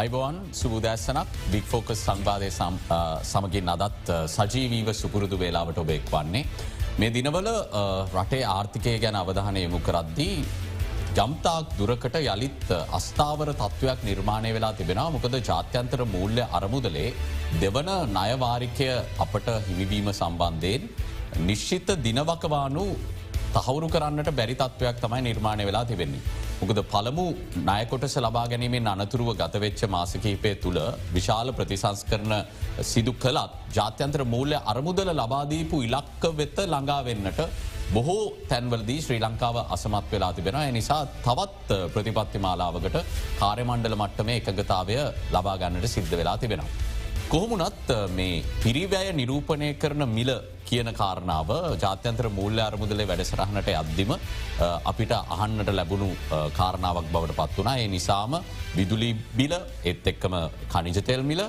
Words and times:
අයිබෝන් 0.00 0.36
සුබදෑස්සනක් 0.58 1.30
බික්‍ෆෝකස් 1.52 2.02
සංවාධය 2.06 2.48
සමගින් 3.30 3.70
අදත් 3.74 4.10
සජීවීව 4.34 4.88
සුපුරුදු 5.00 5.36
වේලාවට 5.42 5.80
ඔබෙක් 5.82 6.06
වන්නේ. 6.14 6.44
මේ 7.00 7.10
දිනවල 7.16 7.48
රටේ 8.16 8.44
ආර්ථිකය 8.54 8.94
ගැන 9.04 9.18
අවධානය 9.22 9.60
යොමු 9.64 9.80
කරද්දී 9.88 10.36
ජම්තාක් 11.18 11.76
දුරකට 11.78 12.16
යළිත් 12.22 12.66
අස්ථාවර 12.98 13.50
තත්ත්වයක් 13.62 14.06
නිර්මාණය 14.08 14.52
වෙලා 14.56 14.72
තිබෙන 14.80 15.02
මොකද 15.16 15.36
ජාත්‍යන්තර 15.50 16.02
මූල්‍ය 16.14 16.42
අරමුදලේ 16.58 17.08
දෙවන 17.62 17.90
නයවාරිකය 18.18 18.90
අපට 19.24 19.48
හිමිවීම 19.68 20.10
සම්බන්ධයෙන් 20.18 20.88
නිශ්චිත 21.48 21.90
දිනවකවානු 22.06 22.86
තහවුරු 23.54 23.88
කරන්නට 23.88 24.30
බැරි 24.32 24.54
තත්ත්වයක් 24.54 24.98
තමයි 25.00 25.20
නිර්මාණය 25.22 25.64
වෙලා 25.66 25.84
තිබෙන්නේ. 25.84 26.22
මොකද 26.60 26.80
පළමු 26.92 27.24
නයකොටස 27.64 28.14
ලබා 28.18 28.44
ගැනීමෙන් 28.46 28.90
අනතුරුව 28.92 29.30
ගතවෙච්ච 29.34 29.82
මාසකහිපය 29.88 30.52
තුළ 30.56 30.78
විශාල 31.12 31.50
ප්‍රතිසංස් 31.52 32.02
කරන 32.04 32.34
සිදු 32.82 33.12
කළත් 33.14 33.56
ජාත්‍යන්ත්‍ර 33.72 34.22
මූල්‍ය 34.26 34.56
අරමුදල 34.72 35.10
ලබාදීපු 35.14 35.78
ඉලක්ක 35.86 36.24
වෙත්ත 36.32 36.60
ළඟාවෙන්නට 36.64 37.40
බොහෝ 37.94 38.24
තැන්වලදී 38.50 39.00
ශ්‍රී 39.00 39.20
ලංකාව 39.20 39.56
අසමත් 39.68 40.12
වෙලා 40.12 40.32
තිබෙන 40.32 40.60
නිසා 40.72 41.00
තවත් 41.24 41.80
ප්‍රතිපත්ති 41.94 42.38
මාලාවකට 42.38 42.98
කාර්යමණ්ඩල 43.40 43.96
මට්ටම 43.96 44.30
එකගතාවය 44.36 45.00
ලබාගන්නට 45.32 45.88
සිද්ධ 45.88 46.14
වෙලා 46.16 46.36
තිබෙනවා. 46.38 46.70
කොහොමුණත් 47.28 47.90
මේ 48.10 48.44
පිරිවැය 48.62 49.10
නිරූපණය 49.12 49.74
කරන 49.74 50.04
මිල 50.10 50.30
කියන 50.70 50.90
කාරණාව 51.00 51.50
ජාත්‍යන්ත්‍ර 51.84 52.28
මූල්‍ය 52.38 52.62
අරමුදලේ 52.68 53.08
වැඩසරහනට 53.10 53.70
අද්දිම 53.82 54.12
අපිට 54.90 55.14
අහන්නට 55.36 55.72
ලැබුණු 55.78 56.10
කාරණාවක් 56.58 57.10
බවට 57.14 57.38
පත් 57.40 57.58
වනා 57.60 57.76
ඒ 57.78 57.88
නිසාම 57.88 58.36
විදුලි 58.76 59.10
බිල 59.38 59.54
එත් 59.84 60.06
එක්කම 60.12 60.36
කනිජතෙල් 60.68 61.22
මිල 61.22 61.42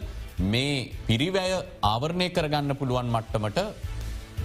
මේ 0.45 0.75
පිරිවැය 1.07 1.53
ආවරණය 1.83 2.27
කරගන්න 2.29 2.75
පුළුවන් 2.75 3.09
මට්ටමට 3.09 3.59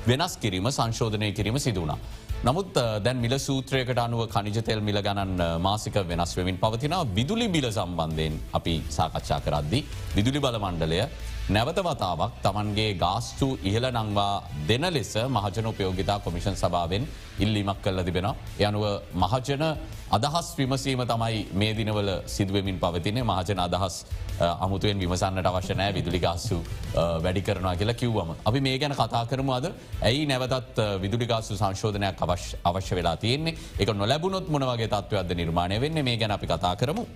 වෙනස් 0.07 0.37
කිරීම 0.37 0.69
සංශෝධනය 0.71 1.29
කිරීම 1.33 1.59
සිදුවනා. 1.59 1.99
නමුත් 2.39 2.75
දැන් 3.05 3.19
මිල 3.19 3.35
සූත්‍රයකට 3.39 3.99
අනුව 3.99 4.21
කනිජතෙල් 4.29 4.81
මිල 4.81 4.99
ගණන් 5.01 5.41
මාසික 5.59 5.97
වෙනස් 6.05 6.37
වෙමින් 6.39 6.59
පවතින 6.59 6.95
විදුලි 7.15 7.49
බිල 7.49 7.67
සම්බන්ධයෙන් 7.71 8.35
අපි 8.53 8.75
සාකච්ඡා 8.91 9.41
කරද්දි. 9.41 9.81
විදුලි 10.17 10.41
බල 10.41 10.59
මණ්ඩලය 10.59 11.01
නැවත 11.49 11.79
වතාවක් 11.79 12.39
තමන්ගේ 12.45 12.95
ගාස්තු 12.99 13.47
ඉහළ 13.63 13.87
නංවා 13.89 14.43
දෙන 14.69 14.85
ලෙස 14.93 15.13
මහජන 15.29 15.67
උපයෝගිතා 15.71 16.19
කොමිෂන් 16.19 16.57
සභාවෙන් 16.57 17.05
ඉල්ලීමක් 17.39 17.79
කල්ල 17.85 18.03
තිබෙන. 18.03 18.27
යනුව 18.61 18.85
මහජන 19.15 19.63
අදහස් 20.11 20.49
විමසීම 20.59 21.03
තමයි 21.05 21.47
මේ 21.55 21.77
දිනවල 21.79 22.11
සිදුවමින් 22.27 22.81
පවතින 22.81 23.23
මහජන 23.23 23.63
අදහස් 23.67 23.95
අමුතුවෙන් 24.57 24.99
විමසන්නට 24.99 25.47
අවශ්‍යනෑ 25.47 25.95
විදුලි 25.95 26.19
ගාස්සු 26.19 26.59
වැඩි 27.23 27.43
කරනවා 27.43 27.77
කියලා 27.77 28.01
කිව්වම. 28.03 28.35
අපි 28.45 28.61
මේ 28.61 28.77
ගැන 28.79 28.95
කතා 28.95 29.25
කරමු 29.27 29.53
අද 29.53 29.71
ඇයි 30.03 30.27
නැවතත් 30.27 30.77
විදුලිගාස්සු 31.01 31.55
සංශෝධනයක් 31.55 32.23
අවශ්‍ය 32.65 32.95
වෙලා 32.99 33.17
තියන්නේ 33.17 33.59
එක 33.79 33.89
නොලැබුණොත් 33.95 34.49
මොනවගේ 34.49 34.89
තත්වයක්ද 34.89 35.31
නිර්මාණය 35.37 35.81
වෙන්න 35.81 36.05
මේ 36.05 36.17
ගැන 36.17 36.31
අපි 36.33 36.47
කතා 36.47 36.77
කරමු. 36.77 37.07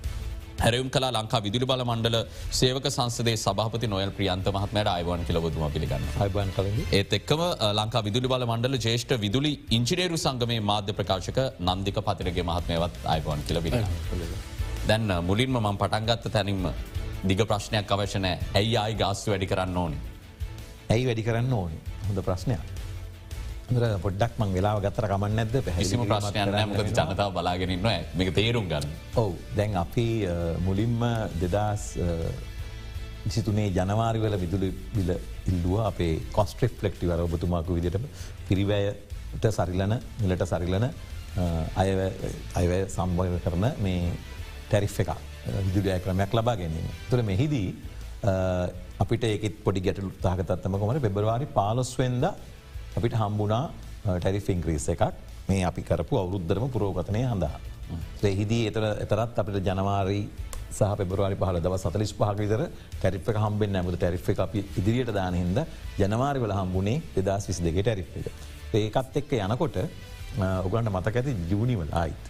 හැරවම් 0.64 0.90
කලා 0.96 1.10
ලංකා 1.16 1.40
විදුලි 1.46 1.66
බල 1.70 1.82
මණ්ඩල 1.86 2.18
සේවක 2.60 2.86
සංසදේ 2.90 3.36
සභහපති 3.44 3.90
නොයල් 3.94 4.12
ප්‍රියන්ත 4.18 4.48
මහත්මයට 4.56 4.90
අයිවන් 4.96 5.24
කියලබතුම 5.28 5.64
පිළිගන්න 5.76 6.06
අයිබන් 6.24 6.52
කල 6.56 6.70
ඒත් 6.98 7.12
එක්කම 7.18 7.42
ලංකා 7.80 8.04
විදුලි 8.08 8.30
බල 8.34 8.46
මණ්ඩල 8.50 8.78
ජේෂ්ට 8.86 9.12
විදුලි 9.24 9.52
ඉංචිනේරු 9.78 10.18
සංගමේ 10.24 10.60
මාධ්‍ය 10.70 10.94
ප්‍රකාශක 11.00 11.40
නන්දික 11.68 12.00
පතිරගේ 12.08 12.46
මහත්මයවත් 12.50 13.04
අයිවන් 13.14 13.44
කියලබි 13.48 13.72
දැන් 14.86 15.12
මුලින්ම 15.22 15.60
මං 15.60 15.76
පටන්ගත්ත 15.76 16.32
තැනින්ම 16.36 16.66
දිග 17.22 17.40
ප්‍රශ්නයක් 17.44 17.90
අවශනෑ 17.92 18.36
ඇයි 18.54 18.76
ආයි 18.76 18.94
ගාස්තු 18.96 19.32
වැඩි 19.32 19.46
කරන්න 19.46 19.76
ඕනි. 19.76 19.98
ඇයි 20.90 21.04
වැඩි 21.06 21.22
කරන්න 21.22 21.52
ඕනි? 21.52 21.80
හොඳ 22.06 22.22
ප්‍රශ්නයක්. 22.28 22.79
පොඩ්ඩක් 23.70 24.32
මං 24.40 24.52
වෙලා 24.56 24.80
ගතර 24.84 25.06
කමන්න 25.12 25.36
නැද 25.38 25.52
පැසිම 25.66 26.00
ප්‍රශ්නයන්න 26.10 26.54
මකද 26.70 26.88
ජනතාව 26.98 27.30
බලාගෙනන්න 27.36 27.84
මේක 28.18 28.30
තේරුම් 28.38 28.66
ගන්න. 28.72 28.88
ඔවු. 29.22 29.36
දැන් 29.56 29.76
අපි 29.84 30.06
මුලින්ම 30.66 30.96
දෙදස් 31.42 31.84
විසිතුනේ 33.26 33.68
ජනවාරිවල 33.76 34.34
විදුලි 34.42 34.70
බිල 34.96 35.10
ඉල්ලුව. 35.52 35.78
අපේ 35.90 36.18
කොස්ට්‍රික් 36.36 36.74
ෆලෙක්ටිවර 36.80 37.22
ඔබතුමාකු 37.28 37.78
විදිට 37.78 37.96
පිරිවෑයට 38.48 39.46
සරිලන 39.58 39.94
මිලට 40.22 40.44
සරිලන 40.52 40.90
අයවැ 41.82 42.78
සම්බය 42.96 43.40
කරන 43.46 43.66
මේ 43.86 44.12
ටැරිෆ් 44.68 45.00
එක 45.04 45.10
විදුලිය 45.66 45.98
ක්‍රමයක් 46.04 46.32
ලබා 46.38 46.56
ගැනීම. 46.60 46.86
තුළ 47.10 47.22
මෙහිදී 47.32 47.68
අපිට 49.02 49.24
ඒකත් 49.32 49.64
පොඩි 49.66 49.80
ගැටලු 49.86 50.10
තාහකතත්තම 50.24 50.74
කොමට 50.80 51.04
පෙබරවාරි 51.06 51.46
පාලොස්වෙන්ද 51.58 52.24
අපිට 52.96 53.14
හම්බුණා 53.22 53.64
ටැරි 54.04 54.40
ෆිංක්‍රීස් 54.48 54.86
එකක් 54.94 55.02
මේ 55.48 55.64
අපි 55.70 55.82
කරපු 55.88 56.14
අවුරුද්ධරම 56.22 56.66
පුරෝගතනය 56.76 57.22
හඳහා. 57.32 57.58
එහිදී 58.30 58.62
එතර 58.70 58.84
එතරත් 59.04 59.38
අපිට 59.42 59.66
ජනවාරී 59.68 60.22
සහ 60.78 60.90
පෙබරවාරි 60.98 61.36
පහල 61.42 61.58
දව 61.66 61.78
සතලිස් 61.82 62.12
පහක 62.18 62.38
විතර 62.42 62.62
ටැරිප් 62.98 63.28
එක 63.32 63.38
හම්බෙන් 63.44 63.78
ඇමද 63.80 63.96
ටැරිප් 63.96 64.28
එක 64.32 64.42
අපි 64.46 64.60
ඉදිරියට 64.80 65.12
දානහින්ද 65.18 65.58
ජනවාරිවල 66.00 66.54
හම්බුණේ 66.58 66.98
දෙදස් 67.16 67.48
විසි 67.50 67.66
දෙක 67.68 67.78
ටැරිප් 67.80 68.10
එක. 68.20 68.26
ඒකත් 68.80 69.16
එක්ක 69.22 69.32
යනකොට 69.46 69.78
ඔගලන්ට 70.66 70.92
මතක 70.96 71.16
ඇති 71.20 71.34
ජූනිවල 71.52 71.90
ආයිත්. 72.02 72.24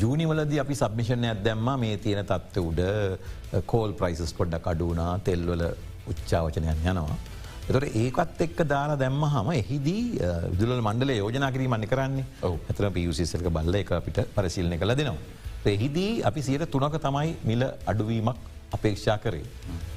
ජූනිවලද 0.00 0.52
අපි 0.64 0.74
සබ්මිෂණයක් 0.82 1.44
දැම්ම 1.46 1.68
මේ 1.82 1.96
තියෙන 2.04 2.26
තත්ව 2.30 2.64
උඩ 2.70 2.80
කෝල් 3.72 3.92
ප්‍රයිසස් 4.00 4.32
පොඩ්ඩ 4.38 4.64
කඩුනා 4.66 5.12
තෙල්වල 5.28 5.62
උච්චාවචනයන් 6.12 6.68
යනවා. 6.92 7.18
එතොට 7.68 7.96
ඒකත් 7.96 8.40
එක්ක 8.46 8.58
දාලා 8.72 8.96
දැම්ම 9.02 9.22
හම 9.26 9.48
එහිදී 9.60 10.02
විදුල 10.50 10.80
මණ්ඩල 10.86 11.12
යෝජනා 11.14 11.50
කිරීම 11.54 11.74
මන්නි 11.74 11.88
කරන්නේ 11.92 12.24
ඇතර 12.48 12.86
පියසිසල්ක 12.96 13.48
බල්ල 13.56 13.78
එක 13.80 13.92
අපිට 13.98 14.18
පරසිල්නය 14.36 14.76
කළ 14.82 14.94
දෙනවා. 15.00 15.16
එහිදී 15.66 16.10
අපි 16.30 16.40
සියට 16.42 16.64
තුනක 16.70 16.96
තමයි 17.06 17.30
මිල 17.50 17.62
අඩුවීමක් 17.86 18.36
අපේක්ෂා 18.76 19.18
කරේ. 19.18 19.46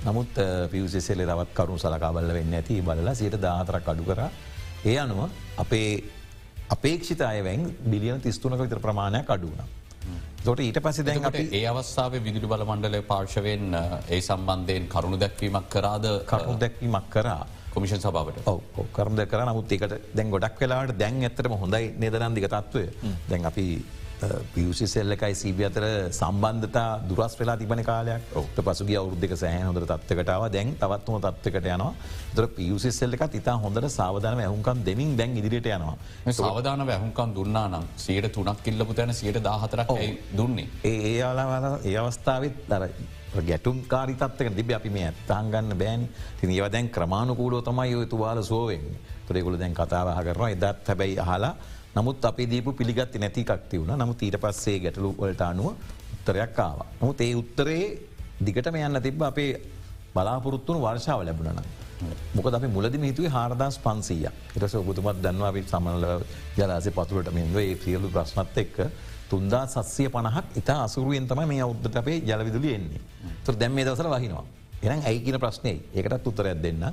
නමුත් 0.05 0.39
පියසිසෙල 0.71 1.23
දවත් 1.23 1.49
කරුණු 1.57 1.79
සලකා 1.83 2.11
බල්ල 2.17 2.31
වෙන්න 2.37 2.59
ඇති 2.59 2.81
බලලා 2.81 3.15
සියට 3.21 3.35
දාතරක් 3.47 3.89
අඩු 3.93 4.05
කර 4.09 4.21
ඒ 4.85 4.97
අනුව 4.97 5.21
අපේ 5.57 5.89
අපේක්ෂිත 6.69 7.21
අයවැන් 7.23 7.67
බිලියන 7.85 8.21
තිස්තුනක 8.21 8.59
විතර 8.63 8.79
ප්‍රමාණයක් 8.79 9.35
අඩුවන. 9.35 9.59
තොට 10.47 10.61
ඊට 10.63 10.79
පස 10.83 11.03
දැන් 11.07 11.25
අප 11.27 11.35
ඒ 11.37 11.63
අවස්ථාව 11.71 12.13
විදුලි 12.25 12.47
බල 12.51 12.63
මණ්ඩල 12.69 12.97
පාර්ශවෙන් 13.11 13.65
ඒ 14.15 14.19
සම්බන්ධයෙන් 14.21 14.85
කරුණු 14.93 15.17
දැක්වීමක් 15.23 15.67
කරාද? 15.73 16.05
කරුණු 16.31 16.57
දැක්වීමක් 16.63 17.09
කරා. 17.15 17.41
කොමිෂන් 17.73 18.01
සභාවට? 18.03 18.39
කරද 18.97 19.19
කර 19.31 19.41
නමුත් 19.49 19.73
එකට 19.75 19.95
දැන් 20.17 20.31
ගොඩක් 20.33 20.61
වෙලාට 20.63 20.93
දැන් 21.01 21.19
ඇතරම 21.29 21.55
හොඳයි 21.63 21.91
නිදරන්දික 22.03 22.47
තත්වය? 22.53 22.85
දැන් 23.29 23.49
අපි 23.51 23.65
පියසි 24.53 24.87
සෙල්ලකයි 24.87 25.35
සීබි 25.35 25.63
අතර 25.65 25.83
සම්බන්ධතා 26.11 27.01
දුරස් 27.07 27.33
වෙලා 27.39 27.55
තිබන 27.55 27.83
කාලයක්. 27.83 28.21
ඔක්ට 28.33 28.57
පසුගේ 28.59 28.97
අවුද්ධක 28.97 29.33
සෑහ 29.37 29.61
හොඳ 29.61 29.79
තත්වකටාව 29.83 30.45
දැන් 30.49 30.73
තවත්ම 30.75 31.19
තත්වකට 31.19 31.67
යනවා. 31.67 31.93
තර 32.35 32.47
පියසි 32.49 32.91
සෙල්ලක 32.91 33.21
ඉතා 33.31 33.57
හොඳට 33.57 33.89
සාධන 33.89 34.39
ඇහුන්කන් 34.39 34.81
දෙමින් 34.83 35.15
දැන් 35.15 35.37
ඉදිරිට 35.37 35.69
යනවා. 35.69 35.97
සාධාන 36.33 36.81
ඇහුන්කන් 36.87 37.35
දුන්නා 37.35 37.67
නම් 37.67 37.85
සියට 37.97 38.31
තුනක් 38.31 38.63
කිල්ලපු 38.63 38.93
තැන 38.93 39.13
සියට 39.13 39.43
දාහතරක් 39.43 39.93
දුන්නේ? 40.35 40.67
ඒ 40.83 41.17
යාලා 41.17 41.77
ඒ 41.83 41.97
අවස්ථාවත් 41.97 42.57
දර 42.69 42.89
ගැටුම් 43.43 43.85
කාරිතත්ක 43.85 44.49
දිබ 44.55 44.71
අපි 44.71 44.89
මේ 44.89 45.05
ඇත්තාන්ගන්න 45.05 45.77
බෑන්. 45.77 46.09
තින 46.41 46.49
ඒව 46.49 46.71
දැන් 46.71 46.89
ක්‍රමාණුකූලෝ 46.89 47.61
තමයි 47.61 47.95
ඔය 47.95 48.05
තුවාල 48.07 48.43
සෝවෙන් 48.43 48.85
තුරෙකුල 49.27 49.59
දැන් 49.59 49.73
කතාවහ 49.75 50.13
කරනවා. 50.19 50.49
එදත් 50.49 50.87
හැබැයි 50.87 51.19
අහලා 51.19 51.55
නමුත් 51.97 52.25
අප 52.25 52.37
දීපු 52.45 52.73
පිළිගත්ති 52.73 53.19
නැතිකක්ති 53.19 53.79
වුණ 53.79 53.97
නමුත් 53.97 54.21
ඊට 54.21 54.37
පස්සේ 54.37 54.77
ගැටලු 54.79 55.09
වලට 55.17 55.41
අනුව 55.43 55.67
උත්තරයක් 56.17 56.59
ආව. 56.59 56.79
නමුත් 57.01 57.21
ඒ 57.21 57.33
උත්තරේ 57.35 57.83
දිගටම 58.39 58.77
යන්න 58.77 59.01
තිබ 59.01 59.21
අපේ 59.23 59.51
බලාපොරොත්තුන 60.13 60.81
වර්ෂාව 60.83 61.23
ලැබුණන. 61.25 61.61
මොක 62.35 62.47
අප 62.47 62.65
මුලදි 62.69 62.99
හිතුවේ 63.01 63.29
හාරදස් 63.29 63.79
පන්සීය 63.79 64.27
එටස 64.55 64.75
ඔබතුමත් 64.75 65.21
දන්නවා 65.23 65.49
අපි 65.49 65.63
සමනල 65.65 66.05
ජලාසේ 66.57 66.95
පතුරට 66.97 67.31
මෙන්ව 67.33 67.57
ඒ 67.57 67.75
සියලු 67.83 68.09
ප්‍රශ්නත් 68.09 68.57
එක්ක 68.57 68.77
තුන්දා 69.29 69.65
සත්සිය 69.67 70.09
පණහක් 70.09 70.61
ඉතා 70.61 70.79
අසුරුවෙන් 70.83 71.27
තම 71.27 71.41
මේ 71.45 71.61
අවුද්ධට 71.61 71.97
අපේ 71.97 72.21
ජලවිදුලි 72.21 72.73
එන්නේ. 72.73 73.01
තුර 73.45 73.55
දැම් 73.55 73.73
මේ 73.73 73.85
දවසර 73.85 74.09
වහිනවා. 74.13 74.45
එනම් 74.83 75.01
ඇයි 75.01 75.23
කියන 75.25 75.39
ප්‍රශ්නය 75.39 75.73
ඒකටත් 75.93 76.29
උත්තරයක් 76.29 76.61
දෙන්න 76.61 76.85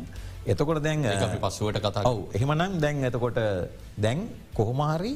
එතකොට 0.46 0.82
දැන් 0.82 1.06
පස්සුවට 1.42 1.78
කතා 1.80 2.04
ඔව 2.04 2.18
එහෙමනම් 2.36 2.80
දැන් 2.80 3.04
එතකොට 3.04 3.38
දැන් 3.98 4.26
කොහොමහරි 4.54 5.12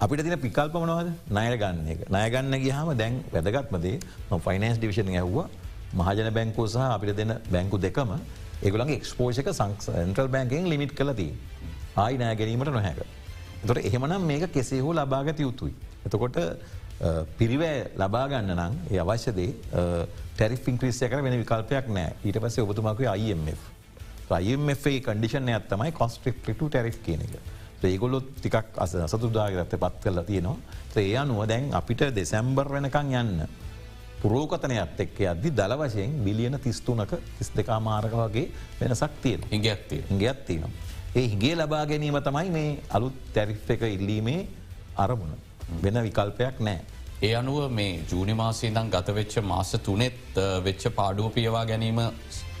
අපිට 0.00 0.22
තින 0.22 0.38
පිකල්ප 0.38 0.76
මනවද 0.76 1.10
නය 1.30 1.44
ගන්න 1.56 1.90
එක 1.92 2.00
නයගන්න 2.10 2.56
ගහම 2.62 2.94
දැන් 2.96 3.20
වැදගත්මදේ 3.34 3.98
ෆයිනන්ස් 4.46 4.78
ඩිවිෂන් 4.78 5.12
ඇහ්වා 5.14 5.48
මහජන 5.94 6.30
බැංකෝ 6.38 6.66
සහ 6.66 6.86
අපිට 6.86 7.16
දෙන 7.16 7.34
බැංකු 7.50 7.78
දෙකම 7.78 8.14
ඒගුලන්ගේ 8.62 8.96
එක්ස්පෝෂක 9.00 9.50
සංන්ට්‍රල් 9.52 10.28
බැංකෙන් 10.28 10.70
ලිමිට් 10.72 10.94
කලදී 10.94 11.32
ආයි 11.96 12.18
නෑ 12.18 12.36
ගැනීමට 12.36 12.72
නොහැක. 12.72 13.00
තොට 13.66 13.78
එහෙමනම් 13.80 14.26
මේක 14.26 14.46
කෙසේ 14.52 14.80
හෝ 14.80 14.92
ලබාගත 14.92 15.38
යුතුයි. 15.40 15.74
එතකොට 16.06 16.38
පිරිවෑ 17.38 17.76
ලබාගන්න 17.96 18.50
නම් 18.56 18.74
ඒ 18.90 19.00
අවශ්‍යදේ 19.04 19.50
ටැරිෆින් 20.34 20.78
ක්‍රිසිය 20.78 21.08
කර 21.08 21.22
වෙන 21.22 21.38
විකල්පයක් 21.42 21.88
නෑ 21.90 22.16
ඊට 22.24 22.40
පස්සේ 22.40 22.64
ඔබතුමකුව 22.64 23.06
IMF. 23.14 23.73
IMFේ 24.30 25.00
කඩිෂන් 25.00 25.48
ඇත් 25.48 25.68
තමයි 25.68 25.92
කොස්ට්‍රික්ට 25.92 26.48
ටැරිෆ් 26.54 27.02
කියන 27.02 27.20
එක. 27.20 27.36
ඒගොලොත් 27.84 28.30
ටිකක් 28.38 28.78
අස 28.78 28.96
සතුදාගරත්ත 29.06 29.76
පත් 29.76 30.02
කරලා 30.02 30.24
තියෙනවා. 30.24 30.56
ඒ 30.96 31.16
අනුව 31.16 31.46
දැන් 31.46 31.70
අපිට 31.72 32.08
දෙසැම්බර් 32.14 32.68
වෙනකං 32.68 33.14
යන්න. 33.14 33.46
පුරෝකතනයත් 34.22 35.00
එක්ක 35.00 35.18
අද්දි 35.28 35.50
දල 35.50 35.76
වශයෙන් 35.76 36.12
බිලියන 36.24 36.58
තිස්තුනක 36.58 37.12
තිස් 37.38 37.50
දෙකා 37.50 37.80
මාරක 37.80 38.12
වගේ 38.12 38.48
වෙනසක් 38.80 39.20
තියෙන 39.22 39.42
ඉගත්තිය. 39.50 40.04
හිගයක් 40.10 40.44
තියෙනවා. 40.46 40.70
ඒ 41.16 41.28
හිගේ 41.28 41.54
ලබා 41.56 41.84
ගැනීම 41.86 42.20
තමයි 42.20 42.50
මේ 42.50 42.78
අලුත් 42.90 43.18
තැරිෆ් 43.34 43.70
එක 43.70 43.82
ඉල්ලීමේ 43.90 44.46
අරමුණ. 44.96 45.36
වෙන 45.82 46.02
විකල්පයක් 46.02 46.60
නෑ. 46.60 46.80
ඒ 47.22 47.34
අනුව 47.34 47.70
මේ 47.70 47.92
ජූනි 48.10 48.34
මාසී 48.34 48.70
දං 48.70 48.90
ගතවෙච්ච 48.90 49.36
මාස 49.42 49.76
තුනෙත් 49.82 50.40
වෙච්ච 50.64 50.88
පාඩුව 50.90 51.30
පියවා 51.32 51.64
ගැනීම 51.64 52.00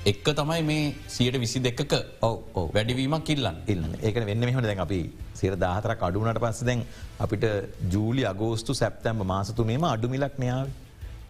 එක්ක 0.04 0.26
තමයි 0.38 0.62
මේ 0.62 0.94
සියට 1.08 1.36
විසි 1.36 1.60
දෙකක. 1.60 1.92
ඔව 2.22 2.66
වැඩිවීමක් 2.74 3.24
කිල්ලන්න 3.24 3.58
ඉන්න 3.66 3.84
ඒක 4.02 4.16
වෙන්න 4.22 4.40
මෙහම 4.40 4.60
දැන් 4.62 4.80
අපි 4.80 4.98
සිර 5.34 5.54
දාහතර 5.56 5.92
අඩුනට 5.98 6.40
පස්ස 6.40 6.64
දැන් 6.64 6.82
අපිට 7.18 7.44
ජූලි 7.90 8.24
අගෝස්තු 8.24 8.74
සැප්තැම්බ 8.74 9.24
මාසතුනේම 9.24 9.84
අඩුමිලක් 9.84 10.36
න්‍යාව 10.38 10.66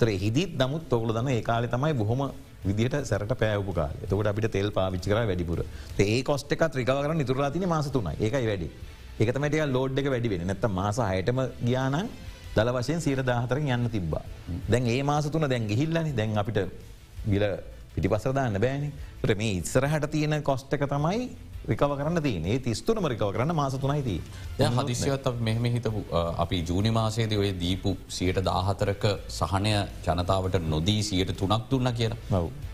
තර 0.01 0.09
හිදිත් 0.17 0.57
නමුත් 0.57 0.89
තොකල 0.89 1.13
දන්න 1.13 1.31
ඒකාලෙ 1.37 1.69
තමයි 1.69 1.93
බොහොම 1.95 2.23
විදිට 2.65 2.97
සැරට 3.05 3.35
පෑවපු 3.43 3.73
කාල. 3.73 3.95
තකට 4.01 4.27
අපිට 4.27 4.51
තෙල් 4.51 4.71
පාවිච්චි 4.71 5.11
කර 5.11 5.21
වැඩිපුර. 5.23 5.61
ඒ 6.01 6.23
කොස්ට 6.23 6.53
එකත් 6.53 6.75
රිකවර 6.75 7.15
නිතුරලාතින 7.15 7.69
මාසතුනයි 7.69 8.15
ඒකයි 8.19 8.47
වැඩි. 8.51 8.69
ඒකතමට 9.21 9.59
ලෝඩ් 9.71 9.99
එක 9.99 10.09
වැඩි 10.11 10.33
වෙන 10.33 10.47
නැත 10.47 10.67
මාස 10.71 10.99
හයටම 11.05 11.39
ගියානන් 11.63 12.09
දල 12.57 12.73
වශයෙන් 12.79 13.01
සීර 13.01 13.23
දාහතරෙන් 13.23 13.71
යන්න 13.77 13.87
තිබ්බා. 13.89 14.25
දැන් 14.69 14.87
ඒ 14.87 15.03
මාස 15.05 15.31
තුන 15.31 15.47
දැන් 15.47 15.71
ගිහිල්ලනි. 15.71 16.13
දැන් 16.13 16.37
අපිට 16.37 16.61
බිල 17.25 17.47
පිටි 17.95 18.09
පසරදාන්න 18.13 18.61
බෑනි. 18.67 18.93
ට 19.23 19.37
මේ 19.41 19.59
ඉස්සරහට 19.63 20.11
තියෙන 20.15 20.43
කොස්ට 20.43 20.73
එක 20.77 20.87
තමයි 20.93 21.27
රිකව 21.69 21.93
කරන්න 21.99 22.21
තියනේ 22.25 22.59
තිස්තුනම 22.65 23.07
රිකව 23.13 23.31
කරන්න 23.35 23.55
මාස 23.57 23.75
තුනයිති. 23.83 24.17
ය 24.61 24.67
හදිසියත් 24.79 25.29
මෙහම 25.47 25.65
හිතපු 25.77 26.03
අපි 26.45 26.59
ජූනි 26.69 26.91
මාසේද 26.99 27.33
ඔය 27.39 27.53
දීපු 27.63 27.95
සියට 28.17 28.41
දාහතරක 28.49 29.05
සහනය 29.39 29.73
ජනතාවට 30.07 30.59
නොදී 30.75 31.03
සියට 31.09 31.33
තුනක් 31.41 31.65
දුන්න 31.71 31.93
කියන. 31.99 32.15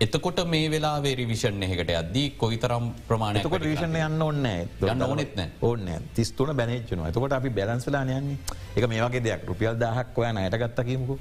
එතකොට 0.06 0.42
මේ 0.54 0.70
වෙලා 0.74 0.96
රිවිෂන් 1.20 1.62
එකට 1.68 1.92
අදී 2.02 2.28
කොයිතරම් 2.42 2.90
ප්‍රමාණයකොට 3.08 3.66
රිෂණ 3.70 3.98
යන්න 4.06 4.22
ඔන්න 4.28 4.46
යන්න 4.46 5.08
ඕනෙත් 5.08 5.36
නෑ 5.38 5.50
ඕන්න 5.68 6.08
තිස්තුන 6.16 6.56
බැනච්චන 6.62 7.04
එතකොට 7.10 7.36
අපි 7.38 7.50
බැලන්ස්ලා 7.60 8.02
යන්නේ. 8.18 8.38
එක 8.76 8.88
මේවාගේ 8.88 9.22
දෙයක්. 9.28 9.46
රුපියල් 9.52 9.78
දහක් 9.84 10.18
ඔය 10.18 10.26
අයට 10.32 10.58
ගත්තකීමකු 10.64 11.18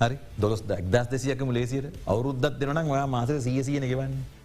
හරි? 0.00 0.18
දොස් 0.36 0.62
දක්දස් 0.62 1.08
දෙසියකම 1.08 1.50
ලේසියට? 1.50 1.92
අවුරුද්දත් 2.06 2.58
දෙනනම් 2.60 2.90
ඔයා 2.90 3.06
මාස 3.08 3.30
සියසියන 3.40 3.82
ගෙවන්නේ. 3.84 4.36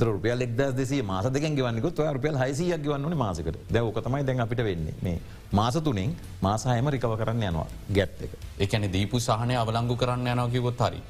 රුපියල් 0.00 0.40
එක්දස් 0.40 0.74
දෙසේ 0.74 1.02
මාස 1.02 1.26
දෙක 1.26 1.42
ගවන්නකුත් 1.50 1.98
රුපියල් 2.08 2.36
හයිසියක් 2.36 2.82
ගවන්නන 2.82 3.16
මාසකට. 3.16 3.56
දැවක 3.70 4.00
තමයි 4.00 4.24
දැන් 4.24 4.40
අපිට 4.40 4.62
වෙන්නේ. 4.64 4.94
මේ 5.02 5.20
මාස 5.52 5.74
තුනින් 5.76 6.16
මාසාහයම 6.42 6.88
රිකව 6.88 7.16
කරන්න 7.16 7.42
යනවා 7.42 7.66
ගැත් 7.90 8.22
එක. 8.22 8.32
එකන 8.58 8.88
දීපු 8.88 9.20
සහනය 9.20 9.56
අවලංගු 9.56 9.96
කරන්න 9.96 10.26
යනවකිවොත් 10.28 10.80
හරි 10.80 11.02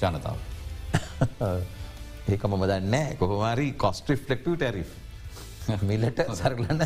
ජනතාව. 0.00 0.38
ඒක 2.32 2.44
මම 2.44 2.64
දන්න 2.64 3.16
කොහොමරි 3.18 3.72
කොස්ට්‍රිෆ්ලෙක්ටව 3.74 4.54
ටැරි. 4.54 4.84
මිලට 5.82 6.22
සරලන්න 6.32 6.82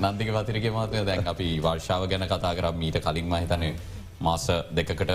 නන්දික 0.00 0.30
වතිරක 0.30 0.70
මාතය 0.72 1.02
දැන් 1.04 1.26
අපි 1.26 1.48
වර්ෂාව 1.60 2.06
ගැන 2.06 2.26
කතා 2.26 2.54
කර. 2.54 2.70
මීට 2.74 3.00
කලින් 3.00 3.26
මහිතනය 3.26 3.74
මාස 4.26 4.44
දෙකට 4.76 5.12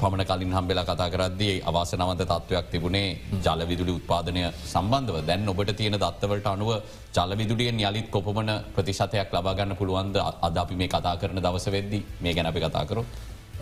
පමණ 0.00 0.24
කලින් 0.30 0.54
හම්බෙලා 0.56 0.84
කතා 0.88 1.08
කරද්දී 1.14 1.54
අවාස 1.70 1.92
නවත 1.98 2.26
තත්ත්වයක් 2.30 2.66
තිබුණේ 2.72 3.08
ජලවිදුලි 3.44 3.92
උත්පාදනය 3.98 4.42
සම්බන්ධව. 4.72 5.16
දැන් 5.28 5.48
ඔබට 5.52 5.70
තියෙන 5.80 5.98
දත්තවලට 6.04 6.48
අනුව 6.54 6.70
ජලවිදුලියෙන් 7.16 7.80
යළිත් 7.88 8.08
කොපමන 8.14 8.50
ප්‍රතිශතයක් 8.74 9.30
ලබාගන්න 9.36 9.76
පුළුවන්ද? 9.80 10.16
අද 10.46 10.56
අපි 10.64 10.74
මේ 10.80 10.90
කතා 10.94 11.14
කරන 11.20 11.38
දවස 11.46 11.66
වෙද්දි 11.76 12.00
මේ 12.22 12.34
ගැන 12.34 12.50
අපි 12.50 12.60
කතා 12.66 12.84
කරු. 12.90 13.04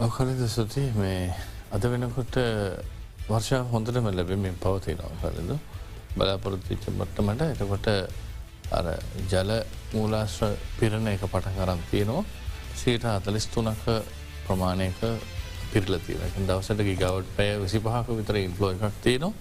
ඔකලද 0.07 0.43
සුති 0.57 0.85
මේ 1.03 1.35
අද 1.75 1.85
වෙනකොට 1.93 2.37
වර්ෂා 3.29 3.63
හොඳටම 3.73 4.09
ලැබෙමින් 4.19 4.57
පවතිනවා 4.65 5.13
කලද 5.23 5.53
බලාපොරොත්තිච්ච 6.17 6.85
මට්ටමට. 6.99 7.43
එතකොට 7.55 7.87
අර 8.79 8.87
ජල 9.31 9.51
මූලාශ්‍ර 9.93 10.57
පිරණ 10.79 11.07
එක 11.13 11.25
පටන් 11.33 11.57
කරන් 11.59 11.81
තියෙනවා. 11.91 12.25
සීට 12.81 13.05
අතලිස්තුනක 13.05 13.85
ප්‍රමාණයක 14.47 15.01
පිරලතින 15.73 16.47
දවසට 16.49 16.81
ගවට් 16.85 17.35
පැය 17.37 17.51
විසි 17.65 17.79
පහක 17.87 18.17
විතර 18.19 18.37
ඉන්ෆලෝ 18.45 18.71
එකක් 18.75 19.03
තියනවා. 19.05 19.33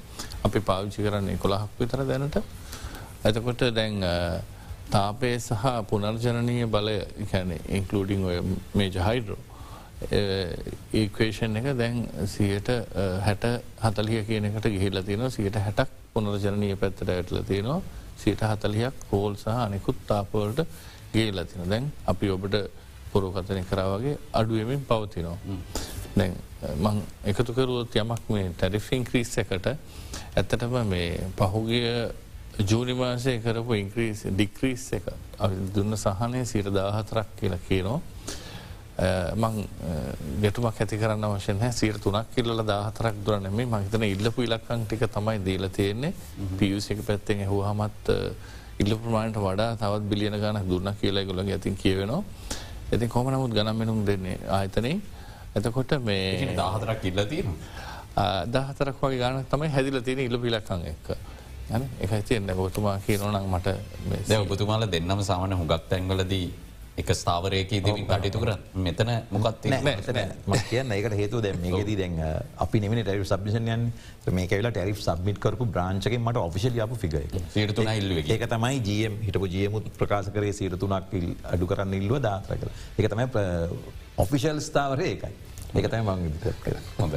අපි 0.45 0.59
පාවිච්චි 0.69 1.05
කරන්නේ 1.05 1.37
කොළහක් 1.37 1.79
විතර 1.79 2.03
දැනට. 2.09 2.37
ඇතකොට 3.25 3.63
දැන් 3.77 4.03
තාපය 4.91 5.31
සහ 5.39 5.63
පුනර්ජනනය 5.89 6.57
බලය 6.75 6.97
කැන 7.31 7.55
ඉන්කලඩිං 7.77 8.27
ඔය 8.29 8.37
මේජ 8.75 8.99
හයිඩරෝ 9.07 9.39
ඒක්වේෂන් 10.99 11.57
එක 11.59 11.67
දැන් 11.77 11.97
සියට 12.25 12.69
හැට 13.25 13.45
හතලිය 13.85 14.23
කියනකට 14.29 14.67
ගිහිල්ල 14.75 15.03
තියෙන 15.07 15.31
සියට 15.31 15.57
හැටක් 15.65 15.91
පුනර්ජනනය 16.13 16.75
පැත්තට 16.75 17.09
ඇටල 17.09 17.43
තියෙනවා. 17.49 17.81
සියට 18.21 18.41
හතලියක් 18.41 19.05
හෝල් 19.11 19.35
සහ 19.35 19.47
අනෙකුත් 19.65 19.99
තාපවලට 20.07 20.65
ගේලා 21.13 21.45
තින 21.45 21.69
දැන් 21.69 21.91
අපි 22.11 22.29
ඔබට 22.29 22.55
පුරෝකතනය 23.11 23.63
කරාවගේ 23.69 24.17
අඩුවමින් 24.33 24.85
පවතිනවා. 24.89 25.37
දැන් 26.15 26.35
මං 26.77 27.01
එකතුකරුවොත් 27.25 27.95
යමක් 27.95 28.29
මේ 28.29 28.49
ටැරිෆින් 28.51 29.05
ක්‍රීස් 29.05 29.37
එකට 29.37 29.67
ඇත්තටම 29.67 30.75
මේ 30.85 31.29
පහුගිය 31.37 31.87
ජූනිමාසය 32.61 33.39
කරපු 33.39 33.73
ඉංක්‍රීස් 33.73 34.25
ඩික්‍රීස් 34.29 34.85
එක 34.93 35.09
දුන්න 35.75 35.97
සහනය 35.97 36.45
සිර 36.45 36.71
දාහතරක් 36.71 37.35
කියලා 37.39 37.61
කියනවා. 37.67 37.99
මං 39.35 39.55
ගෙටුමක් 40.41 40.79
ඇති 40.79 40.97
කරන්න 40.99 41.25
වශයෙන් 41.33 41.73
සිර 41.73 41.97
තුනක් 41.99 42.33
කිල්ල 42.35 42.63
දාහතරක් 42.63 43.15
දුරනෙමේ 43.25 43.65
මහිතන 43.65 44.03
ඉල්ලපු 44.05 44.43
ඉලක්කං 44.43 44.85
ටික 44.85 45.05
තමයි 45.09 45.39
දීල 45.45 45.69
තියෙන්නේ 45.69 46.13
පියසික 46.59 46.99
පැත්තෙන් 47.07 47.45
හෝ 47.47 47.61
හමත් 47.63 48.17
ඉල්ල 48.79 48.93
ප්‍රමාණට 48.97 49.39
වඩා 49.39 49.77
තවත් 49.77 50.09
බිලියන 50.11 50.37
ගනක් 50.43 50.67
දුන්න 50.69 50.93
කියලා 51.01 51.25
ගොල 51.25 51.39
ඇතින් 51.39 51.75
කියවෙනවා. 51.75 52.23
ඇති 52.91 53.07
කොම 53.07 53.29
නමුත් 53.29 53.53
ගනම් 53.53 53.75
මෙනුම් 53.75 54.05
දෙන්නේ 54.05 54.37
ආයතනයේ 54.49 54.97
එතකොට 55.55 55.91
මේ 56.01 56.55
දාහතරක් 56.55 57.05
ඉල්ල 57.05 57.23
තියෙන 57.25 57.49
දහතරක් 58.47 58.97
වගේ 59.01 59.19
ගාන 59.19 59.45
තමයි 59.45 59.69
හැදිල 59.69 60.01
තියෙන 60.01 60.19
ඉල්ල 60.19 60.37
පිලක්කං 60.37 60.81
එක්ක. 60.85 61.07
යන? 61.71 61.83
එකයි 61.99 62.21
තියන්න. 62.23 62.51
ගොතුමා 62.53 62.99
කියනනම් 62.99 63.47
මට 63.49 63.67
ඔබතුමාල 64.43 64.83
දෙන්නම 64.87 65.23
සාමන 65.23 65.53
හුගක් 65.53 65.87
තැන්වලදී 65.89 66.47
එක 66.97 67.09
ස්ථාවරයක 67.13 67.71
ඉදිවින් 67.71 68.05
කටයුතු 68.05 68.39
කර 68.41 68.51
මෙතන 68.77 69.11
මොකත් 69.31 70.65
කියන්න 70.69 70.91
ඒකට 70.91 71.15
හේතු 71.15 71.39
දැ 71.39 71.53
මේකෙදී 71.55 71.95
දැන් 71.95 72.17
අපි 72.57 72.81
නෙමනි 72.83 73.03
ටැරි 73.03 73.23
සබ්ිෂන්යන් 73.25 73.85
මේ 74.31 74.47
කවෙලා 74.47 74.71
ටැරි 74.71 74.95
සබ්මිට 74.97 75.39
කරපු 75.39 75.67
බ්‍රාංචක 75.67 76.17
මට 76.17 76.43
ඔෆිසිල් 76.43 76.75
යාපු 76.75 76.99
ඉල්ල 77.95 78.11
ඒක 78.27 78.47
තමයි 78.47 78.81
ජම් 78.81 79.15
හිටපු 79.21 79.47
ජයමුත් 79.47 79.87
ප්‍රකාශ 79.97 80.31
කරේ 80.35 80.51
සිරතුනක් 80.53 81.15
අඩු 81.53 81.65
කරන්න 81.65 81.95
ඉල්ලුව 81.95 82.19
දාතරක 82.21 82.67
එක 82.97 83.07
තමයි 83.07 83.27
ඔෆිෂල් 84.17 84.59
ස්ථාවරය 84.61 85.07
ඒකයි. 85.13 85.50
ඒකතයි 85.73 86.01
මං 86.07 86.21
හොඳ 86.97 87.13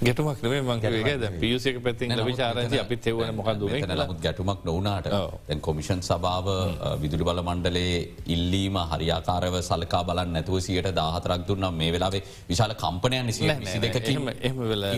ගැටමක් 0.00 0.42
නේ 0.44 0.62
මංගේද 0.62 1.24
පියසික 1.36 1.78
පැති 1.80 2.08
විචාරජ 2.24 2.76
අපි 2.76 2.96
තෙවන 2.98 3.34
මොකක්ද 3.34 3.64
නමුත් 3.92 4.20
ගැටුමක් 4.20 4.64
නොවනාට 4.64 5.08
දැන් 5.10 5.60
කොමිෂන් 5.60 6.02
සභාව 6.02 6.48
විදුලි 7.02 7.24
බල 7.24 7.42
මණ්ඩලේ 7.42 7.94
ඉල්ලීම 8.28 8.78
හරියාකාරව 8.92 9.58
සලකා 9.62 10.02
බලන්න 10.04 10.32
නැතුව 10.32 10.60
සියට 10.60 10.90
දාහතරක් 10.92 11.46
දුන්නම් 11.48 11.74
මේ 11.74 11.90
වෙලාවේ 11.90 12.22
විශාල 12.48 12.74
කම්පනයන් 12.76 13.26
නිසි 13.26 13.50
එහම 14.40 14.60
වෙලා 14.64 14.92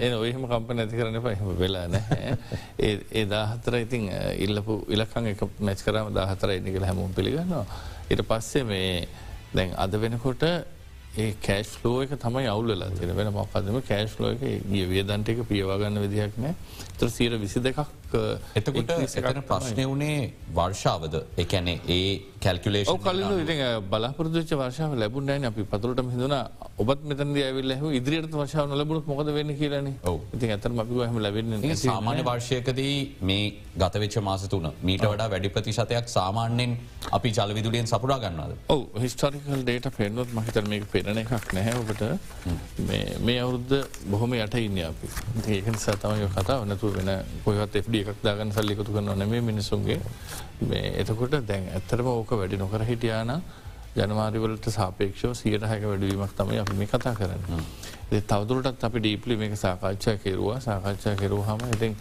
එ 0.00 0.12
ඔයහම 0.16 0.46
කම්පන 0.46 0.80
ඇති 0.80 0.96
කරන 0.96 1.20
එහම 1.26 1.50
වෙලා 1.56 1.86
නෑ. 1.88 2.36
ඒ 2.80 3.24
දාහතර 3.26 3.76
ඉතින් 3.76 4.08
ඉල්ලපු 4.38 4.78
ඉලකං 4.88 5.26
එක 5.26 5.44
මැච් 5.60 5.82
කරම 5.82 6.12
දාහතර 6.14 6.50
එන්නි 6.50 6.72
කියලා 6.72 6.90
හැමුම් 6.90 7.12
පිළිගන්නවා. 7.12 7.64
ඉට 8.10 8.22
පස්සේ 8.24 8.64
මේ 8.64 8.90
දැන් 9.52 9.76
අද 9.76 9.92
වෙනකොට 9.96 10.44
ඒ 11.16 11.34
කෑශ් 11.46 11.72
ලෝ 11.84 12.02
එක 12.04 12.10
තමයි 12.20 12.48
අවුල්ල 12.52 12.82
තින 12.98 13.12
වෙන 13.16 13.30
මොකදම 13.32 13.78
කෑශ් 13.88 14.16
ලෝ 14.20 14.32
එක 14.34 14.42
ගිය 14.70 14.84
වියදන්ට 14.90 15.30
එක 15.32 15.38
පියවාගන්න 15.50 16.00
විදිහක් 16.04 16.36
නෑ. 16.42 16.54
තර 16.98 17.08
සීර 17.08 17.38
විසි 17.44 17.60
දෙකක් 17.60 17.78
එතකොට 18.54 18.90
එතන 18.90 19.42
ප්‍රශ්නය 19.50 19.84
වනේ 19.92 20.32
වර්ෂාවද? 20.54 21.14
එකැනේ 21.36 21.80
ඒ 21.88 22.22
කැල්කුලේෂන් 22.40 23.00
කලින් 23.06 23.40
ඉති 23.44 23.56
බලාපරදච 23.90 24.52
වර්ශාව 24.62 24.94
ලැබුණෑන 25.02 25.48
අපි 25.50 25.64
පතුරට 25.64 26.02
හිදුන 26.14 26.36
ඔබත් 26.78 27.04
මෙතන් 27.04 27.34
ඇවිල් 27.44 27.74
හ 27.74 27.84
ඉදිරියට 28.00 28.36
වර්ශාව 28.40 28.76
ලැබුණු 28.80 29.02
මොකද 29.06 29.32
වෙන්න 29.38 29.54
කියලන 29.60 29.88
ඉති 30.34 30.52
ඇතර 30.56 30.72
අපි 30.84 31.02
හම 31.08 31.18
ලැබෙන 31.26 31.76
සාමාන්‍ය 31.76 32.22
වර්ෂයකදී 32.22 32.96
මේ 33.22 33.46
ගතවෙච්ච 33.76 34.18
මාස 34.22 34.48
තුන 34.48 34.70
මීට 34.82 35.06
වඩා 35.06 35.30
වැඩි 35.34 35.54
ප්‍රතිශතයක් 35.56 36.08
සාමාන්‍යෙන් 36.08 36.76
අපි 37.12 37.34
ජලවිදුලියෙන් 37.38 37.86
සපුරා 37.86 38.18
ගන්නද 38.18 38.56
ඔව 38.68 38.82
හිස්ටරිකල් 39.02 39.62
ඩේට 39.62 39.90
පෙන්නුවත් 39.98 40.32
මහිතර 40.36 40.64
මේක 40.68 40.84
පෙරණ 40.92 41.18
එකක් 41.22 41.52
නැහැ 41.52 41.74
ඔබට. 41.80 42.02
මේ 43.26 43.38
අවුරුද්ධ 43.40 43.76
බොහොම 44.10 44.34
යට 44.34 44.54
ඉන්න 44.60 44.78
අපි. 44.84 45.08
ඒක 45.48 45.66
නිසා 45.66 45.96
තමයි 45.96 46.28
කතා 46.36 46.58
වනතු 46.62 46.92
වෙන 46.96 47.10
කොහත් 47.44 47.76
FD 47.96 48.02
එකක් 48.04 48.22
දාගන්න 48.22 48.52
සල්ලිකතු 48.52 48.92
කරන 48.92 49.12
නෙමේ 49.18 49.40
මිනිසුන්ගේ 49.42 50.00
එතකොට 50.94 51.36
දැන් 51.42 51.68
ඇත්තරම 51.70 52.08
ඕක 52.08 52.30
වැඩි 52.32 52.58
නොකර 52.58 52.84
හිටියාන 52.84 53.32
ජනවාරිවලට 53.96 54.68
සාපේක්ෂෝ 54.70 55.32
සියට 55.34 55.62
හැක 55.62 55.84
වැඩවීමක් 55.84 56.32
තමයි 56.32 56.58
අපි 56.58 56.74
මේ 56.74 56.86
කතා 56.86 57.14
කරන්න. 57.14 57.62
තවදුරටත් 58.22 58.84
අපි 58.84 59.00
ඩීපලි 59.00 59.36
මේක 59.36 59.56
සාකච්ඡා 59.56 60.16
කෙරවා. 60.16 60.58
සාකච්ඡා 60.60 61.14
කෙරූ 61.14 61.42
හම 61.42 61.64
ඉතින් 61.72 61.96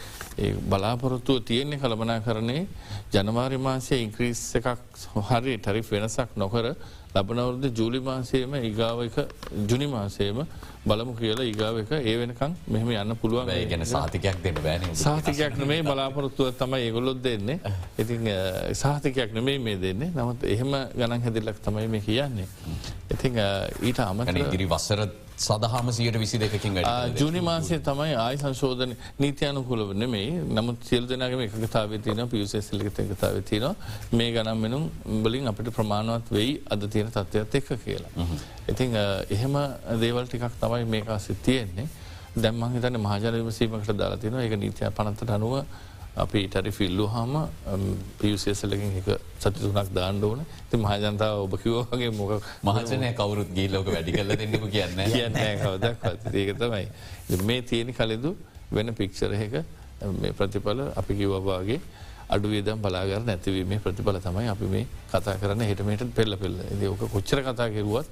බලාපොරොත්තුව 0.70 1.44
තියෙන්නේ 1.44 1.80
කළබනා 1.80 2.20
කරන්නේ 2.20 2.68
ජනවාරි 3.14 3.58
මාසය 3.60 3.96
ඉංක්‍රීස් 3.98 4.44
එකක් 4.56 4.68
හරි 5.24 5.58
ටරි 5.60 5.86
වෙනසක් 5.92 6.36
නොකර 6.36 6.74
ලබනවරද 7.16 7.66
ජූලි 7.72 8.00
මාසයම 8.06 8.56
ඉගාව 8.70 9.02
එක 9.06 9.18
ජුනි 9.70 9.88
මාසයම 9.88 10.40
බලමු 10.86 11.14
කියලා 11.20 11.46
ඉගාව 11.52 11.78
එක 11.82 11.92
ඒ 12.00 12.16
වෙනකම් 12.22 12.56
මෙහම 12.68 12.90
යන්න 12.94 13.16
පුළුවන්. 13.22 13.52
ගැන 13.72 13.86
සාතිකයක් 13.88 14.42
දෙන්න 14.44 14.60
බෑන 14.66 14.84
සාතිකයක් 15.04 15.56
මේ 15.72 15.82
බලාපොරොත්තුව 15.90 16.52
තමයි 16.62 16.82
ඒගොල්ලොත් 16.88 17.22
දෙන්නේ. 17.24 17.60
ඉතින් 17.98 18.28
සාතිකයක් 18.82 19.32
නෙමේ 19.34 19.60
මේ 19.60 19.78
දෙන්නේ. 19.78 20.12
නමුත් 20.18 20.44
එහෙම 20.44 20.76
ගණන් 20.98 21.24
හැදිල්ලක් 21.28 21.62
තමයි 21.68 21.88
මේ 21.88 22.04
කියන්නේ. 22.08 22.48
ඉතින් 23.16 23.40
ඊට 23.82 24.04
අමතර 24.08 24.42
ඉදිරි 24.44 24.68
වසර 24.68 25.08
සදහම 25.38 25.92
සියට 25.92 26.16
විසි 26.16 26.38
දෙකින් 26.38 26.78
ජුනි 27.16 27.42
මාසය 27.42 27.80
තමයි 27.80 28.14
ආයි 28.16 28.38
සංශෝධන 28.38 28.96
නීතියනුකුලව 29.20 29.92
නෙමේ 29.94 30.44
නමුත් 30.50 30.78
සියල් 30.82 31.08
දෙනගම 31.08 31.42
එකතාව 31.42 31.96
තියන 32.00 32.22
පියසෙල්ලිත 32.28 33.00
එකතාව 33.00 33.42
තියන 33.44 33.68
මේ 34.14 34.32
ගනම් 34.32 34.58
මෙනුම් 34.58 34.90
බලින් 35.24 35.48
අපිට 35.48 35.72
ප්‍රමාණවත් 35.72 36.32
වෙයි 36.32 36.62
අද 36.68 36.88
තියෙන 36.88 37.12
තත්ත්වයක් 37.12 37.56
එක්ක 37.56 37.84
කියලා. 37.84 38.12
ඉතිං 38.70 38.96
එහෙම 39.30 39.56
දේවල් 40.00 40.26
ටිකක් 40.26 40.56
තමයි 40.62 40.86
මේකා 40.86 41.20
සිත්තියෙන්නේ 41.20 41.88
දැම්මන් 42.38 42.72
හිතන 42.72 42.98
මහජන 42.98 43.36
විමසීමකට 43.36 43.92
දාලා 43.94 44.18
තින 44.18 44.40
එක 44.40 44.56
නීතිය 44.56 44.90
පනත්තට 44.92 45.30
අනුව 45.30 45.66
අපි 46.16 46.48
ටරි 46.48 46.72
ෆිල්ලු 46.72 47.06
හම 47.08 47.34
පියසේසලකින් 48.20 48.92
එක 49.00 49.08
සතිතුනක් 49.38 49.90
දාන්න 49.94 50.24
ඕන. 50.24 50.46
ති 50.70 50.78
මහජනතාව 50.78 51.44
ඔබ 51.44 51.56
කිවෝගේ 51.58 52.12
මොක 52.12 52.32
මහජනය 52.64 53.10
කවරුත් 53.14 53.50
ගී 53.54 53.68
ලෝක 53.70 53.88
වැඩි 53.88 54.12
කල 54.14 54.32
දෙන්නකු 54.34 54.68
කියන්න. 54.70 55.02
කියන්න 55.08 55.36
කවදක් 55.60 56.04
ඒක 56.34 56.52
තමයි. 56.58 56.86
මේ 57.44 57.62
තියෙන 57.64 57.94
කලෙදු 57.94 58.36
වෙන 58.72 58.94
පික්ෂරහක 58.94 59.56
මේ 60.14 60.32
ප්‍රතිඵල 60.32 60.80
අපි 60.96 61.14
කිව්වවාගේ 61.16 61.80
අඩුවේදම් 62.30 62.80
බලාගර 62.80 63.22
නැතිවීමේ 63.22 63.80
ප්‍රතිඵල 63.80 64.20
තමයි 64.20 64.48
අපි 64.48 64.66
මේ 64.68 64.88
කතා 65.12 65.36
කරන්න. 65.36 65.62
හිටමට 65.64 66.16
පෙල්ල 66.16 66.38
පෙල්ල 66.38 66.56
ඕක 66.88 67.04
කොච්චර 67.12 67.44
කතා 67.44 67.70
කෙරුවත් 67.70 68.08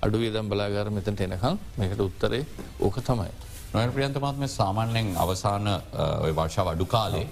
අඩුවේදම් 0.00 0.48
බලාගර 0.48 0.90
මෙතට 0.90 1.20
එනකම් 1.20 1.60
මේකට 1.78 2.00
උත්තරේ 2.00 2.42
ඕක 2.80 2.96
තමයි. 3.02 3.30
නොය 3.74 3.86
ප්‍රියන්තමාත්ම 3.90 4.48
සාමාන්‍යෙන් 4.48 5.14
අවසාන 5.16 5.68
වර්ෂාව 6.32 6.74
අඩු 6.74 6.86
කාලේ 6.86 7.28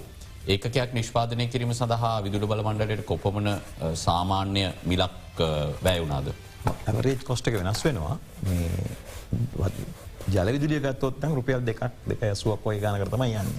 ඒකයක් 0.47 0.93
නිෂ්පාදනය 0.93 1.47
කිරීම 1.47 1.73
සඳහා 1.73 2.21
විදුල 2.23 2.47
බල 2.47 2.63
මණ්ඩලයට 2.63 3.05
කොපමන 3.05 3.49
සාමාන්‍ය 3.95 4.63
මිලක් 4.85 5.41
වැෑවුනාද. 5.83 6.33
ඇවරේජ් 6.87 7.23
කොස්ටක 7.23 7.53
වෙනස් 7.53 7.83
වෙනවා 7.85 8.17
ජලවිදුලිය 10.29 10.79
ගත්තොත්තන් 10.79 11.35
රුපියල් 11.35 11.61
දෙකක් 11.65 11.81
දෙක 12.07 12.23
ඇසුවක් 12.23 12.65
ඔය 12.65 12.79
ගාන 12.79 12.99
කරතම 13.01 13.23
යන්න. 13.23 13.51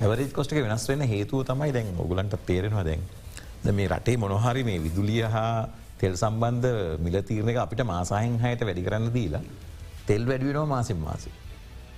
ඇවරේජ් 0.00 0.32
කොස්ටක 0.32 0.58
වෙනස් 0.58 0.88
වෙන 0.88 1.06
හේතුව 1.12 1.44
තමයි 1.44 1.72
දැන් 1.72 1.94
ඔගුලන්ට 1.98 2.36
තේරෙනවා 2.46 2.84
දැන්. 2.84 3.02
මේ 3.72 3.88
රටේ 3.88 4.16
මොනොහරි 4.16 4.64
මේ 4.64 4.82
විදුලිය 4.82 5.22
හා 5.22 5.68
තෙල් 6.00 6.16
සම්බන්ධ 6.16 6.98
මිල 6.98 7.22
තීරණක 7.22 7.62
අපිට 7.62 7.86
මාසාහෙන් 7.86 8.38
හයට 8.42 8.66
වැඩි 8.66 8.86
කරන්න 8.86 9.14
දීලා 9.14 9.42
තෙල් 10.06 10.26
වැඩිවෙනවා 10.26 10.66
මාසිම් 10.66 10.98
මාසි. 10.98 11.30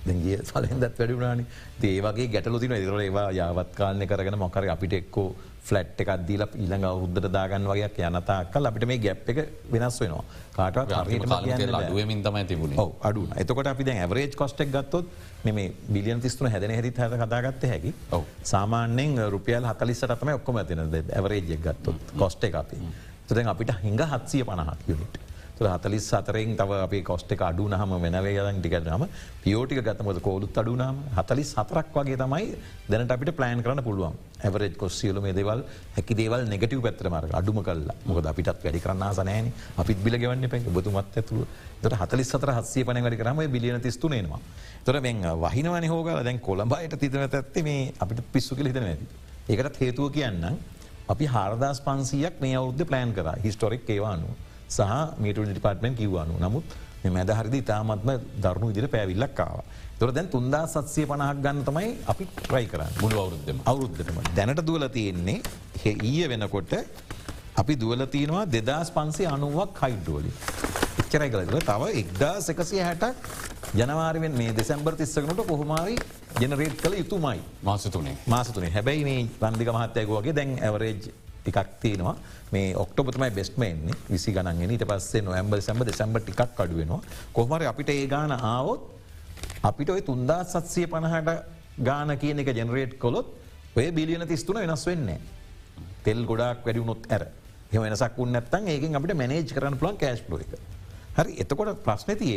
දැගේ 0.09 0.39
සලෙන්දත් 0.49 0.87
වැඩුණාන 0.99 1.45
ඒවගේ 1.91 2.31
ගැටලු 2.33 2.59
තින 2.63 2.75
ඉදිර 2.79 2.97
ඒවා 3.03 3.29
යාවත්කාලය 3.39 4.07
කරගෙන 4.11 4.39
මොකර 4.43 4.67
අපිට 4.75 4.97
එක්කෝ 5.01 5.29
ෆලට් 5.67 6.01
එකක් 6.03 6.11
දීල 6.27 6.43
ඊළඟ 6.47 6.85
අවුද්ධට 6.89 7.29
දාගන්න 7.37 7.67
වගේයක් 7.71 7.97
යනතාකල් 8.09 8.69
අපිට 8.69 8.87
මේ 8.91 8.99
ගැප් 9.05 9.29
එක 9.31 9.39
වෙනස් 9.73 9.99
වෙනවා. 10.01 10.23
කාටවත් 10.57 10.93
අඩුවමින් 11.79 12.23
තමයි 12.27 12.45
තිබුණ. 12.51 12.77
අඩු 13.09 13.27
එතකොට 13.43 13.71
අපි 13.73 13.89
ඇවරේජ් 13.95 14.35
කොස්ටක් 14.41 14.71
ගත්තොත් 14.75 15.05
මේ 15.45 15.67
බිලියන් 15.89 16.23
තිස්තුන 16.23 16.51
හැදන 16.53 16.75
හැරිත් 16.77 16.97
හත 16.97 17.21
කතාගත්ත 17.23 17.67
හැකි. 17.73 17.93
සාමාන්‍යෙන් 18.53 19.29
රුපියල් 19.35 19.69
හතලිස්සට 19.71 20.17
තම 20.21 20.33
ඔක්කොම 20.39 20.63
තින 20.65 20.83
ඇවරේජ්ජක් 21.19 21.61
ගත්තොත් 21.67 22.17
කොස්ට 22.17 22.49
එක 22.49 22.59
අපි. 22.63 22.83
තුදැන් 23.27 23.47
අපිට 23.47 23.71
හිඟ 23.83 24.03
හත්සිය 24.11 24.43
පණහක් 24.43 24.91
යුනිට 24.91 25.26
හතලිස් 25.65 26.05
සතරෙන් 26.11 26.55
තව 26.59 26.71
අපේ 26.85 27.03
කොස්ට 27.09 27.31
එක 27.31 27.41
අඩුනහම 27.41 27.93
වෙනවේ 28.05 28.33
යදන් 28.41 28.59
ටිකටම 28.61 29.03
පියෝටික 29.43 29.81
ගතමද 29.87 30.19
කෝලුත් 30.27 30.57
අඩුනාම 30.61 31.01
හතලිස් 31.17 31.51
සතරක් 31.55 31.89
වගේ 31.95 32.17
තමයි 32.21 32.45
දැනට 32.89 33.13
අපිට 33.15 33.31
ප්ලෑන් 33.39 33.63
කරන්න 33.65 33.83
පුළුවන්. 33.87 34.15
ඇවරෙජ් 34.45 34.77
කොස්සියලු 34.81 35.21
මේ 35.25 35.33
දෙවල් 35.33 35.63
හැකි 35.97 36.17
දේවල් 36.21 36.45
නෙගටව 36.53 36.81
පැත්‍රමර 36.85 37.27
අඩුම 37.39 37.59
කල්ලා 37.67 37.97
මොකද 38.05 38.31
අපිටත් 38.33 38.63
වැඩි 38.65 38.83
කරන්න 38.85 39.13
සනෑන 39.19 39.51
අපිත් 39.83 39.99
බිල 40.05 40.17
ගවන්න 40.21 40.49
පැ 40.53 40.61
බතුමත් 40.77 41.17
ඇතුව 41.21 41.45
තට 41.81 42.01
හතලිස් 42.01 42.33
සතර 42.33 42.53
හස්සේ 42.57 42.87
පන 42.87 43.03
වැඩි 43.05 43.21
කරම 43.23 43.43
බිලියන 43.55 43.81
තිස්තුනේවා 43.81 44.41
තොර 44.85 45.01
මෙ 45.01 45.13
වහිනවන 45.45 45.87
හෝග 45.93 46.09
දැන් 46.27 46.39
කොළඹයට 46.49 46.99
තිතන 47.03 47.23
ඇත්තේ 47.27 47.63
මේ 47.69 47.93
අපිට 47.99 48.25
පිස්සු 48.33 48.55
කල 48.55 48.69
හිතන 48.71 48.89
ඇති 48.91 49.05
ඒකට 49.49 49.79
හේතුව 49.83 50.11
කියන්න 50.17 50.43
අපි 51.13 51.25
හාරදස් 51.33 51.79
පන්සියක් 51.87 52.41
මේ 52.43 52.55
අවුද්ධ 52.59 52.83
ප්ලෑන් 52.89 53.13
කර. 53.17 53.27
හිස්ටොරික් 53.45 53.89
ඒවානුව 53.95 54.31
සහ 54.69 54.81
මීට 55.19 55.39
ඩිපර්ටමෙන් 55.45 55.95
කිව්වානු 55.95 56.35
නමුත් 56.39 56.65
මැද 57.07 57.31
හරිදි 57.31 57.61
තාමත්ම 57.63 58.09
දරුණු 58.43 58.69
ඉදිර 58.73 58.87
පැවිල්ලක්කාව. 58.87 59.57
තොර 59.99 60.09
දැන් 60.11 60.27
තුන්දා 60.27 60.65
සත්සය 60.67 61.05
පණහක් 61.05 61.37
ගන්න 61.43 61.63
තමයි 61.67 61.89
අපි 62.07 62.25
ප්‍රයි 62.41 62.65
කරන්න. 62.71 62.91
මුළු 63.01 63.17
අවුරුද්ධම 63.23 63.59
අවුරුද්ධම 63.65 64.17
දැනට 64.37 64.61
දුවල 64.61 64.85
තියෙන්නේ 64.89 65.41
ඊය 66.03 66.27
වෙනකොට 66.27 66.73
අපි 67.55 67.73
දුවල 67.75 68.03
තියෙනවා 68.07 68.45
දෙදස් 68.47 68.89
පන්සේ 68.91 69.27
අනුවක් 69.27 69.81
හයිඩ්ඩෝලි. 69.83 70.31
එච්චරයි 71.01 71.29
කලතුල 71.29 71.61
තව 71.69 71.83
එක්දා 72.01 72.35
එකසිය 72.53 72.81
හැටක් 72.81 73.15
ජනවාරෙන් 73.75 74.35
මේ 74.41 74.51
දෙසැම්බර් 74.53 74.93
තිස්සකනට 74.95 75.41
කොහොමාරි 75.51 75.95
ජනරේට් 76.41 76.81
කළ 76.81 76.97
යුතුමයි. 77.01 77.39
මාසතුනේ 77.63 78.17
මාසතුනේ 78.27 78.71
හැබැයි 78.71 79.07
මේ 79.09 79.21
පන්දික 79.41 79.71
මහත්තයකවගේ 79.77 80.33
දැන් 80.33 80.51
ඇවරේජ් 80.61 81.01
ටිකක් 81.47 81.79
තියෙනවා. 81.81 82.15
මේ 82.51 82.75
ඔක්ටෝබතමයි 82.75 83.31
බෙස්ට්මෙන්න්නේ 83.31 83.97
විසි 84.09 84.31
ගණන්ගෙන 84.31 84.71
ඊට 84.71 84.85
පස්සේ 84.85 85.21
නොම්බල් 85.21 85.61
සැම්බ 85.61 85.83
දෙසැම්බ 85.83 86.19
ටිකක් 86.19 86.59
අඩුවෙනවා 86.59 87.01
කොහමර 87.33 87.63
අපිට 87.63 87.89
ඒ 87.89 88.07
ගාන 88.07 88.31
ආවොත් 88.31 88.81
අපිට 89.63 89.89
ඔය 89.89 90.01
තුන්දා 90.01 90.43
සත්සය 90.45 90.87
පණහට 90.87 91.29
ගාන 91.81 92.17
කියන 92.17 92.39
එක 92.39 92.53
ජනරේට් 92.53 92.95
කොළොත් 92.97 93.27
ඔය 93.75 93.91
බිලියන 93.91 94.27
තිස්තුන 94.27 94.55
වෙනස් 94.57 94.85
වෙන්නේ. 94.85 95.19
තෙල් 96.03 96.25
ගොඩක් 96.25 96.65
වැඩියුණොත් 96.65 97.11
ඇර. 97.11 97.27
එම 97.71 97.81
වෙනසක් 97.81 98.17
උන්නත්තන් 98.17 98.67
ඒකින් 98.67 98.95
අපිට 98.95 99.15
මැනේජ් 99.15 99.47
කරන්න 99.49 99.77
පුලන් 99.77 99.97
කෑශ් 99.97 100.23
ලෝ 100.29 100.39
එක. 100.39 100.53
හරි 101.17 101.39
එතකොට 101.41 101.83
ප්‍රශ්න 101.83 102.15
තිය 102.15 102.35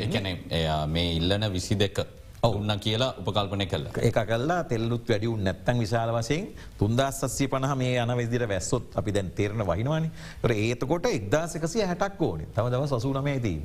මේ 0.89 1.17
ඉල්ලන 1.17 1.47
විසි 1.53 1.77
දෙක 1.77 2.01
ඔවුන්න 2.43 2.73
කියලා 2.79 3.15
උපකල්පනය 3.21 3.67
කල 3.67 3.87
එක 4.01 4.19
කල්ලා 4.23 4.65
තෙල්ලුත් 4.65 5.05
වැඩියු 5.07 5.33
නැත්තන් 5.39 5.79
විශාල 5.79 6.11
වසයෙන් 6.11 6.47
තුන්දස්සී 6.79 7.49
පනහ 7.49 7.73
මේ 7.77 7.99
යන 7.99 8.13
වෙදිර 8.17 8.45
වැස්සොත් 8.49 8.97
අපි 8.97 9.13
දැන් 9.13 9.31
තේරණ 9.31 9.63
වහිනවානි. 9.63 10.09
ඒතකොට 10.45 11.07
එක්දාසකසිය 11.09 11.85
හැටක් 11.85 12.23
ඕන. 12.23 12.47
තම 12.55 12.69
දව 12.69 12.87
සසූනමේදී. 12.89 13.59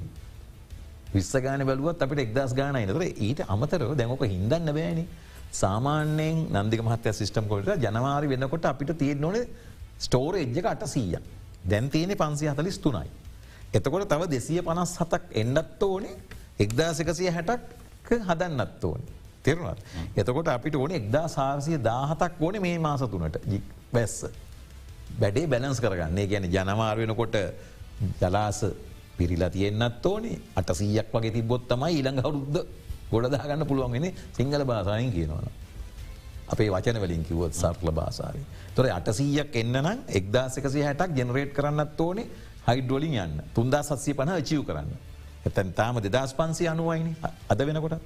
විස්සගාන 1.13 1.63
බලුවත් 1.63 2.01
අපිට 2.01 2.19
එක්දස් 2.19 2.53
ගාන 2.53 2.75
නතර 2.77 3.05
ඊට 3.05 3.45
අමතරව 3.47 3.95
දැමක 3.95 4.25
හිදන්න 4.25 4.67
බෑනි. 4.69 5.07
සාමාන්‍යයෙන් 5.53 6.43
නන්දික 6.53 6.81
මහත්‍ය 6.81 7.13
සිිටම් 7.13 7.47
කොට 7.47 7.71
ජනවාරි 7.77 8.27
වෙනකොට 8.27 8.65
අපිට 8.65 8.91
තියෙන් 8.97 9.21
නොන 9.21 9.39
ස්ටෝර 9.99 10.35
එජ්ජක 10.35 10.65
අට 10.65 10.83
සීය 10.87 11.15
දැන් 11.65 11.89
තියෙන 11.89 12.11
පන්සි 12.13 12.47
හතලිස් 12.47 12.79
තුනයි. 12.79 13.07
එතකොට 13.73 14.09
තව 14.09 14.21
දෙසිය 14.27 14.61
පනස් 14.61 14.97
හතක් 14.99 15.23
එන්නත් 15.33 15.83
ඕනේ. 15.83 16.15
එක්දාසකසිය 16.59 17.31
හැටක් 17.31 17.84
හදන්නත් 18.21 18.83
ඕන. 18.83 19.01
තෙරුණත්. 19.43 19.79
එතකොට 20.15 20.47
අපිට 20.47 20.75
ඕන 20.75 20.91
එක්දා 20.91 21.27
සාර්සිය 21.27 21.77
දාහතක් 21.79 22.41
ඕන 22.41 22.61
මේ 22.61 22.79
මාස 22.79 23.01
තුනට 23.01 23.37
වැස්ස. 23.93 24.25
බැඩේ 25.13 25.47
බැලන්ස් 25.47 25.79
කරගන්නේ 25.79 26.27
ගැන 26.27 26.45
ජනවාර 26.47 26.97
වෙනකොට 26.97 27.35
ජලාස 28.21 28.65
පිරිලා 29.17 29.49
තියෙන්න්නත් 29.49 30.05
ඕනේ 30.05 30.39
අට 30.55 30.69
සීයක් 30.73 31.13
වගේ 31.13 31.31
තිබොත් 31.31 31.67
තමයි 31.67 31.91
ඊළඟ 31.91 32.19
අවුරුද්ධ 32.19 32.65
ගොඩදාගන්න 33.11 33.65
පුළුවන්ගෙන 33.65 34.07
සිංහල 34.33 34.63
භාසායෙන් 34.63 35.11
කියනවන. 35.11 35.47
අපේ 36.47 36.69
වචන 36.69 36.97
වලින් 36.97 37.23
කිවොත් 37.23 37.53
සර්ල 37.53 37.91
භාසාාව. 37.91 38.37
තොර 38.75 38.85
අටසීයක් 38.89 39.55
එන්න 39.55 39.75
නම් 39.75 39.99
එක්දාසකසි 40.09 40.81
හැටක් 40.81 41.11
ජනරේට් 41.13 41.53
කරන්නත් 41.53 41.99
ඕනේ 41.99 42.27
හයිඩ්‍රෝලින් 42.67 43.15
යන්න 43.15 43.43
තුන්දා 43.53 43.83
සත්සය 43.83 44.13
පහ 44.13 44.41
චිව් 44.43 44.61
කරන්න. 44.63 44.89
එතැන් 45.45 45.73
තාම 45.73 46.01
දෙදස් 46.01 46.33
පන්සි 46.33 46.67
අනුවයිනි 46.67 47.15
අද 47.49 47.59
වෙනකොටත්. 47.61 48.05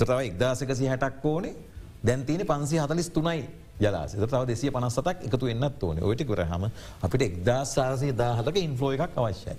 තව 0.00 0.18
එක්දාසකසි 0.22 0.86
හැටක් 0.86 1.24
ඕනේ. 1.24 1.54
දැන්තින 2.02 2.44
පන්සි 2.44 2.76
හතලිස් 2.78 3.08
තුනයි 3.10 3.40
ජලාස 3.78 4.12
තව 4.14 4.42
දෙසිය 4.46 4.70
පනස්සතක් 4.70 5.18
එකතු 5.24 5.46
එන්නත් 5.46 5.82
ඕන. 5.82 5.98
ඔයටි 6.00 6.24
කර 6.24 6.44
හම 6.44 6.64
අපිට 7.02 7.22
එක්දාසාසය 7.22 8.12
දාහලක 8.14 8.56
ඉන්ෆලෝ 8.58 8.92
එකක් 8.96 9.18
අවශ්‍යයි. 9.18 9.56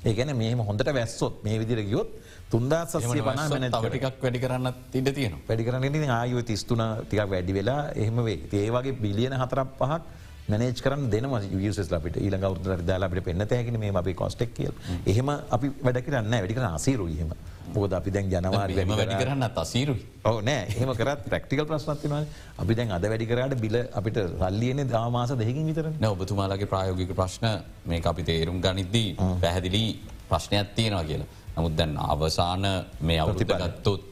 ඒගැන 0.00 0.32
මේම 0.34 0.60
හොඳට 0.60 0.90
වැස්සොත් 0.92 1.42
මේ 1.44 1.58
විදිර 1.58 1.82
ගියොත් 1.82 2.08
තුන්දා 2.48 2.84
සසය 2.86 3.20
පන 3.20 3.66
ටිකක් 3.68 4.22
වැඩි 4.22 4.38
කරන්න 4.38 4.68
ඉඩ 4.92 5.08
තියෙන 5.10 5.34
වැඩි 5.42 5.64
කරන්න 5.64 6.10
ආයු 6.12 6.42
තිස්තුන 6.42 6.82
ටික 7.00 7.24
වැඩි 7.26 7.52
වෙලා 7.52 7.82
එහෙම 7.94 8.22
වේ 8.22 8.38
ඒවගේ 8.56 8.94
බිලියන 8.96 9.34
හතරක් 9.34 9.74
පහක් 9.74 10.02
මනේජ් 10.48 10.80
කරන 10.84 11.04
දෙනම 11.12 11.34
යුසස් 11.66 11.90
ලපිට 11.92 12.16
ඊළඟ 12.18 12.44
අවුදර 12.48 12.82
දාලාට 12.88 13.22
පෙන්න්න 13.28 13.46
තැකින 13.46 13.78
මේ 13.78 13.92
අපි 14.02 14.14
කොස්ටෙක් 14.14 14.50
කියල්. 14.54 14.74
එහෙම 15.06 15.28
අපි 15.56 15.68
වැඩ 15.86 16.00
කරන්න 16.06 16.34
වැඩි 16.34 16.56
කරන 16.58 16.68
අසීරුහම 16.78 17.32
මොකද 17.74 17.92
අපි 18.00 18.10
දැන් 18.10 18.30
ජනවාර 18.32 18.72
වැඩි 18.72 19.18
කරන්න 19.22 19.44
අසීරු 19.64 19.94
ඕ 20.24 20.40
නෑ. 20.40 20.66
එහෙම 20.72 20.92
කරත් 21.00 21.24
ප්‍රක්ටිකල් 21.28 21.66
ප්‍රශ්නත්තින 21.70 22.14
අපි 22.62 22.74
දැන් 22.74 22.94
අද 22.98 23.08
වැඩි 23.12 23.30
කරට 23.32 23.60
බිල 23.64 23.76
අපිට 24.00 24.20
රල්ලියන 24.42 24.84
දාමාස 24.88 25.34
දෙහකින් 25.42 25.68
විතර 25.70 25.90
ඔබතුමාලගේ 26.12 26.70
ප්‍රායෝගික 26.74 27.12
ප්‍රශ්න 27.20 27.48
මේ 27.86 28.02
අපි 28.12 28.28
තේරුම් 28.30 28.60
ගනිද්දී 28.60 29.08
පැහැදිලි 29.42 29.84
ප්‍රශ්නයක් 30.30 30.74
තියෙනවා 30.76 31.04
කියලා. 31.10 31.28
නමුත් 31.56 31.74
දැන් 31.76 31.92
අවසාන 32.12 32.64
මේ 33.00 33.18
අවුතිප 33.24 33.52
ගත්තොත් 33.54 34.02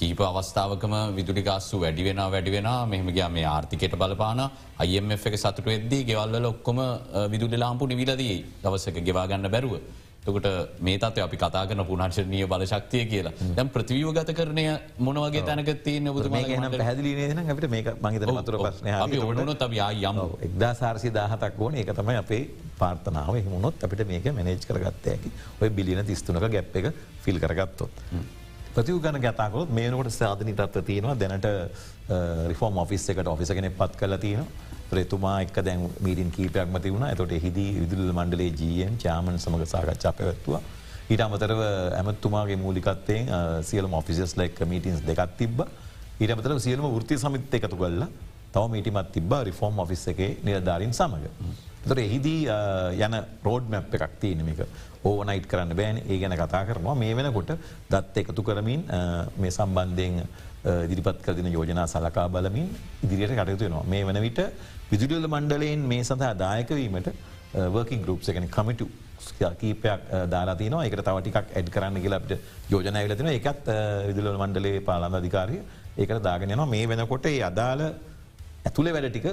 කීප 0.00 0.20
අවස්ථාවකම 0.22 0.94
විදුලිගස්සු 1.16 1.78
වැඩිවෙන 1.78 2.20
වැඩිවෙන 2.26 2.68
මෙහමගේ 2.88 3.28
මේ 3.30 3.46
ආර්ථිකයට 3.46 3.96
බලපාන 3.96 4.40
අයම 4.78 5.10
එක 5.12 5.36
සතුට 5.36 5.66
වෙද්දී 5.66 6.04
ගෙවල්ල 6.04 6.46
ඔක්කොම 6.46 6.78
විදුලි 7.32 7.58
ලාම්පු 7.58 7.86
නිවිලදී 7.86 8.36
දවසක 8.62 9.02
ගෙවාගන්න 9.02 9.50
බැරුව. 9.50 9.74
තකට 10.22 10.48
මේ 10.80 10.96
තත්ව 10.98 11.22
අපි 11.22 11.36
කතා 11.36 11.66
කරන 11.66 11.84
පුනර්ශනීය 11.84 12.46
බලශක්තිය 12.46 13.04
කියලා. 13.06 13.32
දැම් 13.56 13.68
ප්‍රතිවියෝ 13.68 14.12
ගත 14.12 14.30
කරනය 14.32 14.64
මොනවගේ 14.98 15.42
තැනක 15.42 15.70
තියන 15.84 16.10
බුතු 16.10 16.28
පැදිලි 16.30 17.14
අපට 17.46 17.68
මේ 17.68 17.84
මහිත 18.02 18.26
මතුර 18.32 18.56
ඔන්නොත් 19.26 19.62
අප 19.62 19.78
යම්. 20.02 20.18
එක්දා 20.40 20.74
සාර්සි 20.74 21.12
දාහතක් 21.12 21.60
ඕන. 21.60 21.74
එක 21.76 21.94
තමයි 21.94 22.16
අපේ 22.16 22.42
පාර්තනාව 22.78 23.32
එහමුණොත් 23.36 23.84
අපිට 23.84 24.06
මේක 24.06 24.28
මැනේජ් 24.32 24.60
කරගත්තයකි 24.66 25.38
ඔය 25.60 25.70
බිලියන 25.70 26.04
තිස්තුනක 26.06 26.44
ගැප් 26.50 26.76
එක 26.76 26.92
ෆිල් 27.22 27.38
කරගත්තොත්. 27.38 28.06
ප්‍රතිව 28.74 28.98
ගන 29.02 29.18
ගතකොත් 29.24 29.70
මේනකට 29.78 30.12
සාධනි 30.14 30.52
තත්ව 30.58 30.82
තියෙනවා. 30.88 31.14
දැනට 31.22 31.46
රිෆෝර්ම් 32.50 32.76
ඔෆිස් 32.84 33.08
එකට 33.12 33.30
ඔෆිසගෙන 33.34 33.70
පත් 33.78 33.96
කල 34.00 34.16
තියෙන 34.24 34.44
ප්‍රතුමා 34.90 35.36
එක් 35.44 35.58
දැන් 35.66 35.86
මීරින් 36.06 36.30
කීපයක්ම 36.36 36.76
තිවුණ 36.84 37.06
ඇතොට 37.08 37.34
හිදී 37.44 37.70
විදුල 37.82 38.12
මණ්ඩලේ 38.12 38.50
ජීයන් 38.60 38.98
චාමන් 39.04 39.38
සමඟ 39.38 39.66
සාකච්ඡා 39.72 40.12
පැවැත්තුවා. 40.18 40.62
ඊට 41.10 41.22
අමතරව 41.26 41.60
ඇමත්තුමාගේ 42.00 42.58
මූලිකත්තයෙන් 42.64 43.30
සියලම 43.70 43.94
ඔෆිසස් 44.00 44.36
ලයික් 44.40 44.60
මීටින්ස් 44.72 45.00
දෙකත් 45.08 45.32
තිබ 45.40 45.62
ඊට 46.20 46.34
අමතර 46.34 46.54
සියලම 46.66 46.86
ෘති 46.98 47.18
සමිත 47.24 47.54
එකතු 47.58 47.76
කල්ල 47.80 48.04
තව 48.54 48.64
මීටිමත් 48.74 49.10
තිබ 49.16 49.34
රිෆෝර්ම් 49.50 49.82
ඔෆිස් 49.86 50.06
එක 50.12 50.20
නිලධාරින් 50.46 50.94
සමඟ. 51.00 51.26
තොර 51.88 51.98
එහිදී 52.06 52.40
යන 53.06 53.14
රෝඩ් 53.46 53.66
මැප් 53.72 53.94
එකක් 53.98 54.14
තියනමික 54.22 54.62
ඕනයිට් 55.04 55.46
කරන්න 55.46 55.76
බෑන. 55.76 55.96
ඒ 56.08 56.18
ගැන 56.18 56.36
කතා 56.36 56.64
කරනවා. 56.68 56.94
මේ 56.94 57.16
වෙනකොට 57.16 57.52
දත් 57.90 58.16
එකතු 58.22 58.42
කරමින් 58.42 58.84
මේ 59.38 59.50
සම්බන්ධයෙන් 59.50 60.22
දිරිපත් 60.62 61.22
කරදින 61.24 61.52
යෝජනා 61.52 61.86
සලකා 61.86 62.28
බලමින් 62.28 62.68
ඉදිරියට 63.04 63.34
කටයුතුවෙනවා 63.34 63.84
මේ 63.86 64.04
වන 64.04 64.20
විට 64.20 64.40
විදුඩියල 64.90 65.26
මණ්ඩලයෙන් 65.26 65.86
මේ 65.88 66.02
සඳහා 66.04 66.34
දායකවීමට 66.36 67.08
වර්කින් 67.74 68.02
ගරුප් 68.04 68.20
එකන 68.28 68.48
කමිටු 68.48 68.88
කීපයක් 69.60 70.02
දාලා 70.30 70.56
තින 70.56 70.76
එක 70.80 70.96
තවටික් 70.98 71.36
ඇඩ් 71.36 71.70
කරන්න 71.70 72.02
කියලට 72.04 72.32
යෝජන 72.70 72.96
ඇවිලතින 72.96 73.30
එකත් 73.32 73.70
විදුල 74.08 74.36
මණ්ඩලේ 74.36 74.80
පාලන්න 74.80 75.18
අධිකාරය 75.20 75.62
ඒකට 75.96 76.22
දාගෙනනවා 76.28 76.66
මේ 76.66 76.84
වෙනකොට 76.88 77.26
ඒ 77.26 77.40
අදාළ 77.42 77.82
ඇතුළේ 78.66 78.94
වැඩ 78.96 79.10
ටික 79.10 79.28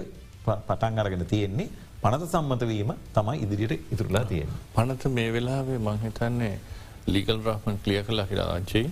පටන් 0.46 1.03
අරගෙන 1.03 1.25
තියෙන්නේ 1.33 1.68
පනත 1.98 2.24
සම්මතවීම 2.27 2.92
තමයි 3.14 3.38
ඉදිරියට 3.44 3.94
ඉතුරලා 3.94 4.25
තියෙන. 4.25 4.50
පනත 4.75 5.03
මේ 5.10 5.29
වෙලාවේ 5.33 5.79
මංහිතන්නේ 5.79 6.55
ලීගල් 7.07 7.40
රාමන් 7.46 7.77
කලිය 7.83 8.03
කලා 8.03 8.25
කියලා 8.25 8.50
ආංචයි 8.53 8.86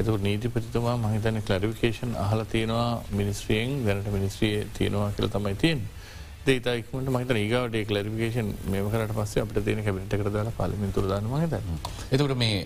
එතු 0.00 0.16
නීතිපතිතුමා 0.18 0.96
මහිතන 0.96 1.38
කලරිවිකේෂන් 1.42 2.12
අහල 2.16 2.42
තියෙනවා 2.52 2.90
මිනිස්ත්‍රියෙන් 3.12 3.72
දැනට 3.86 4.12
මිනිස්ත්‍රිය 4.12 4.54
තියෙනවා 4.76 5.10
කියල 5.16 5.28
තමයි 5.28 5.54
තියෙන් 5.54 5.80
ඒතයික්මට 6.46 7.10
මහිත 7.10 7.30
ඒගවට 7.32 7.76
කලරිකේෂන් 7.88 8.48
මෙම 8.72 8.90
කරට 8.92 9.14
පස්ස 9.14 9.42
අපට 9.44 9.62
තියෙන 9.64 9.84
කැබිට 9.84 10.16
කරදාලා 10.16 10.56
පාලිමිතුර 10.58 11.06
දාන 11.06 11.26
මහිත 11.26 11.54
එතකට 12.12 12.36
මේ 12.36 12.58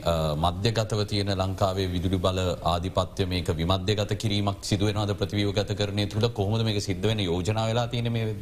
මධ්‍යගතව 0.44 1.00
තියෙන 1.12 1.32
ලංකාවේ 1.36 1.88
විදුලි 1.94 2.18
බල 2.18 2.40
ආධිපත්‍ය 2.72 3.26
මේක 3.26 3.50
විමධ්‍යගත 3.60 4.14
කිරීමක් 4.16 4.68
සිදුවනවාද 4.70 5.14
ප්‍රතිවියෝ 5.20 5.52
ගත 5.52 5.76
කරනය 5.76 6.06
තුළ 6.06 6.28
කොහොමද 6.32 6.64
මේක 6.64 6.80
සිද්ධවෙන 6.80 7.20
යෝජනා 7.20 7.66
වෙලා 7.66 7.86
තියෙන 7.86 8.12
මේ 8.12 8.36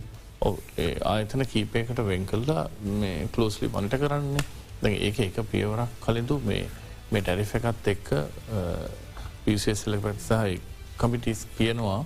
ආයතන 0.45 1.45
කීපයකට 1.53 1.99
වෙන්කල්ලා 2.11 2.65
මේ 3.01 3.29
කලෝස්ලි 3.35 3.69
මනිට 3.69 3.99
කරන්නේ. 4.03 4.45
දැ 4.83 4.95
ඒක 5.09 5.21
එක 5.21 5.37
පියවරක් 5.51 6.01
කලින්තු 6.05 6.41
මේ 6.47 6.65
මේ 7.11 7.23
ටැරිෆ 7.23 7.55
එකත් 7.59 7.89
එක්ක 7.95 8.09
පිසෙසල 9.45 9.99
ප්‍රතිසාහයි 9.99 10.61
කමිටිස් 10.99 11.47
කියනවා. 11.59 12.01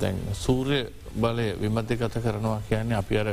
දැන් 0.00 0.18
සූර්ය 0.32 0.80
බලය 1.14 1.48
විමධ්‍ය 1.60 1.96
ගත 1.96 2.22
කරනවා 2.24 2.60
කියන්නේ 2.68 2.96
අපි 2.98 3.18
අර 3.18 3.28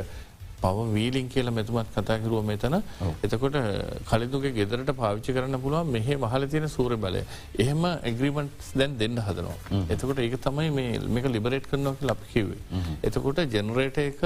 පව 0.62 0.86
වීලින් 0.96 1.28
කියල 1.34 1.50
මෙතුමත් 1.58 1.90
කතාකිරුව 1.96 2.44
මෙතන. 2.50 2.76
එතකොට 3.24 3.56
කලිතුගේ 4.10 4.54
ගෙදරට 4.58 4.92
පාවිච්චි 5.02 5.36
කරන්න 5.36 5.60
පුළුවන් 5.64 5.92
මෙහ 5.96 6.08
මහල 6.16 6.48
තියෙන 6.52 6.68
සූර 6.76 6.96
බලය. 6.96 7.22
එහෙම 7.58 7.84
ඇග්‍රීමන්ට් 7.90 8.70
දැන් 8.74 8.98
දෙන්න 9.02 9.18
හදනවා. 9.26 9.58
එතකොට 9.88 10.18
ඒක 10.26 10.36
තමයි 10.46 10.70
මේක 11.16 11.26
ලිබරේට් 11.36 11.66
කරනවා 11.72 12.08
ලපි 12.10 12.26
කිවේ 12.32 12.84
එතකොට 13.02 13.44
ජෙනරේට 13.56 13.98
එක 13.98 14.20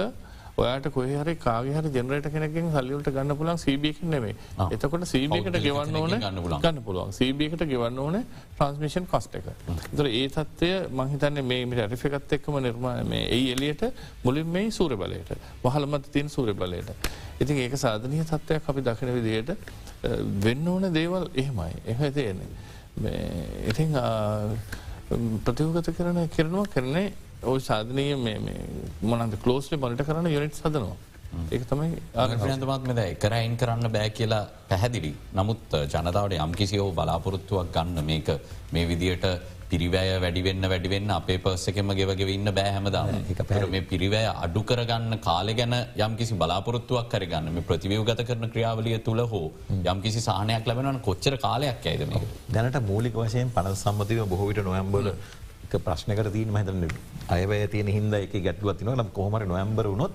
ඔයාට 0.57 0.87
කොහරි 0.95 1.35
කාගහර 1.45 1.87
ජනරට 1.97 2.29
කෙනකින් 2.35 2.71
සල්ලිවලට 2.75 3.09
ගන්න 3.17 3.37
පුලන් 3.40 3.59
සීබියකින් 3.64 4.11
නෙමේ 4.14 4.35
එතකොට 4.77 5.07
සීබියකට 5.12 5.59
ගෙවන්න 5.67 5.97
ඕන 6.01 6.14
ගන්න 6.64 6.83
පුළුවන්. 6.87 7.12
සීබියකට 7.19 7.64
ගෙවන්න 7.73 7.99
ඕන 7.99 8.19
ට්‍රන්ස්මිෂන් 8.59 9.09
කස්ට 9.12 9.40
එක. 9.40 9.49
තර 9.97 10.11
ඒ 10.21 10.29
තත්වය 10.37 10.71
මහිතන්න 11.01 11.43
මේ 11.51 11.87
රටිෆකත් 11.87 12.37
එක්කම 12.38 12.61
නිර්මාණ 12.67 13.11
මේ 13.14 13.25
ඒ 13.38 13.43
එලියට 13.55 13.83
මුලින් 14.25 14.47
මේ 14.57 14.71
සූර 14.79 14.95
බලයට 15.03 15.35
වහලමත් 15.64 16.07
තින් 16.14 16.29
සූර 16.37 16.55
බලයට. 16.55 16.95
ඉතින් 17.40 17.64
ඒක 17.64 17.75
සාධනය 17.85 18.23
තත්වයක් 18.31 18.71
අපි 18.75 18.87
දකින 18.90 19.14
විදියට 19.19 19.51
වෙන්න 20.47 20.69
ඕන 20.69 20.88
දේවල් 20.95 21.29
එහෙමයි. 21.35 21.75
එහ 21.90 22.01
තියෙන්නේ. 22.14 22.49
ඉතින් 23.71 23.90
ප්‍රතිවගත 25.45 25.88
කරන 25.97 26.19
කරනවා 26.37 26.67
කරන්නේ 26.75 27.12
ඔය 27.46 27.61
සාධනය 27.61 28.07
මොනද 29.04 29.35
කලෝස්ලි 29.42 29.76
බලට 29.78 30.07
කරන්න 30.07 30.30
යොනිට් 30.30 30.57
සදනවා. 30.57 30.96
ඒක 31.50 31.64
තමයි 31.70 31.88
ආගතමත්මද 32.16 33.00
එකරයින් 33.04 33.57
කරන්න 33.57 33.90
බෑ 33.90 34.11
කියලා 34.11 34.44
පැහැදිලි. 34.68 35.12
නමුත් 35.33 35.80
ජනතාවට 35.87 36.38
යම්කිසි 36.38 36.85
බලාපොරොත්තුවක් 36.92 37.74
ගන්න 37.74 38.04
මේක 38.04 38.30
මේ 38.72 38.87
විදියට 38.87 39.26
පිරිවෑ 39.70 40.16
වැඩිවෙන්න 40.22 40.66
වැඩිවෙන්න 40.70 41.11
අපේ 41.11 41.38
පස්සකෙම 41.38 41.90
ගෙවගෙව 41.98 42.30
ඉන්න 42.35 42.50
බෑහැමදා 42.59 43.04
එක 43.33 43.40
පැර 43.50 43.64
මේ 43.66 43.85
පිරිවෑ 43.92 44.26
අඩු 44.44 44.62
කරගන්න 44.70 45.18
කාලෙ 45.18 45.52
ගැන 45.61 45.74
යම්කිසි 46.07 46.38
බලාපොරොත්තුවක් 46.42 47.09
කරගන්න 47.14 47.54
මේ 47.57 47.66
ප්‍රතිවයව 47.70 48.04
ගත 48.09 48.26
කරන 48.28 48.50
ක්‍රියාවලිය 48.54 48.98
තුළ 49.09 49.22
හෝ 49.33 49.46
යම්කිසි 49.85 50.22
සාහනයක් 50.28 50.68
ලැබෙනවන 50.70 51.00
කොච්චර 51.09 51.37
කාලයක් 51.46 51.88
ඇයිද 51.92 52.04
මේ 52.12 52.26
දැනට 52.50 52.78
මූලික 52.90 53.16
වශයෙන් 53.16 53.54
පන 53.57 53.70
සම්මතිව 53.76 54.22
බොහවිට 54.35 54.62
නොයම්බල 54.64 55.11
ප්‍රශ්නකට 55.78 56.32
තිීන 56.32 56.50
මහිතන්න 56.50 56.84
අයවය 57.28 57.60
තියෙන 57.68 57.88
හිද 57.88 58.14
එක 58.14 58.34
ගැටුවත්තින 58.40 58.92
ම 58.96 59.08
කොහමර 59.12 59.46
නොම්බර 59.46 59.87
වුණොත් 59.87 60.12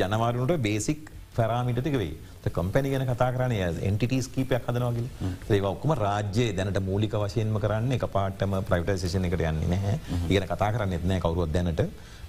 ජනවාරනට 0.00 0.56
බේසික් 0.60 1.10
පැරාමිටික 1.36 1.94
වේ 1.94 2.14
කම්පැනි 2.48 2.90
ගැන 2.92 3.04
කතා 3.06 3.30
කරන 3.32 3.52
එන්ටිටස් 3.82 4.28
කීපයක් 4.28 4.66
හදනවාගල 4.66 5.06
ඒ 5.50 5.60
ඔක්කම 5.62 5.92
රාජ්‍යය 5.94 6.48
දැනට 6.52 6.80
මූලික 6.80 7.14
වශයෙන්ම 7.14 7.58
කරන්න 7.64 7.92
එක 7.92 8.06
පාටම 8.16 8.54
ප්‍රයිටයිසේෂන 8.62 9.28
එකට 9.28 9.42
යන්නේ 9.42 9.70
නැහැ. 9.72 9.96
ඉගෙන 10.28 10.46
කතා 10.52 10.70
කරන්න 10.74 10.96
එත්නෑ 10.98 11.20
කවරුවත් 11.20 11.52
දැනට. 11.52 11.82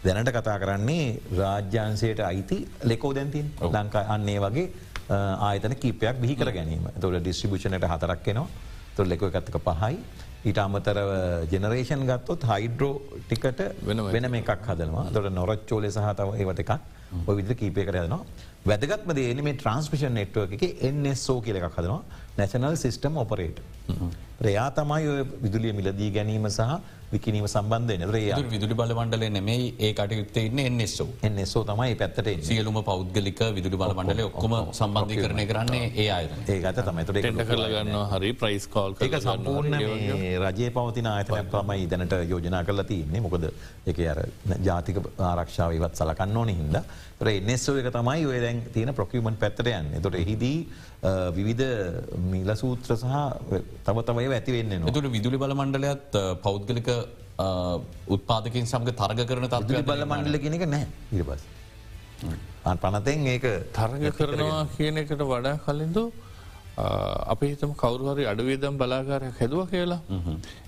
දැනට 0.06 0.32
කතා 0.32 0.58
කරන්නේ 0.64 1.06
රාජ්‍යන්සයට 1.38 2.20
අයිති 2.22 2.58
ලෙකෝ 2.84 3.14
දැන්තින් 3.14 3.54
ලංකා 3.68 4.04
අන්නේ 4.16 4.40
වගේ 4.40 4.68
ආයතන 5.42 5.76
කීපයක් 5.76 6.22
බිහි 6.24 6.36
කර 6.36 6.52
ගැනීම. 6.52 6.86
තොට 7.00 7.20
ඩිස්ට්‍රිබිෂණට 7.20 7.88
හතරක් 7.94 8.24
කෙනවා 8.24 8.48
තුො 8.96 9.06
ලෙකෝ 9.06 9.32
එකත්තක 9.32 9.58
පහයි 9.70 9.98
ඊට 10.46 10.60
අමතරව 10.66 11.10
ජෙනරේෂන් 11.52 12.08
ගත්තොත් 12.10 12.48
හයිඩ්‍රෝ 12.52 12.94
ටිකට 13.28 13.62
වෙන 13.86 14.26
එකක්. 14.42 14.52
හදනවා. 14.70 15.06
දොට 15.14 15.34
නොරච්චෝලෙ 15.40 15.92
සහතව 15.92 16.30
ඒවට 16.40 16.64
එකක් 16.64 16.72
ඔය 17.28 17.36
විදිර 17.40 17.56
කීපය 17.62 17.86
කර 17.88 18.00
යනවා 18.06 18.24
වැදගත්ම 18.66 19.14
දේ 19.18 19.34
මේ 19.48 19.58
ට්‍රන්ස්මිෂන් 19.60 20.18
නෙට්ුව 20.20 20.56
එක 20.58 20.84
එන්Sෝ 20.90 21.40
කියල 21.46 21.58
එකක් 21.60 21.78
හදනවා. 21.78 22.02
National 22.40 22.76
system 22.84 23.18
operator. 23.24 23.62
රයා 24.42 24.70
තමයි 24.72 25.08
ඔය 25.08 25.22
විදුලිය 25.44 25.74
මිලදී 25.74 26.10
ගැනීම 26.18 26.50
සහ 26.50 26.82
විකිනීම 27.14 27.46
සම්බන්ධය 27.48 27.96
නරේ 28.02 28.38
විදුලි 28.52 28.76
බල 28.80 28.94
මණ්ඩල 28.96 29.24
නෙමයි 29.38 29.58
ඒ 29.80 29.92
කටයුත්තේ 29.94 30.44
ඉන්න 30.50 30.62
එන්නෙස්සෝ 30.62 31.08
එන්Sෝ 31.28 31.64
තමයි 31.64 31.96
පැත්තට 32.02 32.30
සියලුම 32.50 32.78
පෞද්ගලික 32.90 33.42
විදුලි 33.58 33.80
බල 33.82 33.94
මණ්ඩල 33.98 34.30
ඔක්කොම 34.30 34.56
සම්බන්ධී 34.80 35.24
කරණය 35.24 35.46
කරන්නේ 35.52 35.84
ඒ 35.96 36.08
අය 36.18 36.30
ඒ 36.48 36.60
ගත 36.66 36.86
තමයි. 36.88 37.06
ටෙන්ට 37.10 37.44
කරලගන්න 37.50 37.98
හරි 38.14 38.32
ප්‍රයිස් 38.34 38.68
කෝල් 38.76 38.96
ඒක 39.08 39.18
සම්පූර්ණ 39.28 39.78
රජය 40.46 40.70
පවතින 40.78 41.12
ආයතනයක් 41.14 41.52
තමයි 41.56 41.88
දැනට 41.94 42.18
යෝජනා 42.32 42.64
කරලා 42.64 42.88
තියන්නේ. 42.94 43.24
මොකද 43.28 43.50
එක 43.86 44.04
අර 44.14 44.24
ජාතික 44.70 45.02
ආරක්ෂාව 45.32 45.78
ඉවත් 45.80 46.04
සලකන්න 46.04 46.44
ඕන 46.44 46.54
හින්ද. 46.56 46.80
එන්නස්සෝ 47.32 47.76
එක 47.78 47.92
තමයි 47.94 48.26
ඔය 48.26 48.40
දැන් 48.42 48.64
තියෙන 48.74 48.96
ප්‍රොකියමන් 48.96 49.38
පැත්තරයන් 49.44 49.92
එතොට 50.00 50.16
එහිදී 50.16 50.58
විවිධ 51.36 51.68
මිල 52.32 52.56
සූත්‍ර 52.56 52.96
සහ 52.96 53.06
තම 53.86 54.02
තමයි 54.08 54.31
ඇති 54.38 54.56
වෙන්න 54.58 54.88
තුට 54.98 55.10
විදුලි 55.16 55.42
බල 55.44 55.56
මණ්ඩලයත් 55.60 56.20
පෞද්ගලික 56.46 56.90
උත්පාදකින් 58.16 58.72
සමග 58.72 58.96
තර්ග 59.02 59.28
කරන 59.30 59.48
තත්ව 59.54 59.84
බල 59.92 60.04
මණ්ඩල 60.10 60.42
කෙනෙක 60.46 60.66
නෑ 60.74 60.88
ඉරිපස් 61.18 61.46
පනතෙන් 62.84 63.30
ඒක 63.36 63.48
තරග 63.78 64.04
කරනවා 64.18 64.66
කියන 64.76 65.02
එකට 65.04 65.24
වඩා 65.32 65.56
කලින්දු 65.68 66.04
අප 66.78 67.42
හිතම 67.42 67.72
කවරුහරි 67.74 68.24
අඩුවේදම් 68.32 68.78
බලාකාරයක් 68.78 69.40
හැදුව 69.40 69.62
කියලා. 69.72 70.00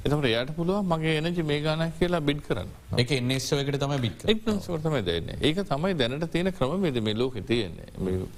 එතමට 0.06 0.28
එයට 0.30 0.52
පුළුව 0.58 0.84
මගේ 0.84 1.14
එනජි 1.20 1.44
මේ 1.44 1.62
ගාන 1.62 1.84
කියලා 2.00 2.22
බිඩ් 2.22 2.42
කරන්න. 2.48 2.70
එක 2.98 3.12
එන්නස්සවකට 3.12 3.80
තම 3.80 3.94
බික් 4.06 4.26
එක්නසවටම 4.26 4.98
දෙන්න. 5.10 5.30
ඒක 5.42 5.62
තමයි 5.72 5.94
දැනට 6.02 6.28
තියෙන 6.34 6.52
ක්‍රමේද 6.52 7.00
මේ 7.02 7.16
ලෝක 7.16 7.38
තියෙන්නේ. 7.52 7.88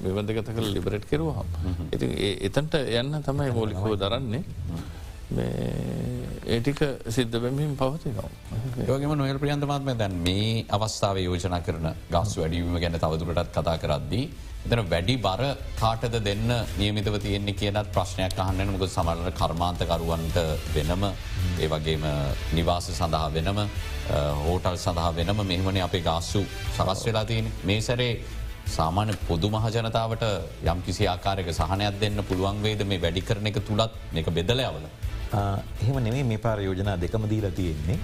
මෙවන්දගත 0.03 0.51
කළ 0.51 0.69
ලිබරට් 0.77 1.09
කෙරවාහම්. 1.09 1.47
ඉති 1.91 2.05
එතන්ට 2.49 2.77
යන්න 3.01 3.21
තමයි 3.29 3.49
මෝලිකව 3.51 3.97
දරන්නේ 4.03 4.43
ඒටික 5.33 6.79
සිද්ධ 7.09 7.37
බැමින් 7.41 7.75
පවතිනවා. 7.75 8.29
යෝගම 8.87 9.17
නොයල් 9.17 9.39
ප්‍රියන්තමාත්ම 9.39 9.97
දැන් 9.97 10.13
මේ 10.21 10.65
අවස්ථාව 10.69 11.17
යෝජන 11.17 11.61
කරන 11.65 11.87
ගස් 12.11 12.37
වැඩීම 12.37 12.77
ගැන 12.77 12.99
තවදුරටත් 12.99 13.49
කතා 13.51 13.77
කරද්දී. 13.77 14.29
එතන 14.65 14.81
වැඩි 14.89 15.17
බර 15.17 15.41
කාටද 15.79 16.15
දෙන්න 16.23 16.47
නියමිතව 16.77 17.17
තියෙන්නේ 17.19 17.53
කියනත් 17.53 17.89
ප්‍රශ්නයක් 17.95 18.37
අහන්න 18.37 18.71
මුක 18.71 18.85
සමරන 18.87 19.31
කර්මාන්තකරුවන්ට 19.31 20.37
වෙනම 20.75 21.03
ඒ 21.59 21.67
වගේම 21.67 22.05
නිවාස 22.53 22.89
සඳහා 22.91 23.33
වෙනම 23.33 23.59
හෝටල් 24.45 24.77
සඳහා 24.77 25.11
වෙනම 25.11 25.41
මෙහමන 25.43 25.81
අපේ 25.81 26.01
ගාස්සු 26.01 26.41
සකස් 26.77 27.05
වෙලා 27.07 27.25
තියෙන 27.25 27.49
මේ 27.63 27.81
සැරේ 27.81 28.13
සාමාන්‍ය 28.67 29.13
පොදු 29.27 29.49
මහජනතාවට 29.49 30.23
යම් 30.65 30.79
කිසි 30.85 31.07
ආකාරක 31.07 31.49
සහනයක් 31.51 31.99
දෙන්න 31.99 32.23
පුළුවන් 32.29 32.61
වේද 32.61 32.81
මේ 32.85 33.01
වැඩි 33.01 33.21
කරන 33.21 33.47
එක 33.47 33.59
තුළත් 33.67 33.91
එක 34.13 34.29
බෙදලයවල. 34.37 34.85
එහෙම 35.33 36.03
නෙමේ 36.03 36.23
මේ 36.23 36.37
පාර 36.37 36.59
යෝජනා 36.67 36.97
දෙකම 37.01 37.29
දීලා 37.29 37.51
තියෙන්නේ. 37.51 37.99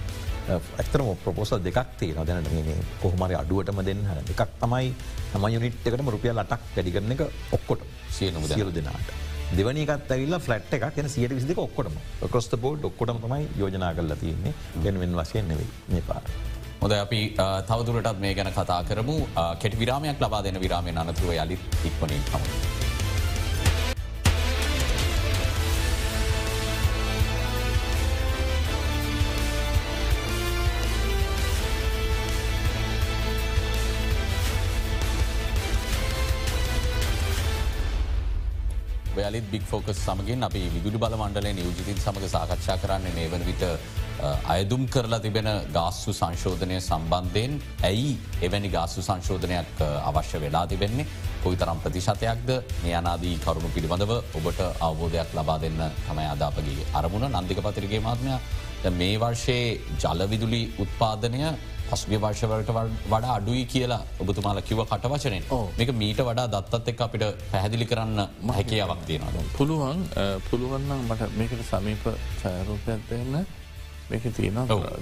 ඇතරම 0.52 1.08
ප්‍රපෝසල් 1.24 1.60
දෙකක් 1.66 1.90
තිය 1.98 2.14
නොදැනට 2.14 2.52
මේ 2.52 2.76
කොහමරි 3.02 3.34
අඩුවටම 3.40 3.82
දෙන්න 3.88 4.06
එකක් 4.34 4.42
තමයි 4.62 4.94
හම 5.34 5.44
යුනිට්කටම 5.56 6.08
රුපියල් 6.14 6.40
ලටක් 6.42 6.62
වැඩිකරන 6.76 7.12
එක 7.14 7.22
ඔක්කොට 7.58 7.84
සියනු 8.16 8.46
සියලු 8.54 8.74
දෙනාට. 8.74 9.12
දෙවනිකත් 9.56 10.10
ඇවිල්ලා 10.10 10.40
ෆලට් 10.46 10.74
එකක්. 10.78 10.98
යන 10.98 11.08
සියට 11.14 11.36
විසික 11.38 11.58
ඔක්කොටම. 11.66 11.96
කොස්ත 12.34 12.56
බෝඩ් 12.64 12.84
ඔක්කොටම 12.90 13.22
තමයි 13.24 13.48
යෝජනා 13.60 13.94
කරලා 13.94 14.16
තියෙන්නේ. 14.16 14.54
ගැන්වෙන් 14.84 15.16
වශයෙන් 15.22 15.48
නෙවෙයි 15.48 15.70
මේ 15.94 16.04
පාර. 16.10 16.22
හොද 16.82 16.92
අපි 16.98 17.20
තවදුරටත් 17.70 18.20
මේ 18.26 18.34
ගැන 18.34 18.52
කතා 18.58 18.82
කරමු. 18.84 19.18
කෙට 19.62 19.78
විරාමයක් 19.78 20.20
ලබා 20.26 20.42
දෙන 20.42 20.60
විරාමය 20.60 20.96
අනතුරුව 21.04 21.36
යළිත් 21.44 21.84
ඉක්වනින් 21.90 22.24
හමු. 22.32 22.81
යලිත් 39.32 39.46
බික් 39.52 39.64
ෆෝකස් 39.70 39.98
සමගින් 40.06 40.44
අපි 40.46 40.60
විදුලි 40.74 40.98
බල 41.02 41.14
මණ්ඩලේ 41.20 41.52
නියෝජිතින් 41.58 41.98
සමඟ 42.04 42.28
සාකච්ඡා 42.32 42.76
කරන්නේ 42.82 43.12
මේ 43.18 43.28
වන 43.32 43.44
විට 43.48 43.62
අයදුම් 44.54 44.82
කරලා 44.94 45.20
තිබෙන 45.26 45.48
ගාස්සු 45.76 46.12
සංශෝධනය 46.20 46.76
සම්බන්ධයෙන්. 46.80 47.52
ඇයි 47.88 48.10
එවැනි 48.46 48.70
ගාස්සු 48.76 49.04
සංශෝධනයක් 49.08 49.80
අවශ්‍ය 50.10 50.40
වෙලා 50.44 50.66
තිබෙන්නේ? 50.72 51.06
කොයි 51.44 51.56
තරම් 51.62 51.80
ප්‍රතිශතයක්ද? 51.84 52.50
මේ 52.82 52.94
අනාදී 53.00 53.34
කරුණු 53.44 53.70
පිළිබඳව 53.76 54.12
ඔබට 54.38 54.60
අවබෝධයක් 54.88 55.32
ලබා 55.38 55.58
දෙන්න 55.64 55.80
තමයි 56.08 56.28
අදාපගේ 56.34 56.88
අරමුණ. 57.00 57.28
නන්දික 57.32 57.64
පතිරගේ 57.66 58.04
මාත්මය 58.08 58.36
මේ 59.00 59.20
වර්ෂයේ 59.22 59.80
ජලවිදුලි 60.04 60.62
උත්පාදනය 60.84 61.42
පසුගේ 61.92 62.20
වර්ෂවලට 62.24 62.70
වඩා 62.74 63.32
අඩුයි 63.38 63.64
කියලා 63.72 64.02
ඔබතුමාල 64.22 64.60
කිව 64.68 64.84
කටවචනෙන් 64.84 65.44
මේක 65.78 65.90
මීට 66.02 66.20
වඩා 66.28 66.46
දත්තත් 66.54 66.92
එක් 66.92 67.02
අපිට 67.06 67.24
පැහැදිලි 67.50 67.86
කරන්න 67.86 68.20
මහැකියාවක් 68.42 69.02
තියෙනවා. 69.08 69.44
පුළුවන් 69.58 70.00
පුළුවන්නම් 70.50 71.02
මට 71.08 71.30
මේකට 71.38 71.66
සමීප 71.70 72.06
චෑරූපයක් 72.42 73.02
දෙන්න. 73.10 73.44
මේක 74.10 74.24
තියෙන 74.36 74.58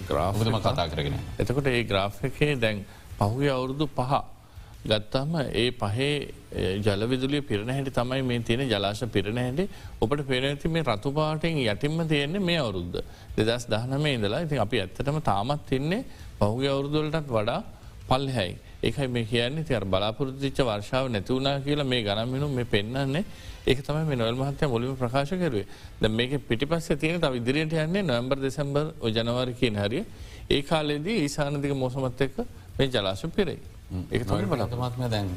ග්‍රාෆතම 0.08 0.58
කතා 0.58 0.88
කරගෙන. 0.88 1.16
එතකොට 1.38 1.66
ඒ 1.66 1.84
ග්‍රාෆ් 1.84 2.20
එකේ 2.24 2.52
දැන් 2.56 2.84
පහුගේ 3.18 3.50
අවුරුදු 3.50 3.86
පහ 3.98 4.20
ගත්තම 4.82 5.34
ඒ 5.52 5.70
පහේ 5.72 6.12
ජලවිදුලිය 6.84 7.42
පිරණ 7.42 7.70
හැටි 7.70 7.92
තමයි 7.92 8.22
මේ 8.22 8.40
තියෙන 8.40 8.68
ජලාශ 8.68 9.04
පිරණ 9.16 9.38
හැටි. 9.38 9.68
ඔබට 10.00 10.22
පෙනති 10.26 10.68
මේ 10.68 10.82
රතුපාටෙන් 10.82 11.60
යටින්ම 11.64 12.00
තියෙන්නේ 12.08 12.40
මේ 12.40 12.58
අවුරුද්ධ 12.58 12.98
දෙදස් 13.36 13.66
දහනම 13.72 14.06
ඉඳලා 14.06 14.40
ඉතින් 14.46 14.62
අපි 14.66 14.80
ඇත්තටම 14.80 15.20
තාමත් 15.22 15.66
තින්නේ 15.70 16.04
පහුගේ 16.40 16.70
අවුරුදුවලටත් 16.70 17.28
වඩා 17.28 17.60
පල්ලහැයි 18.08 18.56
ඒකයි 18.82 19.08
මේ 19.08 19.24
කියන්නේ. 19.24 19.64
තියර 19.64 19.84
බලාපොරතිච්ච 19.86 20.58
වර්ෂාව 20.60 21.08
නැතිවුණනා 21.08 21.60
කියලා 21.60 21.84
මේ 21.84 22.02
ගනම්මිනු 22.02 22.48
මේ 22.50 22.64
පෙන්න්නන්නේ 22.66 23.24
ඒක 23.66 23.82
තමයි 23.82 24.04
මේ 24.04 24.16
නොවල් 24.16 24.36
මහත්‍ය 24.36 24.66
මුලිම 24.66 24.96
ප්‍රකාශ 24.96 25.32
කරුවේ. 25.32 25.66
ද 26.00 26.08
මේක 26.10 26.32
පිටිපස්ස 26.42 26.88
තියෙන 26.94 27.20
තව 27.20 27.34
ඉදිරියට 27.36 27.74
යන්නේ 27.74 28.02
නොම්බර් 28.04 28.38
දෙසම්බර් 28.38 28.86
ජනවාරකින් 29.08 29.76
හරිය. 29.76 30.04
ඒ 30.48 30.62
කාලේදී 30.62 31.18
ඒසානදික 31.20 31.74
මෝසමත් 31.74 32.20
එක්ක 32.20 32.36
මේ 32.76 32.88
ජලාශ 32.88 33.26
පිරෙයි. 33.30 33.60
ඒ 34.08 34.24
බලතමාත්ම 34.46 35.02
දැන් 35.06 35.28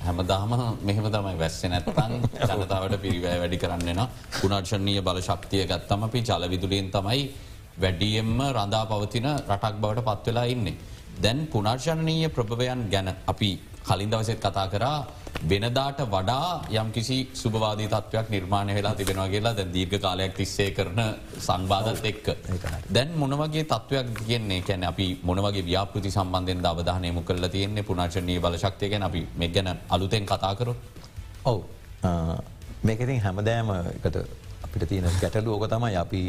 හැමදාම 0.00 0.50
මෙහෙම 0.80 1.06
තමයි 1.08 1.36
වැස්ස 1.38 1.62
නැත්තන් 1.64 2.14
ජනතාවට 2.52 2.96
පිරිවෑ 3.00 3.38
වැඩි 3.40 3.58
කරන්නෙන 3.58 4.00
ගුණර්ශනීය 4.34 5.02
බල 5.02 5.20
ශක්තිය 5.20 5.64
ගත්තම 5.64 6.02
අපි 6.04 6.22
ජලවිදුලියෙන් 6.22 6.90
තමයි 6.90 7.22
වැඩියෙන්ම 7.76 8.38
රඳා 8.48 8.84
පවතින 8.86 9.28
රටක් 9.48 9.76
බවට 9.80 10.06
පත්වෙලා 10.08 10.46
ඉන්නේ. 10.46 10.76
දැන් 11.16 11.46
පුනර්ශනනීය 11.46 12.28
ප්‍රභවයන් 12.28 12.82
ගැන 12.90 13.08
අපි 13.26 13.50
කලින් 13.82 14.10
දවසෙත් 14.10 14.40
කතා 14.40 14.66
කරා 14.68 14.98
වෙනදාට 15.42 16.00
වඩා 16.06 16.64
යම් 16.72 16.88
කිසි 16.92 17.16
සුභවාදී 17.32 17.88
තත්වයක් 17.88 18.28
නිර්මාණය 18.30 18.74
වෙලා 18.74 18.94
තිබෙනවා 18.94 19.28
කියලා 19.28 19.54
දැ 19.54 19.66
දීර්ඝ 19.66 19.98
කාලයක් 19.98 20.34
තිස්සේ 20.34 20.70
කරන 20.70 21.00
සංබාධත් 21.38 22.04
එක්ක. 22.04 22.26
දැන් 22.88 23.10
මොනවගේ 23.14 23.64
තත්වයක් 23.64 24.08
කියන්නේ 24.20 24.60
කැන 24.62 24.84
අපි 24.84 25.06
මොනවගේ 25.22 25.62
ව්‍යාපෘති 25.62 26.10
සම්බන්ධෙන් 26.10 26.66
අවධානයමු 26.66 27.22
කල 27.22 27.48
තියෙන්නේ 27.48 27.82
පුනාශනී 27.82 28.38
බල 28.38 28.56
ශක්තිය 28.56 28.88
ගැන 28.88 29.02
අපි 29.02 29.22
මෙ 29.36 29.48
ගැන 29.48 29.68
අලුතෙන් 29.88 30.26
කතාකරු. 30.26 30.74
ඔවු 31.44 31.60
මේකතින් 32.82 33.20
හැමදෑම 33.20 33.70
එකට 33.94 34.16
අපිට 34.64 34.88
තියෙන 34.88 35.10
ගැටලුවෝක 35.20 35.68
තමයි 35.68 35.96
අපි 35.96 36.22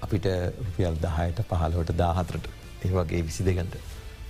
අපිට 0.00 0.26
රුපියල් 0.58 0.96
දහයට 0.98 1.44
පහලවට 1.44 1.92
දාහතරට. 1.94 2.46
ඒ 2.82 2.90
වගේ 2.90 3.22
විසි 3.22 3.44
දෙගට 3.44 3.76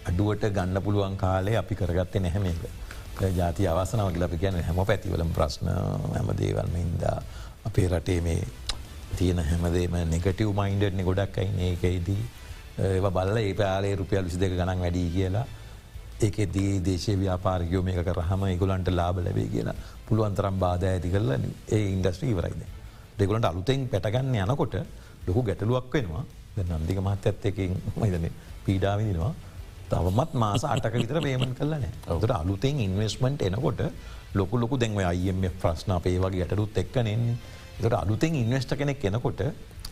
අඩුවට 0.05 0.44
ගන්න 0.50 0.83
පුළුවන් 0.83 1.16
කාලේ 1.16 1.57
අපි 1.57 1.74
කරගත්තේ 1.74 2.20
නැහැමේක. 2.20 2.62
ජාති 3.33 3.66
අවසනාව 3.66 4.12
කියල 4.12 4.24
අපි 4.24 4.38
ගැන 4.38 4.62
හැම 4.62 4.79
පැතිවලම් 4.83 5.31
ප්‍රශ්න 5.31 5.68
හැම 6.14 6.31
දේවල්ම 6.37 6.74
හින්දා 6.74 7.18
අපේ 7.64 7.88
රටේ 7.88 8.20
මේ 8.20 8.40
තියෙන 9.14 9.38
හැමදේම 9.40 9.94
නෙගටව් 10.07 10.50
මයින්ඩට්න 10.52 11.05
ගොඩක් 11.05 11.38
අයින 11.38 11.59
ඒකයිදී 11.61 12.22
ඒ 12.79 13.00
බල්ල 13.00 13.37
ඒ 13.38 13.55
පාලේ 13.55 13.94
රුපියල් 13.94 14.24
විසි 14.24 14.38
දෙක 14.38 14.52
ගණන් 14.52 14.81
වැඩී 14.81 15.11
කියලා. 15.11 15.46
ඒක 16.18 16.37
දී 16.48 16.81
දේශය 16.81 17.16
ව්‍යාපාරගයෝ 17.16 17.83
මේක 17.83 18.00
කරහම 18.05 18.46
ඉගුලන්ට 18.46 18.88
ලාබ 18.90 19.18
ලැබේ 19.18 19.48
කියලා 19.48 19.76
පුළුවන්තරම් 20.07 20.59
බාධ 20.59 20.85
ඇති 20.85 21.11
කරල 21.11 21.31
ඒ 21.33 21.83
ඉන්ඩස්ට්‍රී 21.88 22.35
වරයිද. 22.35 22.62
දෙගුලන්ට 23.18 23.44
අලුතෙන් 23.44 23.88
පැටගන්න 23.88 24.37
යනකොට 24.44 24.76
ලොකු 25.26 25.40
ගැටලුවක් 25.42 25.92
වෙනවා. 25.94 26.24
නන්දික 26.56 26.98
මහත් 26.98 27.26
ඇත් 27.26 27.46
එකින් 27.46 27.72
මයිදන 28.00 28.26
පීඩාවිදිනවා 28.64 29.32
තවමත් 29.90 30.30
මාස 30.34 30.64
අටක 30.64 30.94
විතර 30.94 31.20
පේමන් 31.20 31.54
කරලන 31.54 31.84
තට 32.04 32.32
අලුතෙන් 32.32 32.80
ඉන්වස්මන්ට් 32.80 33.42
එනකොට 33.48 33.80
ලොකු 34.34 34.54
ලොකු 34.62 34.74
දැන්ව 34.82 35.00
අයම 35.04 35.44
ප්‍රශ්න 35.62 35.90
අපේ 35.98 36.18
වගේ 36.18 36.44
යටරුත් 36.46 36.78
එක්කනෙන් 36.82 37.24
තට 37.78 37.94
අලුතෙන් 37.94 38.34
ඉන්වස්ට 38.34 38.72
කෙනෙක් 38.80 39.04
එනකොට 39.04 39.42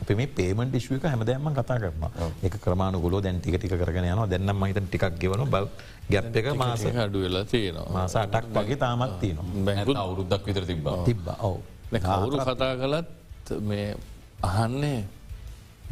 අප 0.03 0.11
මේ 0.19 0.27
පේමට 0.29 0.75
ිශ්ුවක 0.75 1.05
හැමදෑම 1.07 1.49
කතා 1.59 1.77
කරන 1.83 2.05
එක 2.47 2.57
ක්‍රමාණ 2.65 2.97
ගොලෝ 3.05 3.21
දැන් 3.21 3.41
ටික 3.41 3.59
ටික 3.59 3.77
කරගෙන 3.83 4.09
යන 4.09 4.23
දැන්නම් 4.33 4.59
මහිත 4.63 4.81
ටිකක් 4.81 5.19
ගෙවන 5.21 5.45
බල් 5.47 5.69
ගැප් 6.11 6.37
එක 6.37 6.49
මාස 6.57 6.85
අඩු 7.05 7.19
වෙලා 7.25 7.45
තියෙනවා. 7.45 7.93
මාස 7.93 8.17
අටක් 8.17 8.49
වගේ 8.57 8.77
තාමත් 8.77 9.15
තියනවා. 9.21 9.65
බැංකුත් 9.67 9.97
අවුරුද්දක් 9.97 10.43
විතර 10.47 10.65
තිබ 10.65 10.89
තිබ්බ. 11.07 11.29
ඔව. 11.41 11.61
කවුරු 11.93 12.37
කතා 12.41 12.73
කළත් 12.81 13.09
මේ 13.63 13.87
අහන්නේ 14.43 14.99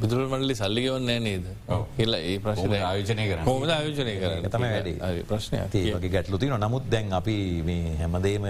බිදුරල් 0.00 0.28
මඩලි 0.28 0.55
සල්ලිගවන්නේ 0.55 1.18
නේද? 1.20 1.48
කියලා 1.96 2.20
ඒ 2.20 2.37
ප්‍රශ්න 2.44 2.76
ආයෝජනය 2.83 3.24
කරන්න? 3.31 3.44
හොමද 3.46 3.70
ආයෝජනය 3.70 4.14
කරන්න. 4.20 5.24
ප්‍රශ්නයක්. 5.28 5.74
ඒ 5.74 5.96
වගේ 5.96 6.14
ගැටලු 6.14 6.38
තින 6.38 6.55
නමුත් 6.59 6.87
දැන් 6.90 7.12
අපි 7.12 7.37
හැමදේම 8.00 8.46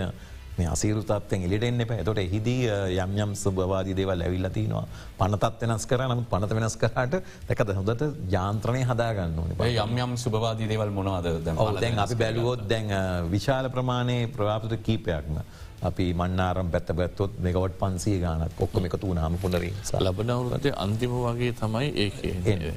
මේ 0.58 0.68
අසීරුතත්වෙන් 0.68 1.46
එලිටෙන්න්න 1.48 1.84
එප. 1.84 1.92
එතොට 1.96 2.18
එහිදී 2.18 2.68
යම් 3.04 3.16
යම් 3.24 3.32
සුභවාදී 3.42 3.96
දේවල් 3.96 4.24
ඇවිල්ලතිනවා 4.26 4.84
පනතත් 5.18 5.64
වෙනස් 5.64 5.86
කර 5.86 6.04
නමුත් 6.12 6.28
පනත 6.32 6.58
වෙනස් 6.58 6.76
කරට 6.76 7.18
දැකද 7.48 7.74
හොඳට 7.78 8.06
ජාන්ත්‍රණය 8.34 8.84
හදාගන්න 8.90 9.40
ඕන 9.42 9.56
ඒ 9.58 9.72
යම් 9.86 9.98
යම් 10.04 10.14
සුභවාදී 10.24 10.70
දේවල් 10.72 10.94
මොනවද 10.98 11.42
දැන් 11.80 12.04
අපි 12.04 12.20
බැලුවොත් 12.22 12.64
දැන් 12.68 12.94
විශාල 13.34 13.70
ප්‍රමාණය 13.76 14.18
ප්‍රවාපත 14.36 14.76
කීපයක්ම 14.88 15.42
අපි 15.82 16.06
මන්නාරම් 16.14 16.70
පැත්ත 16.70 16.90
පැත්තොත් 16.98 17.32
මෙකවට 17.38 17.76
පන්සේ 17.80 18.18
ගානක් 18.20 18.60
ඔක්කොම 18.60 18.88
එකතු 18.88 19.12
වනාම 19.12 19.36
පුනරේ 19.42 19.72
ලබන 20.00 20.30
අවුරුද්දේ 20.30 20.74
අන්තිම 20.84 21.14
වගේ 21.18 21.52
තමයි 21.60 21.88
ඒ 21.96 22.08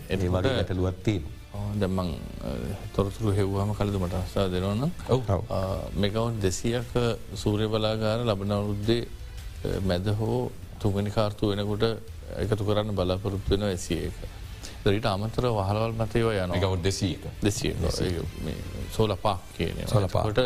වගේ 0.09 0.29
ගැටලුවත්තිී. 0.31 1.21
දැම්මං 1.81 2.09
තොරතුරු 2.95 3.31
හෙව්වාම 3.31 3.73
කලදුමට 3.73 4.15
අස්සා 4.15 4.47
දෙනවනම්? 4.47 4.91
මෙකවුන් 5.95 6.39
දෙසියක 6.41 6.91
සූරය 7.35 7.67
බලාගාර 7.67 8.25
ලබන 8.25 8.51
අවුරුද්දේ 8.51 9.01
මැද 9.83 10.07
හෝ 10.19 10.39
තුගනි 10.79 11.11
කාර්තු 11.11 11.51
වෙනකුට 11.51 11.85
එකතු 12.37 12.63
කරන්න 12.63 12.95
බලාපොරොත්තු 12.95 13.49
වෙන 13.51 13.63
ඇසිය 13.65 14.01
එක. 14.09 14.17
දරිට 14.83 15.05
අමතර 15.05 15.45
වහලවල් 15.49 15.93
මතයව 15.99 16.27
යන 16.33 16.51
ගවුත් 16.61 16.81
දෙසීක 16.83 17.23
දෙසිය 17.41 17.73
සෝල 18.95 19.15
පාක් 19.17 19.41
කියන 19.57 19.77
සොලපාට 19.87 20.41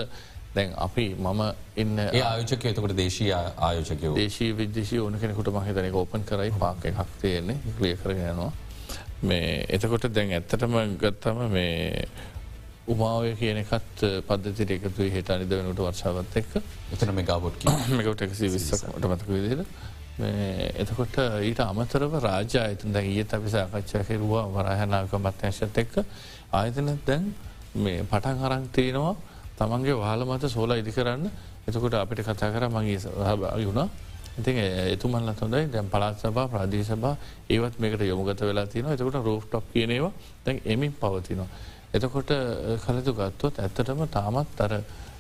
දැන් 0.60 0.78
අපි 0.80 1.10
මම 1.18 1.44
ඉන්න 1.78 2.06
ඒ 2.06 2.24
ආයෝචක 2.24 2.66
එතකට 2.66 2.98
දේශී 2.98 3.30
ආයෝචකයෝ 3.36 4.16
දේශී 4.16 4.56
විදේශී 4.56 5.04
ඕන 5.04 5.20
කෙනෙකුට 5.20 5.54
මහිතනක 5.56 6.02
ඕපන් 6.02 6.26
කරයි 6.26 6.58
පාක 6.60 6.90
එකක් 6.92 7.22
තියෙන්නේ 7.22 7.78
ක්ලිය 7.78 7.96
කරගෙනවා 7.98 8.52
මේ 9.24 9.66
එතකොට 9.70 10.12
දැන් 10.12 10.32
ඇත්තටම 10.32 10.76
ගත්තම 10.98 11.48
මේ 11.52 12.08
උමාවය 12.88 13.36
කියන 13.36 13.60
එකත් 13.62 14.04
පද්ධතිට 14.28 14.72
එකතු 14.78 15.08
හිට 15.14 15.30
අනිද 15.30 15.52
වෙනට 15.52 15.80
වර්ෂාවත් 15.80 16.38
එක්ක. 16.42 16.56
එතන 16.94 17.14
මෙගාවොට් 17.14 17.66
මෙකට 17.92 18.24
එක්සි 18.26 18.50
විස්සක්ට 18.50 18.88
මතක 19.04 19.28
විදිට 19.30 19.68
එතකොට 20.78 21.20
ඊට 21.44 21.62
අමතරව 21.62 22.16
රාජ්‍ය 22.20 22.58
අයතන් 22.60 22.96
දැ 22.96 23.06
ඊත් 23.12 23.34
අපි 23.34 23.54
සාකච්ඡා 23.56 24.04
කෙරවා 24.04 24.46
වරහනාවක 24.50 25.14
මත්‍යංශත් 25.20 25.78
එක්ක. 25.78 26.00
ආයතන 26.54 26.96
දැන් 27.06 27.34
මේ 27.78 28.04
පටන් 28.04 28.46
අරං 28.46 28.70
තියෙනවා 28.70 29.16
තමන්ගේ 29.60 29.96
වාල 29.96 30.22
මත 30.26 30.44
සෝලා 30.48 30.78
ඉදි 30.78 30.92
කරන්න. 30.92 31.26
එතකොට 31.68 31.96
අපිට 31.96 32.22
කතා 32.22 32.52
කර 32.52 32.70
මගේ 32.70 33.00
සහභාගි 33.00 33.66
වුණා. 33.66 33.88
ඉති 34.38 34.52
එතුමල්ල 34.94 35.34
හොඳයි. 35.36 35.68
දැම් 35.68 35.88
පලාත් 35.88 36.16
සබා 36.18 36.48
ප්‍රාදී 36.48 36.84
සබා 36.84 37.16
ඒවත් 37.50 37.76
මේකට 37.80 38.02
යොමුගත 38.04 38.42
වෙලා 38.42 38.68
තින 38.68 38.86
එතකොට 38.88 39.20
රෝ් 39.22 39.42
ටොප් 39.42 39.66
කියනවා 39.74 40.12
දැන් 40.46 40.62
එමින් 40.66 40.94
පවතිනවා. 40.94 41.50
එතකොට 41.94 42.32
කලතු 42.80 43.12
ගත්තොත් 43.14 43.60
ඇත්තටම 43.60 44.02
තාමත් 44.10 44.60
අර 44.60 44.74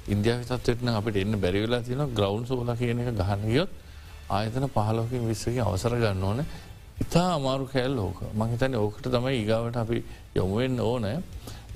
ඉන්දියාව 0.07 0.41
තත්වටන 0.43 0.89
අපිට 0.91 1.17
එන්න 1.17 1.35
බැරිවෙලා 1.37 1.81
තින 1.81 2.01
ග්‍රවන්් 2.13 2.45
සෝල 2.45 2.71
කියන 2.75 2.99
එක 3.01 3.13
ගහනගියොත් 3.19 3.69
ආයතන 4.29 4.65
පහලෝකින් 4.69 5.27
විස්සකින් 5.27 5.61
අවසර 5.61 5.95
ගන්න 5.95 6.23
ඕන. 6.23 6.45
ඉතා 6.99 7.27
අමාරු 7.33 7.65
කෑල් 7.65 7.95
ලෝක 7.95 8.17
මහිතන 8.33 8.75
ඕකට 8.75 9.05
තමයි 9.07 9.35
ඒගාවට 9.35 9.77
අපි 9.77 10.03
යොමුවෙන් 10.35 10.79
ඕනෑ. 10.81 11.17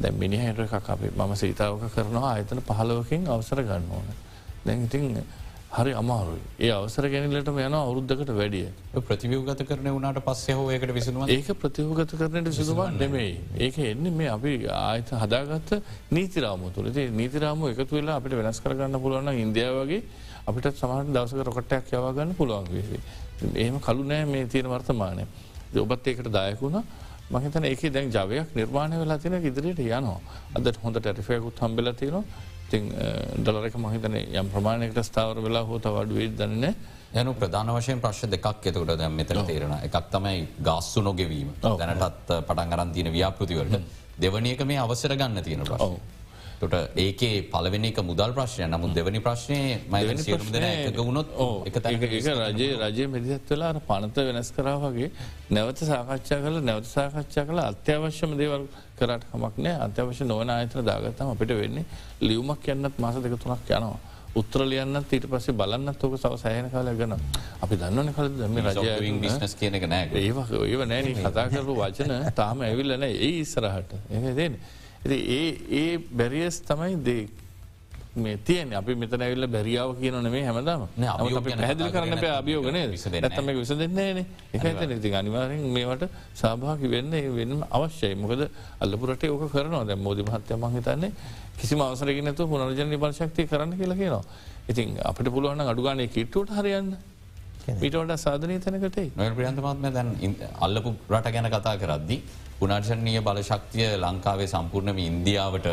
දැ 0.02 0.12
මිනිහට 0.14 0.60
එකක් 0.60 0.90
අපි 0.90 1.12
මම 1.12 1.36
සීතාවක 1.36 1.88
කරනවා. 1.90 2.34
ආයතන 2.34 2.62
පහලවකින් 2.62 3.28
අවසර 3.28 3.64
ගන්න 3.64 3.90
ඕන. 3.92 4.08
දැන් 4.66 4.84
ඉතින් 4.84 5.24
හරි 5.72 5.94
අමාරුයි. 5.94 6.42
ඒ 6.60 6.72
අවසර 6.72 7.06
ගැනිලට 7.10 7.48
යන 7.50 7.76
අවුද්ධකට 7.76 8.32
වැඩිය. 8.32 8.68
ප්‍රතිවියගත 9.02 9.64
කරන 9.68 9.88
වුණට 9.90 10.20
පස්සේ 10.22 10.56
හෝ 10.56 10.70
එකට 10.70 10.94
විසුව 10.94 11.24
ඒක 11.28 11.50
ප්‍රතිවගත 11.56 12.14
කරනට 12.14 12.52
සිදුවන් 12.52 12.98
නෙමෙයි. 12.98 13.40
ඒක 13.58 13.78
එන්න 13.80 14.12
මේ 14.14 14.30
අපි 14.30 14.54
ආයත 14.70 15.10
හදාගත්ත 15.14 15.82
නීතිරාම 16.12 16.68
තුළ. 16.74 16.92
නීතිරාම 17.14 17.66
එකතු 17.70 17.90
වෙලා 17.92 18.18
අපිට 18.18 18.38
වෙනස් 18.38 18.62
කරගන්න 18.62 19.02
පුළුවන් 19.02 19.34
ඉන්දියාවගේ 19.36 20.04
අපිට 20.46 20.70
සමහට 20.74 21.10
දවසක 21.10 21.48
රොකටයක් 21.50 21.90
යවාගන්න 21.92 22.36
පුළුවන් 22.36 22.70
වේ. 22.70 23.02
එහෙම 23.56 23.80
කලු 23.80 24.04
නෑ 24.04 24.26
මේ 24.26 24.46
තියෙන 24.46 24.70
වර්තමානය. 24.70 25.26
ඔබත් 25.76 26.08
ඒකට 26.08 26.30
දායකුණ 26.30 26.84
මහිතන 27.34 27.66
ඒක 27.72 27.84
දැන් 27.96 28.10
ජවයක් 28.16 28.56
නිර්මාණය 28.60 29.00
වෙලා 29.04 29.18
තින 29.18 29.36
ඉදිරියට 29.42 29.80
යනවා. 29.80 30.20
අදට 30.58 30.82
හොඳ 30.84 30.98
ටැරිෆයකුත් 31.00 31.62
හම්බෙල 31.64 31.94
තියෙනවා. 32.02 32.24
ඉතින් 32.66 32.84
ඩලරක 33.46 33.76
මහිතන 33.86 34.16
යම් 34.42 34.48
ප්‍රමාණයකට 34.54 35.00
ස්ථාවර 35.10 35.42
වෙලා 35.46 35.64
හෝත 35.70 35.86
වඩුවේ 35.96 36.30
දන්න 36.40 36.66
යනු 37.22 37.34
ප්‍රධාන 37.42 37.70
වශයෙන් 37.78 38.00
ප්‍රශ් 38.02 38.24
දෙකක් 38.34 38.48
එතකට 38.70 38.96
දැ 39.02 39.10
මෙතන 39.20 39.44
තේරෙන 39.50 39.76
එකක් 39.88 39.98
තමයි 40.16 40.40
ගස්සු 40.68 41.02
නොගෙවීම. 41.10 41.50
දැනටත් 41.62 42.34
පටන් 42.48 42.74
අරන්තින 42.78 43.12
ව්‍යාපෘතිවලට 43.18 43.82
දෙවනියක 44.24 44.62
මේ 44.66 44.80
අවසර 44.86 45.16
ගන්න 45.16 45.44
තියෙන 45.44 45.66
ප්‍රශ්න. 45.70 45.98
තොට 46.64 47.00
ඒකේ 47.06 47.44
පලවෙනික 47.54 48.02
මුදල් 48.10 48.34
ප්‍රශ්නය 48.40 48.68
නමුත් 48.68 48.94
දෙවනි 48.98 49.24
ප්‍රශ්නය 49.28 49.60
මයි 49.94 50.18
සියරුම් 50.26 50.52
දෙන 50.56 50.68
එක 50.70 50.98
වුණොත් 51.00 51.30
ඒක 51.66 51.78
රජයේ 52.34 52.76
රජය 52.84 53.08
මෙදිහත් 53.16 53.50
වෙලා 53.50 53.74
පනත 53.90 54.28
වෙනස් 54.30 54.52
කරාවගේ 54.58 55.10
නැවත 55.50 55.80
සාකච්ඡා 55.84 56.40
කල 56.46 56.58
නැවත 56.62 56.88
සාකච්ඡා 56.88 57.46
කළ. 57.46 57.60
අත්‍යවශ්‍යම 57.62 58.38
දේවල් 58.38 58.66
කරට 59.00 59.24
කමක් 59.32 59.56
නෑ 59.66 59.76
අත්‍යවශ්‍ය 59.88 60.26
නොවන 60.26 60.50
ආයතන 60.50 60.86
දාගත්තම 60.90 61.32
අපිට 61.34 61.54
වෙන්නේ 61.62 61.86
ලියවමක් 62.22 62.68
යන්නත් 62.76 63.00
මාස 63.00 63.16
දෙක 63.24 63.36
තුනක් 63.44 63.70
යනවා. 63.70 63.98
උත්‍රලියන්න 64.36 65.00
ඊට 65.00 65.28
පස්සේ 65.32 65.58
බලන්න 65.60 65.98
තෝක 66.02 66.16
සව 66.18 66.38
සෑහන 66.44 66.70
කාල 66.74 66.90
ගන 67.00 67.18
අපි 67.64 67.76
දන්නන 67.82 68.14
කල 68.16 68.32
දම 68.40 68.62
රජ 68.68 69.20
බිස්නස් 69.26 69.58
කියන 69.60 69.80
එක 69.80 69.90
නෑ. 69.90 70.10
ඒ 70.14 70.32
ඒව 70.70 70.86
නෑන 70.92 71.12
කතා 71.20 71.50
කරපු 71.52 71.76
වචන 71.82 72.32
තාම 72.40 72.64
ඇවිල්ලන 72.70 73.10
ඒ 73.10 73.34
ඉස්සරහට. 73.42 73.94
එ 74.10 74.34
දෙන. 74.40 74.58
ඒ 75.06 75.58
ඒ 75.72 75.98
බැරිියස් 75.98 76.62
තමයි 76.62 76.96
දේ 77.04 77.28
මේ 78.16 78.38
තියන 78.38 78.74
අපි 78.74 78.96
මෙතන 78.96 79.22
ඇවිල්ල 79.22 79.48
බැරියාව 79.48 79.96
කියන 80.00 80.16
නේ 80.26 80.44
හැමදාම 80.46 80.88
පැදිලි 80.96 81.90
කරන්න 81.92 82.26
අභියෝගන 82.32 82.76
ඇතම 82.76 83.48
විස 83.52 83.74
දෙන්නේන 83.74 84.20
එක 84.54 84.64
ඉති 84.98 85.14
අනිවාරෙන් 85.14 85.64
මේවට 85.70 86.04
සභාකි 86.36 86.88
වෙන්න 86.88 87.12
වෙන්න 87.36 87.64
අවශ්‍යයි. 87.72 88.16
මොකද 88.16 88.50
අල්ලපුරට 88.80 89.24
ඕක 89.26 89.52
කරනවා. 89.52 89.84
දැ 89.84 89.96
මෝදි 89.98 90.24
මහත්‍ය 90.24 90.56
මහිතන්නේ 90.56 91.12
කිසි 91.58 91.76
අවසරගෙනතු 91.78 92.48
පුනර්ජන 92.48 92.94
බලශක්තිය 92.98 93.48
කරන්න 93.48 93.74
කියලා 93.78 93.98
කියනවා. 93.98 94.24
ඉතින් 94.70 95.00
අපිට 95.04 95.28
පුළුවන් 95.28 95.60
අඩුගානය 95.64 96.08
කිට්ටුවට 96.08 96.52
හරියන්න. 96.52 96.96
පිටට 97.74 98.16
සාධනය 98.18 98.60
තැනකටේ 98.60 99.10
ප්‍රියන්තමාත්ම 99.36 99.86
දැන් 99.90 100.36
අල්ලපු 100.60 100.96
රට 101.10 101.34
ගැන 101.34 101.50
කතා 101.50 101.76
කරද්දි 101.78 102.18
පුනර්ජනීය 102.64 103.22
බලශක්තිය 103.28 103.90
ලංකාවේ 104.00 104.48
සම්පූර්ණම 104.48 105.00
ඉන්දියාවට 105.10 105.68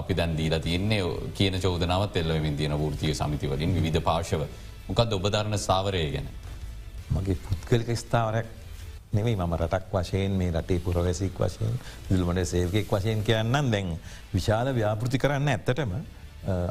අපි 0.00 0.14
දැන් 0.18 0.36
දීලා 0.38 0.60
තියන්නේ 0.66 1.02
කියන 1.38 1.60
චෝදනාවත් 1.60 2.16
එල්ල 2.16 2.32
විදින 2.44 2.74
ෘතිය 2.82 3.14
සමිතිවලින් 3.20 3.74
විධ 3.86 4.00
පාශව 4.08 4.42
මොකක්ද 4.88 5.12
ඔබධරණ 5.18 5.58
සාවරය 5.68 6.04
ගැන. 6.14 6.28
මගේ 7.14 7.36
පුද්ගලික 7.46 7.90
ස්ථාවරයක් 8.02 8.48
නෙවෙයි 9.12 9.36
මම 9.36 9.54
රටක් 9.60 9.92
වශයෙන් 9.92 10.32
මේ 10.40 10.50
රටේ 10.56 10.80
පුරවැසික් 10.86 11.38
වශයෙන් 11.38 11.76
දිල්මට 12.08 12.44
සේවකෙක් 12.52 12.88
වශයෙන් 12.94 13.22
කියන්නම්. 13.28 13.70
දැන් 13.72 13.94
විශාල 14.34 14.74
ව්‍යාපෘති 14.80 15.18
කරන්න 15.18 15.48
ඇත්තටම 15.48 15.92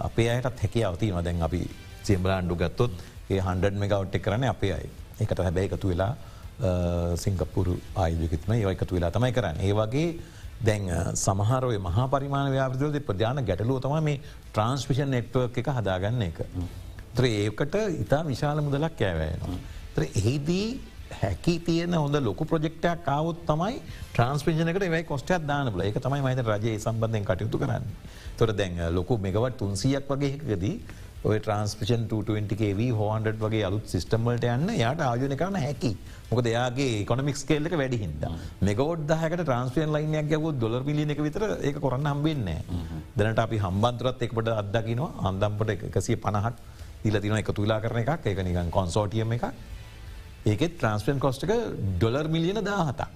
අපේ 0.07 0.29
අයටත් 0.33 0.61
හැකියාව 0.63 0.97
තියෙනවා. 0.97 1.23
දැන් 1.23 1.41
අපි 1.47 1.61
සියම්බලාන්ඩු 2.03 2.55
ගත්තොත් 2.55 2.93
ඒ 3.29 3.39
හන්ඩ 3.39 3.81
මෙගවට් 3.83 4.21
කරන 4.25 4.43
අපේ 4.55 4.73
අයි. 4.77 4.89
එකට 5.21 5.39
හැබැයි 5.47 5.69
එකතු 5.69 5.93
වෙලා 5.93 6.13
සිංගපුරු 7.17 7.75
ආයුධකිත්ම 7.95 8.53
ඒව 8.53 8.69
එකතු 8.75 8.95
වෙලා 8.95 9.11
තමයි 9.11 9.33
කරන්න 9.33 9.59
ඒ 9.59 9.73
වගේ 9.73 10.07
දැන් 10.61 10.87
සමහරය 11.15 11.77
මහා 11.79 12.07
පරිමාණ 12.07 12.51
ව්‍යාපතිවලද 12.51 12.97
ප්‍රධාන 13.09 13.43
ගැටලුව 13.49 13.81
තම 13.81 13.99
මේ 14.03 14.21
ට්‍රන්ස්පිෂන් 14.53 15.09
නෙට්වක් 15.09 15.57
එක 15.57 15.69
හදාගන්න 15.77 16.25
එක. 16.29 16.39
ත්‍ර 17.15 17.25
ඒකට 17.25 17.75
ඉතා 18.03 18.23
විශාල 18.23 18.61
මුදලක් 18.61 18.97
කෑවයනවා. 19.01 19.59
ත්‍ර 19.95 20.03
එහිදී 20.19 20.67
හැකි 21.21 21.55
තියන 21.59 21.93
හොඳ 21.93 22.15
ලොකු 22.27 22.45
ප්‍රජෙක්ටයක් 22.45 23.05
කාවත් 23.05 23.45
තමයි 23.49 23.79
ට්‍රන්ස්පේෂනකට 24.13 24.87
යි 24.89 25.03
කොස්ටයක් 25.03 25.47
දානල 25.51 25.81
එක 25.81 25.99
තමයි 25.99 26.21
මහිත 26.21 26.43
රජය 26.47 26.75
සම්බන්ධයෙන් 26.79 27.25
කටයුතු 27.25 27.59
කරන්න. 27.59 27.85
තොට 28.37 28.55
දැන් 28.57 28.77
ලොකු 28.97 29.17
මෙගවට 29.17 29.57
තුන්සියක් 29.57 30.07
වගේ 30.09 30.33
එකකදී 30.37 30.75
ඔය 31.23 31.37
ට්‍රන්ස්පිෂන් 31.39 32.07
220කව 32.11 32.87
හෝන්ඩ 32.99 33.37
වගේ 33.43 33.63
අලුත් 33.67 33.85
සිස්ටම්වලට 33.87 34.47
යන්න 34.55 34.73
යට 34.73 35.03
ආයෝන 35.03 35.35
කරන 35.41 35.59
හැකි 35.65 35.91
මොක 36.33 36.41
දෙයාගේ 36.49 37.05
කොනමික්ස් 37.05 37.43
කේල්ලක 37.49 37.75
වැඩිහින්ද 37.81 38.23
මෙගෝඩ් 38.67 39.07
දහකට 39.11 39.43
ට්‍රන්ස්පියන් 39.43 39.93
ලයිනයක් 39.95 40.29
ගැව 40.31 40.45
දොල 40.59 40.77
පිලින 40.89 41.13
එක 41.15 41.21
විතර 41.27 41.45
ඒක 41.61 41.81
කොරන්න 41.85 42.13
හම්බෙන්නේ 42.13 42.61
දැනට 43.17 43.43
අපි 43.45 43.59
හම්බන්තුරත් 43.65 44.23
එකට 44.27 44.53
අදකිනවා 44.61 45.11
අන්දම්පට 45.29 45.91
එකසිය 45.91 46.17
පණහට 46.25 46.57
ඉල 47.05 47.19
තින 47.19 47.37
එක 47.37 47.51
තුලා 47.51 47.79
කරන 47.83 48.01
එකක්. 48.01 48.25
එක 48.25 48.39
නිකන් 48.39 48.71
කොන්සෝටියම 48.71 49.31
එකක්. 49.37 49.45
ඒකෙත් 50.45 50.77
ට්‍රන්ස්පෙන් 50.77 51.19
කොස්ටක 51.19 51.51
ඩොලර් 51.97 52.27
මිලියන 52.27 52.59
දාහතා 52.61 53.09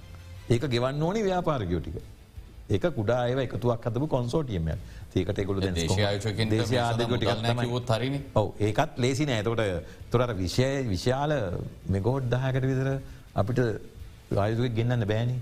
ඒක 0.50 0.64
ගෙවන්න 0.74 1.02
ඕනි 1.02 1.24
ව්‍යාපාරගයෝටික 1.24 1.96
ඒක 2.70 2.86
කුඩා 2.92 3.20
අය 3.24 3.34
එකතුවක් 3.40 3.84
හතපු 3.84 4.08
කොන්සෝටියම 4.08 4.68
ඒකට 5.16 5.40
ගොල 5.46 5.60
දේශයායචකින් 5.60 6.50
ොත් 7.72 7.92
හරින. 7.92 8.16
ඔව 8.36 8.48
ඒකත් 8.60 8.98
ලේසි 8.98 9.26
නෑතකොට 9.26 9.62
තුරට 10.12 10.34
විෂය 10.36 10.68
විශාල 10.86 11.32
මෙගෝඩ් 11.88 12.28
දහකට 12.30 12.66
විතර 12.66 12.90
අපිට 13.36 13.60
ආයුතුක 14.36 14.76
ගෙන්න්න 14.76 15.06
බෑනි. 15.06 15.38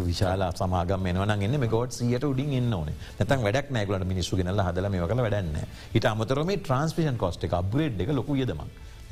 විශාල 0.00 0.42
සමාගම 0.54 1.06
එනවන 1.06 1.36
න්න 1.38 1.68
ගෝඩ් 1.68 1.92
සියට 1.92 2.24
උඩින් 2.24 2.52
එන්න 2.54 2.72
ඕන. 2.72 2.90
නැතන් 3.18 3.40
වැඩක් 3.40 3.70
නෑකලට 3.70 4.06
මිනිස්සු 4.06 4.36
ගෙනල 4.36 4.60
හදල 4.60 4.88
මේ 4.88 5.06
කල 5.06 5.20
වැඩන්න 5.20 5.56
හිට 5.94 6.06
අමතර 6.06 6.44
මේ 6.44 6.58
ට්‍රන්ස්පිෂන් 6.58 7.18
කොස්ට 7.18 7.44
එක 7.44 7.52
අප්ග්‍රේඩ් 7.52 8.00
එක 8.00 8.12
ලොකු 8.12 8.36
යදම 8.36 8.62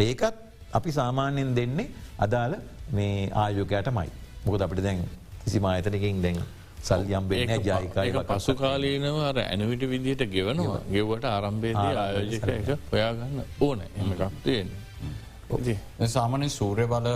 ඒකත් 0.01 0.45
අපි 0.73 0.91
සාමාන්‍යයෙන් 0.93 1.55
දෙන්නේ 1.55 1.91
අදාළ 2.19 2.55
මේ 2.93 3.31
ආයෝකයට 3.37 3.91
මයි 3.93 4.11
මොකද 4.45 4.63
අපිට 4.63 4.83
දැන් 4.83 5.03
කිසි 5.43 5.61
මායතනකින් 5.61 6.23
දැන් 6.23 6.39
සල්යම් 6.81 7.29
බෙන්න 7.29 7.55
ජයකයි 7.61 8.25
පසු 8.25 8.55
කාලීනව 8.55 9.19
අර 9.23 9.37
ඇනවිට 9.39 9.83
විදිහට 9.85 10.25
ගෙවනවා. 10.29 10.81
ගෙවට 10.89 11.25
ආරම්භේදී 11.27 11.95
ආයෝජක 11.97 12.49
එක 12.51 12.69
හොයාගන්න 12.93 13.43
ඕන. 13.61 13.81
එම 13.97 14.13
එකක් 14.13 14.25
තියෙන්නේ. 14.45 16.09
සාමනය 16.09 16.49
සූරය 16.51 16.87
බල 16.87 17.09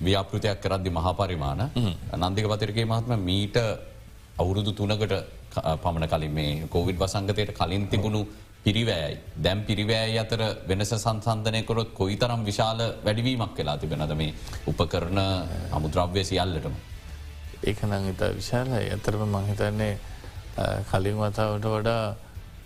ව්‍යාපෘතියක් 0.00 0.60
කරද්දි 0.60 0.90
මහාපරිමාණ. 0.90 1.62
නන්දික 2.20 2.48
පතිරකේ 2.48 2.84
මහත්ම 2.84 3.20
මීට 3.20 3.56
අවුරුදු 4.36 4.72
තුනකට 4.72 5.14
පමණ 5.82 6.08
කලින් 6.08 6.32
මේ 6.32 6.68
කෝවිඩ් 6.68 6.98
වසංගතයට 6.98 7.52
කලින් 7.52 7.88
තිබුණු 7.88 8.26
පිරිවෑයි 8.64 9.16
දැම් 9.36 9.62
පිරිවෑයි 9.62 10.18
අතර 10.18 10.40
වෙනස 10.68 10.92
සංසන්ධනයකොරොත් 10.94 11.94
කොයි 11.94 12.16
තරම් 12.16 12.42
විශාල 12.44 12.80
වැඩිවීමක් 13.04 13.56
වෙලා 13.56 13.78
තිබෙනද 13.78 14.14
මේ 14.14 14.34
උපකරන 14.66 15.18
අමුද්‍රව්‍ය 15.72 16.24
සියල්ලටම. 16.24 16.74
ඒක 17.62 17.82
නං 17.82 18.08
ඉතා 18.08 18.30
විශාලයි. 18.32 18.90
ඇතරම 18.90 19.24
මංහිතන්නේ 19.28 19.98
කලින් 20.86 21.16
වතාවට 21.16 21.66
වඩා 21.66 22.16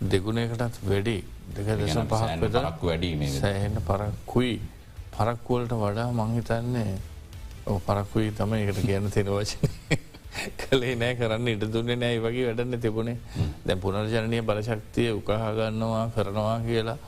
දෙගුණයකටත් 0.02 0.82
වැඩි. 0.82 1.16
දෙක 1.50 1.66
දෙසම් 1.76 2.06
පහක් 2.06 2.50
පරක් 2.50 2.82
වැඩීම 2.82 3.26
සෑහෙන්න 3.30 3.82
පරක්කුයි. 3.82 4.60
පරක්කුවලට 5.12 5.72
වඩා 5.76 6.12
මංහිතන්නේ 6.12 6.92
පරක්කුයි 7.80 8.32
තම 8.32 8.54
එකට 8.54 8.80
කියන්න 8.82 9.10
තියෙන 9.10 9.28
වචන. 9.28 9.68
කළේ 10.58 10.94
නෑ 10.96 11.14
කරන්න 11.16 11.48
ඉට 11.48 11.64
දුන්නේ 11.68 11.96
නෑ 11.96 12.18
වගේ 12.20 12.46
වැඩන්න 12.46 12.80
තිබුණේ 12.80 13.16
දැ 13.64 13.76
පුනර්ජනය 13.76 14.42
බලශක්තිය 14.42 15.10
උකහාගන්නවා 15.12 16.04
කරනවා 16.10 16.58
කියලා 16.60 16.98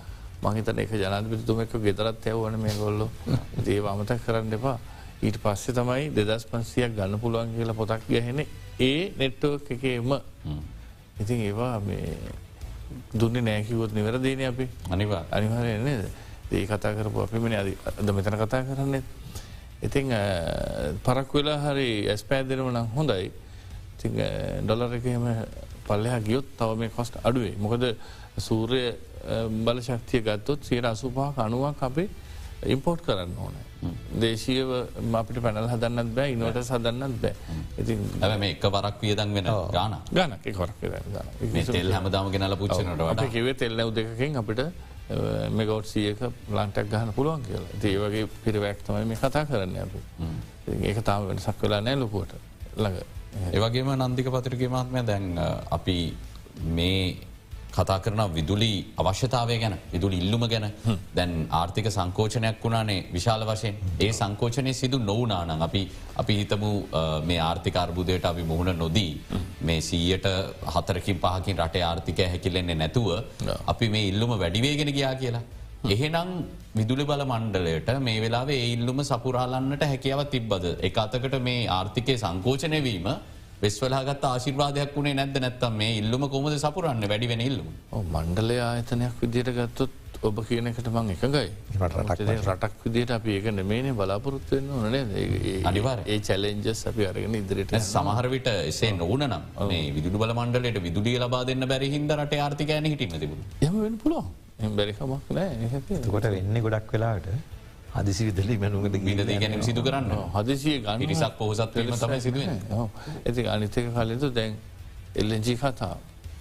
මහිතන 0.44 0.78
එක 0.78 0.92
ජනපිතුමක 0.92 1.74
ගෙතරත් 1.78 2.26
ඇවවන 2.26 2.58
මේ 2.58 2.74
ගොල්ලො 2.74 3.08
දේව 3.64 3.86
අමතක් 3.92 4.24
කරන්න 4.26 4.52
එපා 4.52 4.78
ඊට 5.22 5.38
පස්සේ 5.42 5.74
තමයි 5.74 6.10
දෙදස් 6.16 6.44
පන්සියක් 6.50 6.96
ගන්න 6.96 7.20
පුළුවන් 7.22 7.54
කියලා 7.56 7.78
පොතක් 7.80 8.02
ගැහෙන 8.08 8.40
ඒ 8.78 9.12
නෙට්ටෝ 9.18 9.58
එකේම. 9.70 10.12
ඉතින් 11.22 11.40
ඒවා 11.48 11.80
මේ 11.80 12.16
දුන්න 13.14 13.44
නෑකිවොත් 13.44 13.92
නිවරදීන 13.94 14.42
අපි. 14.48 14.68
අනිවා 14.90 15.24
අනිවාරය 15.30 15.78
නේද? 15.84 16.04
ඒ 16.52 16.66
කතා 16.66 16.94
කරපු 16.96 17.22
අපිමන 17.24 17.54
අද 17.54 18.08
මෙතන 18.16 18.36
කතා 18.42 18.62
කරන්නෙත් 18.68 19.04
ඉතිං 19.82 20.10
පරක් 21.04 21.30
වෙලා 21.34 21.58
හරි 21.64 22.08
ඇස් 22.08 22.22
පෑදෙනව 22.24 22.68
නම් 22.72 22.88
හොඳයි. 22.96 23.30
ති 23.98 24.08
ඩොලර 24.64 24.98
එකම 24.98 25.26
පල්ලයා 25.86 26.18
ගියොත් 26.26 26.46
තව 26.58 26.70
මේ 26.80 26.90
කොස්ට 26.96 27.14
අඩුවේ. 27.22 27.54
මොකද 27.58 27.84
සූරය 28.38 28.82
බල 29.64 29.78
ශක්තිය 29.86 30.22
ගත්තොත් 30.26 30.60
සයට 30.66 30.84
අසුපාහ 30.84 31.32
අනුවක් 31.46 31.82
අපේ 31.88 32.08
ඉම්පෝට් 32.74 33.02
කරන්න 33.06 33.34
ඕන. 33.44 33.54
දේශීව 34.22 34.68
අපිට 35.20 35.40
පැනල් 35.44 35.68
හදන්නත් 35.72 36.14
බෑ 36.18 36.34
ඉනවට 36.34 36.62
සදන්නත් 36.62 37.18
බෑ. 37.22 37.34
ඉති 37.80 37.96
මේ 38.42 38.52
එක 38.54 38.64
වරක් 38.76 39.02
වියදන් 39.02 39.34
වෙන 39.36 39.50
ගාන 39.76 39.98
ගන 40.12 40.36
කොරක් 40.58 40.76
තෙල් 41.72 41.92
හැමදාම 41.96 42.30
ගෙනල 42.34 42.56
පුච්චනට 42.62 43.28
කිවේ 43.34 43.54
තෙල්නැව් 43.54 43.94
දෙකින් 43.98 44.36
අපිට 44.42 44.62
මෙගෞට් 45.58 45.86
සියක 45.86 46.22
ලන්ටක් 46.50 46.86
ගහන 46.92 47.12
පුළුවන් 47.16 47.42
කියලා. 47.48 47.70
ඒ 47.82 47.98
වගේ 48.04 48.28
පිරිවැක් 48.44 48.84
තමයි 48.86 49.04
මේ 49.10 49.18
කතා 49.24 49.44
කරන්න 49.50 49.76
අප. 49.84 49.92
ඒක 50.82 51.02
තාම 51.08 51.26
වෙනසක් 51.32 51.66
වෙලා 51.66 51.80
නෑ 51.80 51.98
ලොකුවට. 52.04 52.38
ළඟ. 52.76 53.02
ඒවගේම 53.52 53.90
නන්දික 53.96 54.30
පතිරගේ 54.30 54.68
මත්මය 54.68 55.02
දැන් 55.10 55.26
අපි 55.70 55.96
මේ 56.78 57.16
කතා 57.76 57.98
කරන 58.04 58.22
විදුලි 58.36 58.70
අවශ්‍යතාවය 59.00 59.56
ගැන 59.62 59.74
විදුලි 59.92 60.16
ඉල්ලුම 60.22 60.44
ගැන. 60.52 60.66
දැන් 61.16 61.32
ආර්ථික 61.60 61.88
සංකෝචනයක් 61.96 62.58
වුණානේ 62.64 62.98
විශාල 63.16 63.44
වශයෙන්. 63.50 63.74
ඒ 64.00 64.12
සංකෝචනය 64.20 64.72
සිදු 64.80 64.98
නොවනානං 65.10 65.64
අපි 65.68 65.82
අපි 66.22 66.34
හිතමු 66.40 66.70
මේ 67.30 67.40
ආර්ථික 67.40 67.78
අර්බුදයට 67.84 68.28
අපි 68.32 68.44
මුහුණ 68.52 68.72
නොදී 68.82 69.12
මේ 69.62 69.80
සීයට 69.80 70.28
හතරකින් 70.74 71.18
පහකින් 71.24 71.64
රටේ 71.64 71.84
ආර්ථිකය 71.90 72.28
හැකිලෙන්නේ 72.32 72.80
නැතුව 72.82 73.08
අපි 73.66 73.88
මේ 73.88 74.08
ඉල්ලුම 74.12 74.32
වැඩිවේගෙන 74.42 74.92
ගියා 74.98 75.14
කියලා. 75.22 75.44
එහෙනම් 75.94 76.28
විදුලි 76.78 77.04
බල 77.04 77.22
මණ්ඩලයට 77.30 77.88
මේ 78.00 78.20
වෙලාවේ 78.24 78.62
ඉල්ලුම 78.74 78.98
සපුරාලන්නට 79.10 79.82
හැකියාව 79.92 80.24
තිබ්බද. 80.34 80.64
එක 80.88 80.98
අතකට 81.04 81.36
මේ 81.48 81.68
ආර්ථිකය 81.78 82.14
සංකෝචනයවීම 82.24 83.08
වෙස්වලාගත් 83.62 84.24
ආශිර්වාදයක් 84.28 84.94
වුණේ 84.96 85.16
නැද 85.18 85.36
නැත්තම් 85.44 85.74
මේ 85.80 85.98
ඉල්ලුම 86.02 86.22
කොමද 86.32 86.54
සපුරන්න? 86.62 87.02
වැඩිවෙන 87.12 87.42
ඉල්ලුම. 87.48 87.68
මණ්ඩලය 88.14 88.56
ආයතනයක් 88.68 89.20
විදියට 89.22 89.50
ගත්තොත් 89.58 89.92
ඔබ 90.28 90.36
කියනකට 90.48 90.88
මං 90.94 91.08
එකගයි 91.14 91.48
රටක් 91.82 92.82
විදිට 92.84 93.12
අපි 93.16 93.30
ඒක 93.36 93.46
නෙමේනේ 93.58 93.94
බලාපොරොත්තුවෙන්න 94.00 94.68
ඕනේ 94.76 95.62
අනිවාර 95.70 96.02
ඒ 96.06 96.18
චලෙන්ජස් 96.28 96.82
අපි 96.90 97.08
අරගෙන 97.10 97.38
ඉදිරිට 97.40 97.74
සමහරවිට 97.88 98.50
එසේ 98.52 98.92
නොවනම් 99.00 99.34
මේ 99.70 99.88
විදුඩු 99.96 100.22
බල 100.22 100.34
මණ්ඩලට 100.38 100.82
විදුඩිය 100.86 101.18
ලබා 101.24 101.42
දෙන්න 101.50 101.66
බැරි 101.72 101.90
හිද 101.94 102.14
රට 102.18 102.44
ආර්ථිකයන 102.46 102.90
හිටින්න 102.92 103.18
තිබුණ. 103.24 103.42
එම 103.66 103.80
වෙන 103.84 103.96
පුලො 104.04 104.20
බැරිකමක් 104.78 105.34
නෑ 105.38 105.82
කොට 106.14 106.30
වෙන්න 106.36 106.62
ගොඩක් 106.66 106.94
වෙලාට 106.96 107.26
හදිසි 107.94 108.22
විදලි 108.28 108.56
මැනුගට 108.58 108.96
ගීද 109.04 109.20
ගැන 109.42 109.62
සිදු 109.62 109.82
කරන්න. 109.82 110.12
හදිසිය 110.36 110.78
ගන්න 110.84 111.08
නිසක් 111.08 111.36
පොහසත් 111.38 111.74
තමයි 111.74 112.20
සිදුවෙන 112.20 112.60
ඇති 113.26 113.46
අනිතක 113.48 113.76
කලතු 113.96 114.30
දැන් 114.30 114.56
එල්ලජී 115.14 115.56
කතා. 115.56 115.96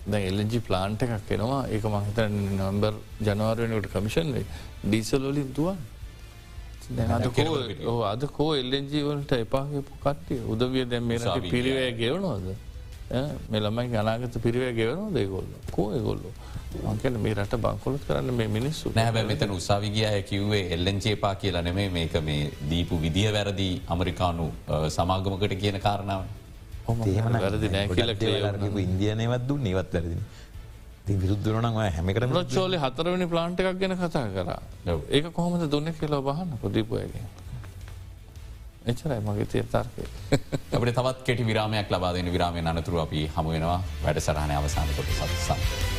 දැ 0.07 0.21
එල්ජි 0.27 0.59
ප්ලාන්ට 0.59 1.03
එකක් 1.03 1.31
එනවා. 1.31 1.61
ඒක 1.67 1.83
මහිත 1.85 2.19
නම්බර් 2.29 2.93
ජනවාරයනකට 3.21 3.91
කමිෂන් 3.93 4.33
වේ 4.35 4.45
ඩීසලෝලින් 4.83 5.53
තුවන් 5.53 5.77
අද 8.05 8.23
කෝ 8.37 8.51
එල්ලෙන්ජී 8.55 9.03
වලට 9.03 9.31
එපාහපු 9.45 9.93
කට්ටිය. 10.03 10.41
උදවිය 10.47 10.85
දැම් 10.85 11.03
මේ 11.05 11.19
පිරිවෑ 11.49 11.91
ගෙවනවාද? 11.93 12.47
මේ 13.49 13.59
ළමයි 13.59 13.97
අනාගත 13.97 14.35
පිරිවෑ 14.45 14.73
ගෙවනවා 14.73 15.11
දෙගොල්ල 15.13 15.49
කෝ 15.71 15.87
එගොල්ලෝ 15.93 16.33
මංකන 16.81 17.17
මේ 17.19 17.33
රට 17.33 17.57
බංකොලොත් 17.57 18.03
කරන්න 18.03 18.33
මේ 18.33 18.49
මිනිස්සු. 18.49 18.91
නෑ 18.91 19.23
මෙතන 19.23 19.51
උසාවිගිය 19.51 20.21
කිව්වේ 20.23 20.61
එල්ලෙන්චේපා 20.73 21.33
කියලා 21.35 21.61
නෙමේ 21.61 21.89
මේක 21.89 22.15
මේ 22.21 22.51
දීපු 22.69 23.01
විදිහ 23.01 23.27
වැරදි 23.29 23.69
අමරිකානු 23.87 24.45
සමාගමකට 24.89 25.57
කියන 25.57 25.79
කාරණාව. 25.79 26.23
වැරදි 27.37 27.69
නෑ. 27.69 27.87
කියල 27.89 28.79
ඉන්දියනයවත් 28.79 29.47
දුන්න 29.47 29.67
ඒවත් 29.67 29.93
වැරදින 29.93 30.23
විරුද්ධරන 31.17 31.69
හැමිකට 31.89 32.39
චෝලි 32.49 32.79
හතරවනි 32.79 33.27
ප්ලාන්ට 33.27 33.61
එකක් 33.61 33.79
ගැන 33.79 33.97
කතා 33.97 34.25
කර. 34.29 34.49
ඒක 35.09 35.31
කොහොමද 35.33 35.69
දුන්න 35.69 35.93
කියලා 35.93 36.23
බහන්න 36.23 36.57
පුදීපුයගේ 36.57 37.29
එචරයි 38.85 39.21
මගේ 39.21 39.45
තියර්තාර්කය 39.47 40.05
අපට 40.73 40.91
තවත් 40.91 41.23
කෙටි 41.23 41.45
විරාමයක් 41.45 41.91
ලබාදන 41.91 42.31
විරාමය 42.31 42.65
අනතුරු 42.67 42.99
අපි 42.99 43.29
හමුවෙනවා 43.29 43.79
වැඩ 44.03 44.21
සරහණය 44.21 44.53
අවසාන 44.55 44.93
කොට 44.95 45.90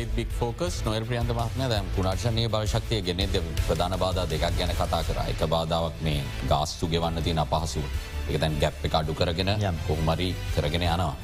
යළිත් 0.00 0.14
බික් 0.16 0.30
ෆෝකස් 0.32 0.80
නොල් 0.84 1.04
ප්‍රියන්ත 1.04 1.30
මහත්මය 1.30 1.66
දැම් 1.68 1.88
පුනර්ශනය 1.94 2.44
භශක්තිය 2.48 3.00
ගෙනෙද 3.02 3.34
ප්‍රධාන 3.60 3.94
බාධ 4.00 4.20
දෙකක් 4.24 4.44
ගැන 4.58 4.72
කතා 4.72 5.02
කර 5.02 5.18
එක 5.24 5.42
බාධාවක් 5.46 6.00
මේ 6.02 6.22
ගාස්තු 6.48 6.88
ගෙවන්න 6.88 7.22
තින 7.22 7.38
අපහසු 7.38 7.82
එක 8.26 8.40
තැන් 8.40 8.56
ගැප් 8.58 8.84
එක 8.84 8.94
අඩු 8.94 9.14
කරගෙන 9.14 9.50
යම්. 9.50 9.76
කොහමරි 9.86 10.28
කරගෙන 10.54 10.82
යනවා. 10.84 11.14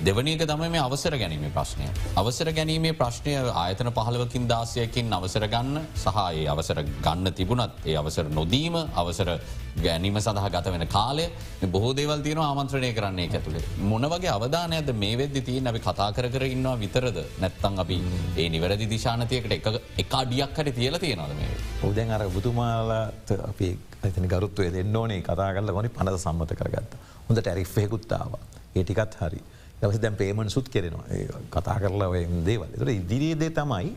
ඔව්. 0.00 0.04
දෙවනික 0.04 0.42
තම 0.42 0.62
මේ 0.66 0.80
අවසර 0.80 1.14
ගැනීමේ 1.14 1.50
ප්‍රශ්නය. 1.50 1.86
අවසර 2.16 2.52
ගැනීමේ 2.52 2.92
ප්‍රශ්නය 2.92 3.34
ආයතන 3.54 3.90
පහලවකින් 3.90 4.48
දාසයකින් 4.48 5.12
අවසර 5.12 5.46
ගන්න 5.46 5.86
සහයේ 5.96 6.46
අවසර 6.48 6.82
ගන්න 7.02 7.32
තිබුණත් 7.32 7.72
ඒ 7.84 7.96
අවසර 7.96 8.24
නොදීම 8.30 8.76
අවසර 8.94 9.30
ගැනීම 9.78 10.16
සඳහ 10.16 10.48
ගත 10.48 10.66
වෙන 10.66 10.86
කාලය 10.86 11.26
මේ 11.60 11.70
බොහෝ 11.70 11.92
දේවල් 11.92 12.22
තියෙන 12.22 12.38
ආමන්ත්‍රණය 12.38 12.92
කරන්නේ 12.92 13.28
ඇතුළේ. 13.28 13.64
මොනවගේ 13.82 14.30
අවධානයද 14.30 14.90
මේ 14.94 15.16
වෙද්දි 15.16 15.42
තිී 15.42 15.60
නැි 15.60 15.80
කතා 15.80 16.10
කර 16.12 16.28
කර 16.28 16.44
ඉන්නවා 16.46 16.76
විතරද 16.76 17.20
නැත්තං 17.38 17.78
අපි 17.78 18.00
ඒ 18.36 18.48
නිවැරදි 18.48 18.88
දිශානතියකට 18.88 19.52
එක 19.52 19.70
එක 19.98 20.14
අඩියක් 20.14 20.56
හට 20.56 20.74
තියල 20.74 20.98
තියෙනවද 20.98 21.36
මේ. 21.36 21.52
ඔවදැන් 21.82 22.10
අර 22.10 22.28
බුතුමාලාට 22.28 23.36
අපේ 23.42 23.76
ඇතන 24.02 24.28
ගරුත්වය 24.28 24.72
දෙන්න 24.72 24.96
ඕනේ 24.96 25.20
කතා 25.20 25.52
කරල 25.52 25.72
ගොනි 25.72 25.88
පනද 25.90 26.18
සම්මත 26.18 26.52
කරගත්ත. 26.54 27.00
හොඳ 27.28 27.38
ටැරිෆ්යකුත්තාව 27.38 28.36
ඒටිකත් 28.74 29.16
හරි. 29.20 29.40
දවස 29.80 30.00
දැන් 30.00 30.16
පේමන් 30.16 30.50
සුත් 30.50 30.68
කෙරෙනවා 30.68 31.06
කතා 31.50 31.78
කරලා 31.78 32.08
ඔය 32.08 32.24
දේවල්. 32.44 32.68
තර 32.74 32.90
ඉදිරියේදේ 32.92 33.50
තමයි 33.50 33.94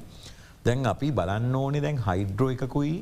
දැන් 0.65 0.85
අපි 0.85 1.11
බලන්න 1.11 1.55
ඕනේ 1.55 1.81
දැන් 1.81 1.99
හයිඩ්‍රෝ 1.99 2.49
එකකුයි 2.55 2.95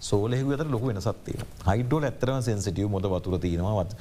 සෝලෙහු 0.00 0.52
අතර 0.54 0.66
ලොක 0.66 0.84
වෙනසත්තිය 0.88 1.38
හයිඩෝල් 1.68 2.04
ඇත්තරම 2.04 2.38
සෙන්සිටියව 2.40 2.90
මොද 2.90 3.06
වතුර 3.14 3.38
තියෙනවත් 3.38 3.94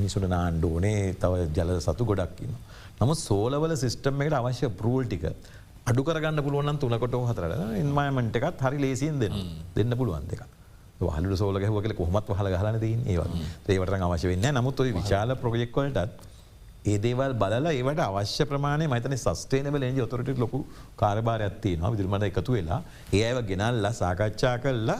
මිසුට 0.00 0.26
නාණ්ඩෝනේ 0.34 1.14
තව 1.14 1.44
ජල 1.56 1.70
සතු 1.80 2.04
ගොඩක්කින්න. 2.04 2.56
නමුත් 3.00 3.18
සෝලවල 3.20 3.76
සිිස්ටම් 3.76 4.24
එකට 4.24 4.36
අවශ්‍ය 4.40 4.70
ප්‍රූල් 4.80 5.06
ටික 5.06 5.24
අඩු 5.86 6.02
කරගන්න 6.02 6.42
පුළුවන් 6.46 6.78
තුනකොට 6.78 7.16
හතරට. 7.30 7.54
ඉන්මයමට 7.82 8.36
එකත් 8.40 8.66
හරි 8.66 8.78
ලේසින් 8.80 9.18
දෙන්න 9.22 9.38
දෙන්න 9.76 9.98
පුළුවන් 10.00 10.28
දෙක. 10.32 10.42
හලු 11.16 11.36
සෝල 11.36 11.56
ගැහුවකල 11.62 11.94
කොහමත් 11.94 12.28
හල 12.40 12.48
ගහන 12.54 12.78
තින් 12.80 13.00
ඒවත්. 13.06 13.32
ඒවට 13.68 14.06
අවශ්‍ය 14.08 14.28
වෙන්න 14.32 14.54
නමුත් 14.58 14.80
ඔයි 14.80 14.92
විශාල 14.92 15.36
ප්‍රජෙක්වලටත් 15.36 16.33
ඒ 16.84 16.96
දේවල් 17.04 17.34
බලලා 17.42 17.72
ඒවට 17.72 18.00
අවශ්‍ය 18.06 18.44
ප්‍රමාණය 18.50 18.86
මතන 18.92 19.16
සස්ටේනබල 19.16 19.84
එජ 19.88 20.00
ඔතොරට 20.06 20.40
ලොකු 20.44 20.58
කාරභාරයක්ත්තිය 21.02 21.76
නවා 21.78 21.92
විදිරමට 21.94 22.26
එකතු 22.30 22.56
වෙලා 22.56 22.80
ඒ 23.18 23.22
අව 23.30 23.38
ගෙනල්ලා 23.50 23.92
සාකච්ඡා 24.00 24.56
කරලා 24.64 24.98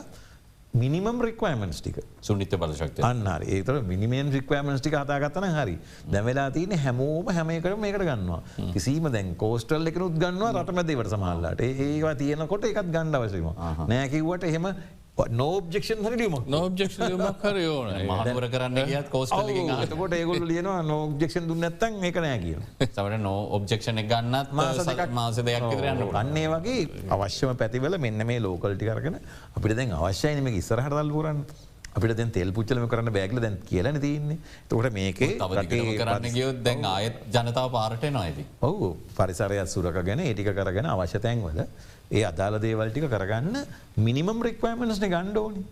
මිනිමම් 0.75 1.21
රික්වමන්ස් 1.27 1.79
ටික. 1.81 1.99
සුනිත්‍ය 2.21 2.57
බලශක්ති 2.57 3.05
අන්නර 3.09 3.45
ඒතර 3.57 3.77
මිනිමෙන් 3.91 4.33
රික්වමන්ස් 4.37 4.81
ටික 4.81 4.97
හතාගත්තන 5.01 5.47
හරි. 5.59 5.77
දැවෙලා 6.11 6.49
තියන 6.51 6.75
හැමෝම 6.85 7.29
හැමයකට 7.37 7.79
මේකට 7.85 8.07
ගන්නවා. 8.11 8.41
කිසිීම 8.75 9.13
දැන් 9.13 9.37
කෝස්ටල් 9.37 9.93
එකනුත් 9.93 10.19
ගන්නවා 10.25 10.53
රටමැදවට 10.57 11.15
සමහල්ලාට 11.15 11.65
ඒවා 11.69 12.15
තියෙනකොට 12.17 12.69
එකත් 12.73 12.93
ගණ්ඩ 12.97 13.23
වශම 13.23 13.49
නෑකිවට 13.93 14.51
එහෙම 14.51 14.73
නෝබ්ජෙක්ෂන් 15.17 16.01
හරි 16.05 16.17
ලියමක්? 16.21 16.47
නෝබ්ජෙක්ෂමක් 16.51 17.37
කර 17.43 17.57
ඕන. 17.71 17.91
මහනුවර 18.11 18.47
කරන්න 18.55 18.79
ගියත් 18.89 19.11
කෝස්ටල 19.11 19.97
කොට 20.01 20.15
ඒගොල 20.19 20.47
ලියනවා 20.53 20.81
නෝබ්ජෙක්ෂන් 20.83 21.47
දුන්න 21.51 21.67
ඇත්තන් 21.69 22.03
ඒක 22.09 22.17
නෑ 22.25 22.39
කියන 22.43 22.65
සවට 22.87 23.21
නෝ 23.27 23.37
ඔබ්ජෙක්ෂණ 23.59 24.03
ගන්නත් 24.11 24.51
මාස 24.61 24.81
දෙකක්. 24.89 25.13
මාස 25.21 25.37
දෙයක් 25.37 25.69
විතරයන්න 25.71 26.19
අන්නේ 26.23 26.49
වගේ 26.55 27.07
අවශ්‍යම 27.19 27.55
පැතිවල 27.63 27.99
මෙන්න 28.07 28.27
මේ 28.27 28.43
ලෝකල්ටි 28.43 28.91
කරගෙන 28.91 29.21
අපිට 29.55 29.77
දැන් 29.79 29.95
අවශ්‍යයනම 30.01 30.51
ඉස්සරහට 30.51 30.99
දල් 30.99 31.15
පුරන් 31.19 31.47
අපිට 31.95 32.17
දැන් 32.19 32.35
තෙල් 32.35 32.51
පුච්චලම 32.59 32.91
කරන්න 32.91 33.15
බෑගල 33.15 33.39
දැන් 33.47 33.63
කියලන 33.71 34.01
තියන්නේ. 34.03 34.39
තොට 34.69 34.93
මේකේ 34.99 35.39
කරන්න 35.39 36.31
ගියොත් 36.37 36.63
දැන් 36.67 36.85
ආයත් 36.91 37.23
ජනතාව 37.31 37.71
පාරට 37.71 38.11
නොයිති. 38.19 38.51
ඔවු. 38.69 38.97
පරිසරයක් 39.15 39.69
සුරක 39.71 40.03
ගැන 40.03 40.27
ඒටික 40.27 40.51
කරගෙන 40.59 40.91
අවශ්‍යතැන්වල 40.91 41.63
ඒ 42.11 42.25
අදාල 42.25 42.59
දේවල්ටික 42.61 43.07
කරගන්න 43.09 43.57
මිනිමම් 43.99 44.43
රික්වමනස්න 44.43 45.07
ගණ්ඩෝනි 45.07 45.63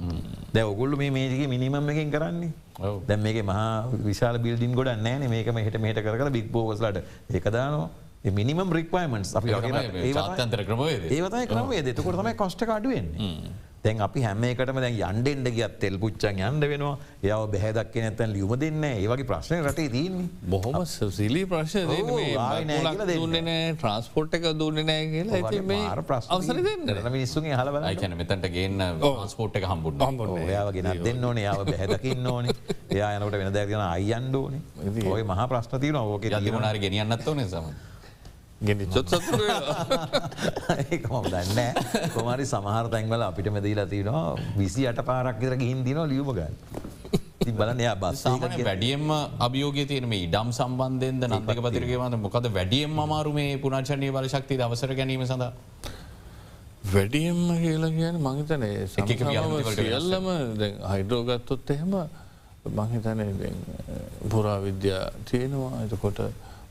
දැ 0.52 0.64
ඔගුල්ල 0.64 0.96
මේ 0.96 1.10
මේක 1.10 1.48
මිනිමම් 1.48 1.90
එකෙන් 1.90 2.10
කරන්නේ. 2.10 2.52
දැම් 3.08 3.20
මේක 3.20 3.42
මහා 3.44 3.88
විශාල 4.04 4.38
බිල්ඩින් 4.38 4.74
ගොඩ 4.74 4.92
නෑන 4.98 5.28
මේකම 5.30 5.58
හට 5.58 5.80
මේට 5.80 6.00
කර 6.02 6.30
බික් 6.30 6.48
බෝගස්ලට 6.50 7.02
ඒකදානවා 7.30 8.32
මිනිමම් 8.32 8.72
රික්වමන්ස් 8.72 9.34
අපි 9.34 9.50
ජාතන්තර 9.50 10.64
ක්‍රමවේද 10.64 11.10
ඒවතයි 11.10 11.46
ක්‍රමේ 11.46 11.82
දෙතකොට 11.82 12.16
තමයි 12.16 12.34
කොස්ට 12.34 12.62
අඩුවෙන්නේ 12.68 13.30
තැන් 13.84 14.00
අපි 14.06 14.20
හැමේකටම 14.24 14.78
දැන් 14.84 14.96
යන්ඩෙන්ඩ 14.96 15.48
ගියත් 15.56 15.74
තෙල් 15.82 15.96
පුච්චන් 16.02 16.38
යන්ඩ 16.48 16.66
වෙනවා. 16.72 16.94
යව 17.22 17.42
බැහදක් 17.54 17.96
නැතැන් 18.04 18.30
ලියුම 18.34 18.54
දෙන්න 18.62 18.84
ඒවගේ 18.88 19.26
ප්‍රශ්නය 19.30 19.58
රටේ 19.66 19.90
තියන්නේ. 19.94 20.28
බොහොම 20.52 20.78
සිලී 20.86 21.46
ප්‍රශ්න 21.52 21.90
නෑ 21.90 22.64
දෙන්න. 22.70 23.02
දුන්නන 23.10 23.50
ට්‍රන්ස්පෝට් 23.80 24.38
එක 24.38 24.48
දුන්න 24.62 24.82
නෑ 24.90 25.10
කියලා 25.14 25.42
ඇති 25.42 25.62
මේ 25.72 25.90
අවසර 26.36 26.62
දෙන්න. 26.68 26.86
මිනිස්සුගේ 27.18 27.58
හලබල 27.60 27.88
අයිකැන 27.90 28.16
මෙතැන්ට 28.22 28.50
ගේන්න 28.56 28.86
ස්පෝට් 29.34 29.58
එක 29.60 29.66
හම්බුන්න 29.70 30.36
ඔයාවගෙන 30.38 30.90
දෙන්න 31.08 31.24
ඕනේ 31.30 31.48
යාව 31.48 31.64
බැහැදකින්න 31.70 32.26
ඕනේ. 32.34 32.58
එයා 32.90 33.14
යනට 33.18 33.38
වෙන 33.42 33.54
දැගෙන 33.58 33.86
අයියන්ඩ 33.88 34.34
ඕනේ. 34.42 34.60
ඔය 35.16 35.22
මහ 35.26 35.48
ප්‍රශ්න 35.54 35.80
තියන 35.86 35.98
ඕක 36.04 36.30
යල්ලිමනාර 36.30 36.78
ගෙනියන්නත් 36.86 37.26
ඕනේ 37.34 37.50
සම. 37.50 37.66
ගෙනනිච්චොත් 38.62 39.08
සතුර 39.08 39.42
ඒකම 40.86 41.16
දන්න 41.26 41.60
කොමරි 42.14 42.46
සමහර 42.46 42.90
තැන්වල 42.94 43.24
අපිට 43.28 43.50
මෙදීලා 43.50 43.86
තියනවා 43.86 44.24
විසි 44.56 44.86
අට 44.86 45.00
පාරක් 45.04 45.38
විතර 45.38 45.56
ගිහින් 45.56 45.84
දින 45.84 46.02
ලියුම 46.08 46.32
ගන්න. 46.38 46.54
බලන 47.52 47.80
බස් 48.00 48.22
වැඩියම් 48.60 49.10
අභියෝග 49.40 49.78
තියන 49.88 50.06
මේ 50.06 50.22
ඉඩම් 50.26 50.52
සම්බන්ධෙන්ද 50.52 51.26
නම්ක 51.28 51.58
පතිරගේවද 51.66 52.16
මොකද 52.18 52.46
වැඩියම් 52.58 52.98
අමාරු 52.98 53.32
මේ 53.32 53.58
පුනචනය 53.58 54.10
බල 54.10 54.28
ශක්ති 54.28 54.60
අවසර 54.60 54.94
ගැනීම 54.94 55.24
සඳ 55.26 55.50
වැඩියම්ම 56.86 57.48
කියලා 57.56 57.90
කියන 57.90 58.16
මහිතන 58.20 58.64
සියල්ලම 59.76 60.28
හයිඩ්‍රෝගත්තොත් 60.92 61.70
එහෙම 61.70 61.94
මහිතන 62.82 63.20
පුරා 64.30 64.58
විද්‍යා 64.60 65.10
තියෙනවා. 65.24 65.82
එතකොට 65.84 66.20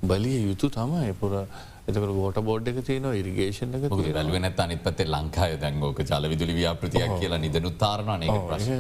බලිය 0.04 0.40
යුතු 0.48 0.70
තමයි. 0.70 1.14
පුර 1.14 1.48
එතකට 1.88 2.12
ගෝට 2.16 2.38
බෝඩ් 2.42 2.68
එක 2.68 2.80
තියන 2.86 3.06
ඉරිගේෂන් 3.14 3.74
එක 3.74 3.84
තියෙනවා. 3.84 4.14
රැල්ුව 4.18 4.38
නැත් 4.40 4.60
අනිත් 4.60 4.82
පත්තේ 4.84 5.08
ලංකාය 5.08 5.56
දැංගෝක 5.58 6.02
චල 6.04 6.28
විදුලි 6.30 6.54
ව්‍යාපෘතියක් 6.56 7.14
කියලා 7.20 7.40
නිදනුත්තාරණය 7.40 8.28
ඔව්, 8.30 8.36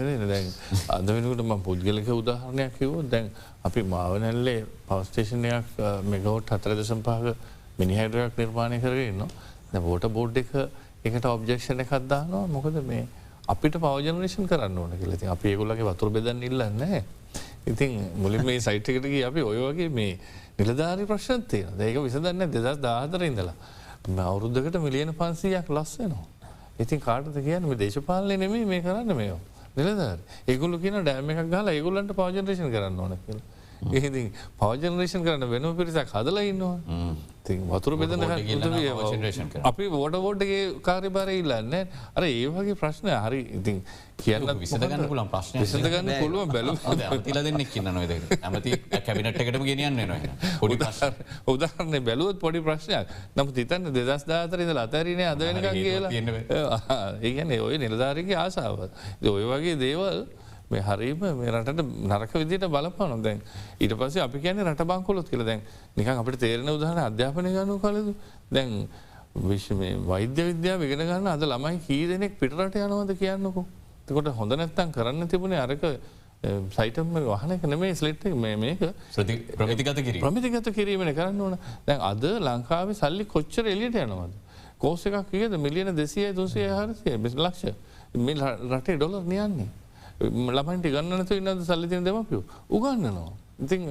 ඒක 0.07 0.27
දැන් 0.27 0.47
අද 0.89 1.07
වෙනකට 1.09 1.43
ම 1.43 1.61
පුද්ගලක 1.61 2.11
උදාහරණයක් 2.13 2.77
කිවෝ 2.77 3.01
දැන් 3.05 3.31
අපි 3.63 3.83
මාවනැල්ලේ 3.85 4.59
පවස්ටේෂනයක් 4.87 5.65
මෙගවට් 6.05 6.53
හතර 6.53 6.75
දසම් 6.77 7.01
පාක 7.01 7.25
මිනිහැඩරයක් 7.79 8.37
නිර්මාණය 8.37 8.79
කරගන්න 8.79 9.81
බෝට 9.81 10.05
බෝඩ් 10.11 10.37
එක 10.37 10.53
එකට 11.03 11.25
ඔබ්ජෙක්ෂණ 11.27 11.81
එකක්දානවා 11.81 12.45
මොකද 12.49 12.77
මේ 12.85 13.07
අපිට 13.47 13.75
පවජනේෂන් 13.79 14.45
කරන්න 14.47 14.77
ඕන 14.77 14.93
කියලති 14.99 15.25
අපි 15.27 15.51
ඒගොලගේ 15.51 15.87
වතුර 15.87 16.09
බෙදන්න 16.11 16.43
ඉල්ලන්න 16.43 16.83
ඉතින් 17.67 18.09
මුලින් 18.17 18.45
මේ 18.45 18.59
සයිට්කටගේ 18.59 19.25
අපි 19.25 19.41
ඔය 19.41 19.57
වගේ 19.59 19.89
මේ 19.89 20.17
නිලධාරි 20.59 21.05
ප්‍රශ්නත්තිය 21.05 21.65
ඒක 21.79 21.97
විසදන්න 21.99 22.49
දෙදස් 22.49 22.79
දාහතර 22.79 23.21
ඉඳලා 23.21 23.55
අවුරුද්ධකට 24.23 24.77
මිලියන 24.79 25.13
පන්සීයක් 25.13 25.69
ලස්සනවා. 25.69 26.25
ඉතින් 26.79 26.99
කාටද 26.99 27.37
කියන්න 27.37 27.63
මේ 27.63 27.77
දේශපාලනය 27.77 28.37
නෙමේ 28.37 28.65
මේ 28.65 28.81
කරන්න 28.81 29.15
මේෝ. 29.15 29.39
නිලධාර 29.75 30.19
ඒගුල්ල 30.47 30.79
කියන 30.79 31.01
ඩෑම 31.01 31.29
එකක් 31.29 31.49
ගල 31.49 31.67
ඒගුල්ලන්ට 31.69 32.13
පවජනරේෂන් 32.13 32.71
කරන්න 32.71 32.99
ඕන 32.99 33.17
කියලා. 33.19 33.45
එහිති 33.91 34.21
පවජනරේෂන් 34.59 35.23
කරන්න 35.25 35.49
වෙන 35.49 35.67
පිරිසක් 35.75 36.13
හදලා 36.13 36.43
ඉන්නවා. 36.45 37.15
ති 37.43 37.57
වතුර 37.69 37.97
බෙදන. 37.97 38.21
අපි 39.63 39.87
වෝට 39.89 40.15
බෝඩ්ගේ 40.17 40.61
කාර්යබාර 40.81 41.29
ඉල්ලන්න 41.31 41.73
අර 42.15 42.23
ඒ 42.23 42.47
වගේ 42.47 42.75
ප්‍රශ්නය 42.75 43.13
හරි 43.17 43.39
ඉතින් 43.51 43.79
කියන්න 44.19 44.45
විසඳගන්න 44.59 45.07
පුලන් 45.07 45.27
ප්‍රශ්න 45.27 45.63
විසඳගන්න 45.63 46.11
පුළුවන් 46.19 46.51
බැලු 46.51 46.75
තිල 47.21 47.39
දෙන්නෙක් 47.39 47.71
කියන්න 47.73 47.89
නොද? 47.89 48.13
ඇමති 48.39 48.77
කැබිනට් 48.99 49.41
එකටම 49.43 49.65
ගෙනියන්න 49.65 49.97
නවා 49.99 50.19
පොඩි 50.59 50.77
ප්‍රශ්න. 50.77 51.17
උදාහරන්න 51.47 51.97
බැලුවත් 52.03 52.37
පොඩි 52.39 52.61
ප්‍රශ්නයක්. 52.61 53.15
නම 53.35 53.49
තිතන්න 53.51 53.89
දෙදස් 53.91 54.27
දාතරද 54.27 54.77
අතරිනය 54.77 55.25
අද 55.25 55.41
වෙනක 55.41 55.65
කියලා. 55.71 56.11
ඒගැන 57.21 57.57
ඔය 57.59 57.81
නිලධාරික 57.81 58.29
ආසාාව 58.37 58.85
ඔය 59.27 59.43
වගේ 59.47 59.75
දේවල් 59.79 60.21
මේ 60.71 60.83
හරිම 60.87 61.21
මේ 61.39 61.51
රටට 61.51 61.81
නරක 62.09 62.33
විදිට 62.41 62.65
බලපන 62.75 63.23
දැන් 63.25 63.39
ඊට 63.79 63.93
පස 63.99 64.17
අපි 64.27 64.39
කියන 64.45 64.63
රට 64.65 64.87
බංකොලොත් 64.91 65.29
කියල. 65.31 65.43
දැන් 65.49 65.61
නිකන් 65.97 66.21
අපට 66.21 66.39
තේරෙන 66.43 66.69
උදාහන 66.77 67.01
අධ්‍යාපනය 67.09 67.51
ගනු 67.57 67.79
කලද? 67.83 68.15
දැන් 68.55 68.87
විශ්ව 69.35 69.77
මේ 69.81 69.99
වෛද්‍ය 70.11 70.47
විද්‍යාව 70.51 70.87
ඉගෙන 70.87 71.05
ගන්න 71.09 71.27
අද 71.35 71.43
ළමයි 71.51 71.83
කී 71.87 72.07
දෙනෙක් 72.13 72.39
පිටරට 72.39 72.75
යනවද 72.85 73.13
කියන්නකෝ? 73.21 73.65
තකොට 74.07 74.33
හොඳ 74.39 74.57
නැත්තන් 74.59 74.91
කරන්න 74.95 75.27
තිබුණේ 75.31 75.61
අරක 75.65 75.85
සයිටම 76.75 77.11
වහනක 77.15 77.63
නෙමේ 77.69 77.95
ස්ලෙට් 77.95 78.23
මේක 78.43 78.81
ප්‍රමිතිගත 79.57 79.99
කිරීම. 80.05 80.21
ප්‍රමිතිගත 80.25 80.69
කිරීමෙන 80.77 81.13
කරන්න 81.15 81.41
ඕන. 81.41 81.57
දැන් 81.85 82.01
අද 82.11 82.23
ලංකාවේ 82.47 82.97
සල්ලි 83.01 83.25
කොච්චර 83.33 83.67
එලියට 83.73 83.99
යනවද. 84.03 84.33
කෝස 84.81 85.05
එකක් 85.05 85.29
කියද 85.31 85.53
මිලියන 85.65 85.93
දෙසිය 85.95 86.33
තුන්සේ 86.33 86.71
හරසිය 86.77 87.17
බෙස් 87.21 87.35
ලක්ෂ. 87.37 87.75
මිල් 88.15 88.41
රටේ 88.41 88.97
ඩොලර් 88.97 89.23
නියන්නේ. 89.33 89.69
ළමයින්ට 90.57 90.87
ගන්නනතු 90.95 91.33
ඉන්නද 91.41 91.65
සල්ලිතින 91.69 92.05
දෙමපියෝ 92.05 92.43
උගන්නනවා. 92.69 93.31
ඉතින් 93.63 93.81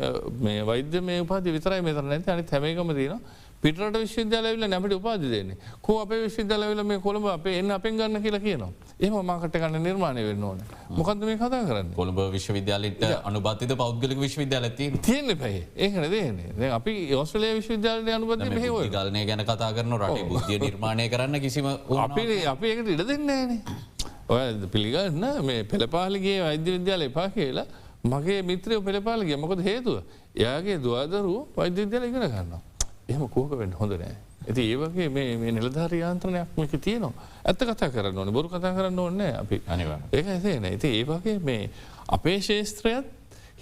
මේ 0.41 0.67
වෛද්‍ය 0.67 1.01
මේ 1.01 1.21
උපාති 1.27 1.53
විතරයි 1.57 1.83
මෙතර 1.83 2.03
නැති 2.03 2.31
අනි 2.31 2.45
හැමේකම 2.51 2.91
තියෙන 2.99 3.21
පිටට 3.63 3.97
විශ්වවිද්‍යාලවිල 4.03 4.65
නැමට 4.73 4.95
උපාද 4.97 5.23
දෙන්නේ. 5.33 5.57
කෝ 5.83 5.97
අප 6.03 6.11
විශ්වවිද්‍යාලවිල 6.11 6.83
මේ 6.91 6.99
කොළඹ 7.07 7.27
අපේ 7.35 7.59
එන්න 7.61 7.71
අපෙන් 7.71 7.99
ගන්න 7.99 8.23
කියලා 8.25 8.41
කියනවා. 8.47 8.71
එම 9.01 9.15
මාකට 9.31 9.57
ගන්න 9.63 9.83
නිර්මාණය 9.87 10.23
වෙන්න 10.29 10.45
ඕන. 10.49 10.63
මොකක්ද 10.99 11.25
මේ 11.29 11.37
කතා 11.37 11.61
කරන්න? 11.69 11.93
කොළඹ 11.99 12.21
විශ්වවිද්‍යාලට 12.37 13.05
අනුබතිත 13.31 13.77
පෞද්ගලික 13.83 14.19
විශ්වවිද්‍යාලති 14.25 14.91
තියෙන 15.07 15.37
පැහ 15.43 15.61
ඒකන 15.77 16.09
දේන්නේ 16.15 16.73
අපි 16.79 16.95
ඔස්ටලේ 17.15 17.53
විශ්වවිද්‍යාලය 17.61 18.17
අනුබද 18.17 18.47
මෙහව 18.57 18.81
ගලනය 18.97 19.27
ගැන 19.29 19.45
කතා 19.53 19.71
කරන 19.77 19.95
රටේ 20.01 20.27
බුද්ධිය 20.33 20.59
නිර්මාණය 20.67 21.09
කරන්න 21.15 21.41
කිසිම 21.47 21.71
අපි 22.07 22.27
අපි 22.55 22.73
ඒකට 22.73 22.93
ඉඩ 22.97 23.07
දෙන්නේන 23.13 23.61
ඔය 24.31 24.69
පිළිගන්න? 24.69 25.25
මේ 25.43 25.65
පෙළපාලිගේ 25.65 26.39
වෛද්‍ය 26.41 26.79
විද්‍යාල 26.79 27.03
එපා 27.03 27.29
කියලා 27.31 27.67
මගේ 28.05 28.43
මිත්‍රය 28.43 28.81
පෙළපාලගේ 28.81 29.37
මොකද 29.37 29.63
හේතුව? 29.63 30.03
එයාගේ 30.35 30.79
දවාදරුව 30.79 31.57
වෛද්‍ය 31.57 31.85
විද්‍යාල 31.85 32.05
ඉගෙන 32.05 32.27
ගන්නවා. 32.27 32.61
එහම 33.09 33.29
කෝක 33.29 33.57
වෙන්න 33.59 33.73
හොඳ 33.75 33.93
නෑ. 33.95 34.17
ඇති 34.43 34.63
ඒවගේ 34.67 35.09
මේ 35.09 35.53
නිලධාර 35.53 35.95
යාන්ත්‍රණයක් 35.95 36.57
මේක 36.57 36.75
තියනවා. 36.79 37.13
ඇත්ත 37.45 37.59
කතා 37.61 37.91
කරන්න 37.91 38.19
ඕන 38.19 38.33
බොරු 38.33 38.49
කතා 38.49 38.73
කරන්න 38.73 38.99
ඕන්න 38.99 39.21
අපි. 39.37 39.63
අනිවා 39.67 40.01
ඒක 40.13 40.27
ඇසේන 40.29 40.65
ඇති 40.65 40.93
ඒවගේ 40.99 41.39
මේ 41.41 41.71
අපේ 42.09 42.39
ශේස්ත්‍රයත් 42.41 43.07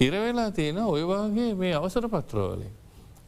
හිරවෙලා 0.01 0.51
තියෙන 0.51 0.79
ඔයවාගේ 0.87 1.55
මේ 1.55 1.73
අවසර 1.75 2.09
පත්‍රවලින්. 2.09 2.71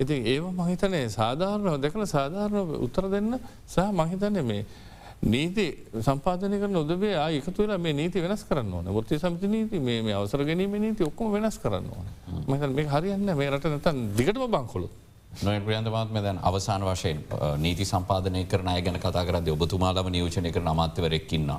ඉති 0.01 0.15
ඒව 0.27 0.45
මහිතනය 0.53 1.03
සාධාරණව 1.11 1.81
දෙකන 1.81 2.07
සාධාරණ 2.07 2.77
උත්තර 2.79 3.11
දෙන්න 3.11 3.41
සහ 3.67 3.91
මහිතන 3.93 4.41
මේ 4.45 4.65
නීති 5.23 5.67
සම්පාධනය 6.01 6.59
කරන 6.59 6.77
උදබේ 6.77 7.13
එකතු 7.37 7.63
වෙලා 7.63 7.79
මේ 7.79 7.93
නීති 7.93 8.23
වෙනස් 8.23 8.45
කරන්න 8.45 8.73
ඕන 8.73 8.87
ොත්තේ 8.89 9.19
සමති 9.19 9.49
නීති 9.49 9.79
මේ 9.79 10.15
අවසර 10.15 10.45
ගැනීම 10.45 10.73
නීති 10.81 11.05
ඔක්කොම 11.05 11.33
වෙනස් 11.33 11.59
කරන්න 11.59 11.91
ඕන 11.91 12.07
මත 12.49 12.71
මේ 12.73 12.87
හරියන්න 12.87 13.37
මේ 13.37 13.51
රට 13.51 13.69
නතන් 13.69 13.99
දිගටම 14.17 14.47
බංකොලු. 14.49 14.89
නොය 15.45 15.61
ප්‍රියන්තමාත්ම 15.61 16.17
දැන් 16.23 16.39
අවසාන 16.43 16.83
වශයෙන් 16.83 17.21
නීති 17.59 17.85
සම්පාධනය 17.85 18.47
කරනය 18.47 18.81
ගැන 18.83 18.99
කතා 18.99 19.25
කරද 19.25 19.49
ඔබතුමාලම 19.49 20.09
නියෝජනය 20.09 20.53
කර 20.53 20.65
අමාත්‍යවරෙක්කින්න. 20.67 21.53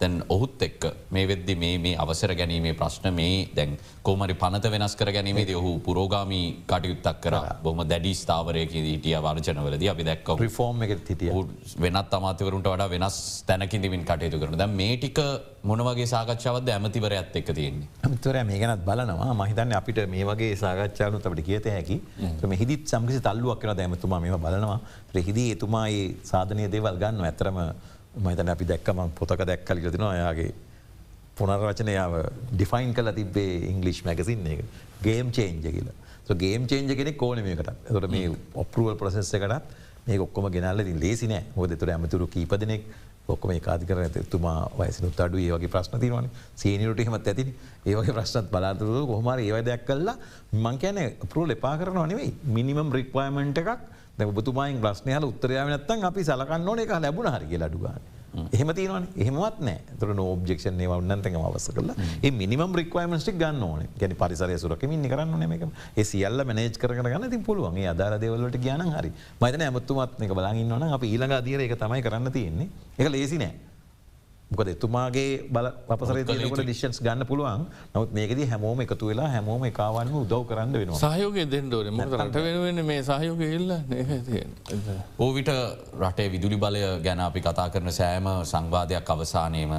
දැන් 0.00 0.14
ඔහුත් 0.28 0.62
එක්ක 0.66 0.84
මේ 1.10 1.26
වෙද්දි 1.26 1.54
මේ 1.56 1.78
මේ 1.78 1.96
අවසර 1.96 2.34
ගැනීමේ 2.34 2.74
ප්‍රශ්න 2.80 3.08
මේ 3.14 3.48
දැන් 3.54 3.76
කෝමරි 4.02 4.34
පනත 4.34 4.70
වෙනස් 4.74 4.96
කර 4.96 5.10
ගැනීමේද 5.16 5.50
ඔහු 5.54 5.72
පුරෝගාමී 5.86 6.46
කටයුත්තක් 6.66 7.20
කර. 7.24 7.36
බොහම 7.62 7.82
දැඩි 7.92 8.12
ස්ථාවරයක 8.14 8.74
හිටිය 8.78 9.16
වර්ජනවලද. 9.18 9.84
අපි 9.94 10.06
දැක්ක 10.10 10.28
රිෆෝර්ම් 10.40 10.82
එක 10.82 10.94
හිටිය. 11.10 11.30
වෙනත් 11.78 12.14
අමාතවරුන්ට 12.18 12.70
වඩා 12.74 12.90
වෙනස් 12.90 13.18
තැනකිදිවින් 13.48 14.04
කටයුතු 14.04 14.42
කරන 14.42 14.58
ද 14.58 14.66
මේ 14.72 14.96
ටික 14.96 15.20
මොනවගේ 15.64 16.06
සාකච්ඡාවද 16.06 16.68
ඇමතිවර 16.68 17.12
ඇත් 17.12 17.36
එක්ක 17.40 17.54
තියෙන්නේ. 17.54 17.88
අමතවර 18.02 18.36
මේ 18.44 18.58
ගැනත් 18.58 18.84
බලනවා. 18.84 19.32
මහිතන්න 19.34 19.78
අපිට 19.80 20.02
මේ 20.08 20.24
වගේ 20.24 20.52
සාකච්ඡානු 20.56 21.22
අපට 21.22 21.42
කියත 21.42 21.66
හැකි. 21.66 21.96
මෙහිදිත් 22.44 22.84
සම්කිසි 22.86 23.20
තල්ලුවක් 23.20 23.60
කෙන 23.60 23.78
ඇමතුමා 23.78 24.20
මේ 24.20 24.38
බලනවා. 24.38 24.78
රෙහිදී 25.14 25.48
එතුමා 25.56 25.86
ඒ 25.88 26.04
සාධනය 26.24 26.70
දේවල් 26.70 26.98
ගන්න 26.98 27.24
ඇතරම 27.24 27.58
මතන 28.16 28.48
අපි 28.48 28.64
දැක්කම 28.64 29.00
පොතක 29.18 29.44
දැක්කල 29.44 29.78
යතිනවා 29.80 30.12
අයාගේ 30.16 30.50
පුනර්වචනයාව 31.36 32.14
ඩිෆයින් 32.52 32.94
කල 32.94 33.12
තිබේ 33.12 33.54
ඉංගලිෂ් 33.70 34.04
මැගසින් 34.04 34.46
එක. 34.46 34.60
ගේම් 35.02 35.30
චේන්ජ 35.30 35.66
කියලා. 35.66 35.94
ගේම් 36.34 36.66
චේන්ජ 36.66 36.94
කෙනෙ 36.96 37.12
කෝනමකට 37.14 37.72
තොට 37.88 38.10
මේ 38.10 38.30
ඔපරුවල් 38.54 38.94
ප්‍රසෙස්ස 38.96 39.34
එකටත් 39.34 39.74
මේ 40.06 40.18
ඔක්කොම 40.18 40.46
ගෙනල්ල 40.50 40.84
ලේසින 41.00 41.34
හොද 41.56 41.74
තුර 41.76 41.90
ඇමතුරු 41.90 42.26
කීපදනෙක් 42.26 42.84
ඔක්කොම 43.26 43.50
කාතිකර 43.60 43.98
ඇතුමා 43.98 44.70
වයසනුත් 44.78 45.20
අඩු 45.20 45.38
ඒවගේ 45.38 45.72
ප්‍රශ්න 45.74 45.98
තිරවන 46.00 46.28
සේනිරට 46.56 47.00
හෙමත් 47.00 47.26
ඇතින. 47.26 47.50
ඒවගේ 47.84 48.14
ප්‍රශ්නත් 48.18 48.50
බලාතුරු 48.50 49.06
කොහමර 49.06 49.38
ඒව 49.40 49.58
දෙයක් 49.64 49.84
කල්ලා 49.86 50.16
මං 50.54 50.78
කියන 50.78 51.00
පරුල් 51.32 51.50
එපා 51.50 51.74
කරන 51.78 52.00
නෙවෙයි. 52.12 52.32
මිනිමම් 52.46 52.92
රික්වයමෙන්ට් 52.92 53.58
එකක් 53.58 53.80
දැ 54.18 54.30
බතුමායින් 54.30 54.80
ප්‍රශ්නයල 54.82 55.24
උත්තරයාව 55.30 55.70
නත්තන් 55.76 56.04
අපි 56.10 56.22
සලකන්න 56.28 56.68
ඕන 56.68 56.82
එක 56.82 56.92
ලැබුණ 57.04 57.30
හරි 57.34 57.58
ලඩුගන්න. 57.58 58.04
එහෙම 58.56 58.70
තියනවන. 58.78 59.06
එහෙමත් 59.16 59.58
නෑ. 59.66 59.78
තර 60.00 60.14
නෝබ්ෙක්ෂන් 60.20 60.80
ඒව 60.84 60.94
උන්නන්තක 60.96 61.36
අවස 61.48 61.68
කරලා. 61.76 61.96
මිනිම 62.40 62.62
රික්වයිමස්ටික් 62.80 63.38
ගන්න 63.42 63.62
ඕන. 63.62 63.82
ගැන 63.98 64.16
පරිසරය 64.22 64.58
සුරකමින් 64.64 65.04
කරන්න 65.12 65.34
නමක 65.40 65.68
සියල්ල 66.10 66.46
මනේජ් 66.50 66.78
කරගන්න 66.78 67.30
ති 67.30 67.38
පුළුවන්. 67.50 67.78
අදාර 67.94 68.18
දෙවලට 68.24 68.58
ගාන 68.66 68.86
හරි. 68.96 69.12
මතන 69.40 69.66
ඇමත්තුමත් 69.68 70.18
එක 70.26 70.34
බලගන්නවන 70.40 70.96
අප 70.98 71.06
ඊළඟ 71.10 71.38
අදියර 71.40 71.66
එක 71.66 71.78
තමයි 71.84 72.02
කරන්න 72.08 72.34
තියෙන්නේ. 72.38 72.68
එක 72.98 73.10
ලේසි 73.10 73.38
නෑ 73.38 73.73
මොකද 74.54 74.70
එතුමාගේ 74.74 75.30
බල 75.50 75.66
අපසර 75.94 76.18
ට 76.20 76.60
ඩිෂන්ස් 76.60 77.00
ගන්න 77.04 77.26
පුළුවන්. 77.26 77.66
නවත් 77.94 78.12
මේකද 78.18 78.40
හැමෝම 78.52 78.80
එකතු 78.84 79.10
වෙලා 79.10 79.28
හැමෝම 79.34 79.64
එකවන්න 79.70 80.14
උදව් 80.20 80.42
කරන්න 80.50 80.72
වෙනවා. 80.74 81.00
සහයෝක 81.04 81.36
දෙන්නඩෝන 81.54 81.90
ම 81.92 82.00
රට 82.18 82.44
වෙනුවෙන් 82.46 82.84
මේ 82.90 83.02
සහයෝක 83.02 83.42
එල්ල 83.48 83.70
ඕවිට 85.18 85.50
රටේ 86.00 86.28
විදුලි 86.34 86.58
බලය 86.64 86.82
ගැන 87.06 87.20
අපි 87.20 87.40
කතා 87.40 87.68
කරන 87.74 87.92
සෑම 87.92 88.30
සංවාධයක් 88.44 89.10
අවසානයම 89.10 89.76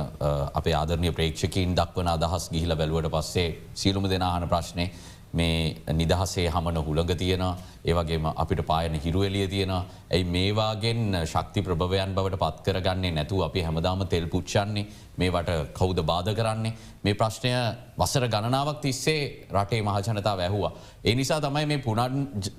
අපේ 0.54 0.76
ආදරණය 0.76 1.12
ප්‍රේක්ෂකින් 1.12 1.76
දක්වන 1.76 2.14
අදහස් 2.16 2.50
ගිහිල 2.52 2.76
බැලුවට 2.76 3.12
පස්සේ 3.16 3.50
සියලුම 3.76 4.10
දෙනාහන 4.10 4.48
ප්‍රශ්නය 4.48 4.88
මේ 5.36 5.76
නිදහසේ 5.92 6.48
හමන 6.48 6.78
හුළඟ 6.80 7.14
තියෙන 7.16 7.44
ඒවගේම 7.84 8.26
අපිට 8.34 8.62
පායන 8.64 8.96
හිරුවලිය 8.98 9.48
තියෙන 9.48 9.72
ඇයි 9.72 10.24
මේවාගෙන් 10.26 11.02
ශක්ති 11.24 11.62
ප්‍රභවයන් 11.62 12.14
බවට 12.14 12.40
පත්කරගන්නේ 12.40 13.12
නැතු 13.12 13.44
අපි 13.44 13.62
හැමදාම 13.62 14.08
තෙල් 14.08 14.28
පුච්චන්නේ 14.28 14.86
මේවට 15.18 15.52
කෞද 15.74 16.00
බාධ 16.04 16.34
කරන්නේ 16.34 16.74
මේ 17.04 17.16
ප්‍රශ්නය 17.16 17.54
වසර 17.98 18.28
ගණනාවක් 18.28 18.82
තිස්සේ 18.82 19.48
රටේ 19.52 19.82
මහජනතාව 19.84 20.40
ඇහවා. 20.40 20.74
ඒ 21.04 21.16
නිසා 21.16 21.42
තමයි 21.42 21.66
මේ 21.66 21.84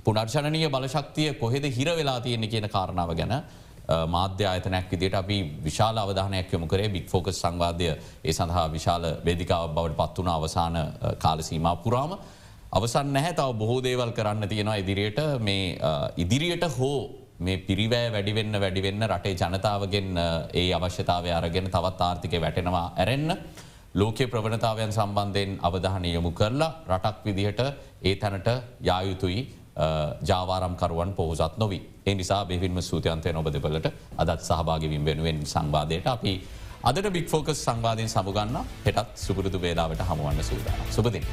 පුනර්ශනනය 0.04 0.68
බලශක්තිය 0.70 1.34
කොහෙද 1.34 1.64
හිර 1.70 1.88
වෙලා 1.92 2.20
තියෙන්නේ 2.20 2.50
කියන 2.50 2.68
කාරණාව 2.68 3.14
ගැන 3.14 3.34
මාධ්‍ය 4.08 4.44
අයතනයක් 4.46 4.90
විදිට 4.90 5.14
අපි 5.14 5.36
විශාල 5.62 5.98
අවධානයක් 5.98 6.52
යොමු 6.52 6.66
කරේ 6.66 6.88
බික් 6.90 7.08
ෆෝකස් 7.08 7.38
සංවාධය 7.38 7.92
ඒ 8.24 8.32
සඳහා 8.32 8.66
විශාල 8.70 9.04
වේදිකාව 9.24 9.70
බවට 9.70 9.96
පත්වන 9.96 10.28
අවසාන 10.30 10.74
කාලසීම 11.18 11.68
පුරාම. 11.78 12.18
අවසන් 12.76 13.12
නැහැ 13.12 13.32
තව 13.32 13.52
බොහෝ 13.60 13.78
දේවල් 13.82 14.10
කරන්න 14.16 14.48
තියෙනවා 14.48 14.80
ඉදිරියට 14.82 15.20
මේ 15.40 15.78
ඉදිරියට 16.16 16.64
හෝ 16.78 16.98
මේ 17.38 17.58
පිරිවෑ 17.58 18.08
වැඩිවෙන්න 18.12 18.60
වැඩිවෙන්න 18.60 19.06
රටේ 19.06 19.34
ජනතාවගෙන් 19.34 20.08
ඒ 20.54 20.66
අවශ්‍යතාවය 20.72 21.30
අරගෙන 21.32 21.68
තවත් 21.68 22.00
ආර්ථික 22.00 22.34
වැටෙනවා 22.40 22.86
ඇරෙන්න්න. 22.96 23.36
ලෝකයේ 23.94 24.28
ප්‍රවණතාවයන් 24.28 24.92
සම්බන්ධයෙන් 24.92 25.58
අවධානය 25.62 26.12
යොමු 26.12 26.30
කරලා 26.32 26.72
රටක් 26.88 27.24
විදිහට 27.24 27.60
ඒ 28.02 28.14
තැනට 28.16 28.48
යායුතුයි 28.80 29.40
ජාවාරම්කරුවන් 30.22 31.12
පොහොසත් 31.12 31.58
නොවී. 31.58 31.82
ඒ 32.06 32.14
නිසා 32.14 32.44
බෙවින්ම 32.44 32.82
සූතියන්තය 32.82 33.32
නොබදවලට 33.32 33.86
අදත් 34.16 34.40
සහභාගවින් 34.42 35.04
වෙනුවෙන් 35.04 35.40
සංවාධයට 35.46 36.08
අපි 36.08 36.34
අදට 36.82 37.12
බික් 37.12 37.28
ෆෝකස් 37.28 37.64
සංවාධයෙන් 37.64 38.08
සමුගන්න 38.08 38.58
හෙටත් 38.86 39.16
සුපුරුදු 39.16 39.60
වේලාවට 39.60 40.02
හමුවන්න 40.02 40.44
සූදාන. 40.44 40.80
සුපදින්. 40.90 41.24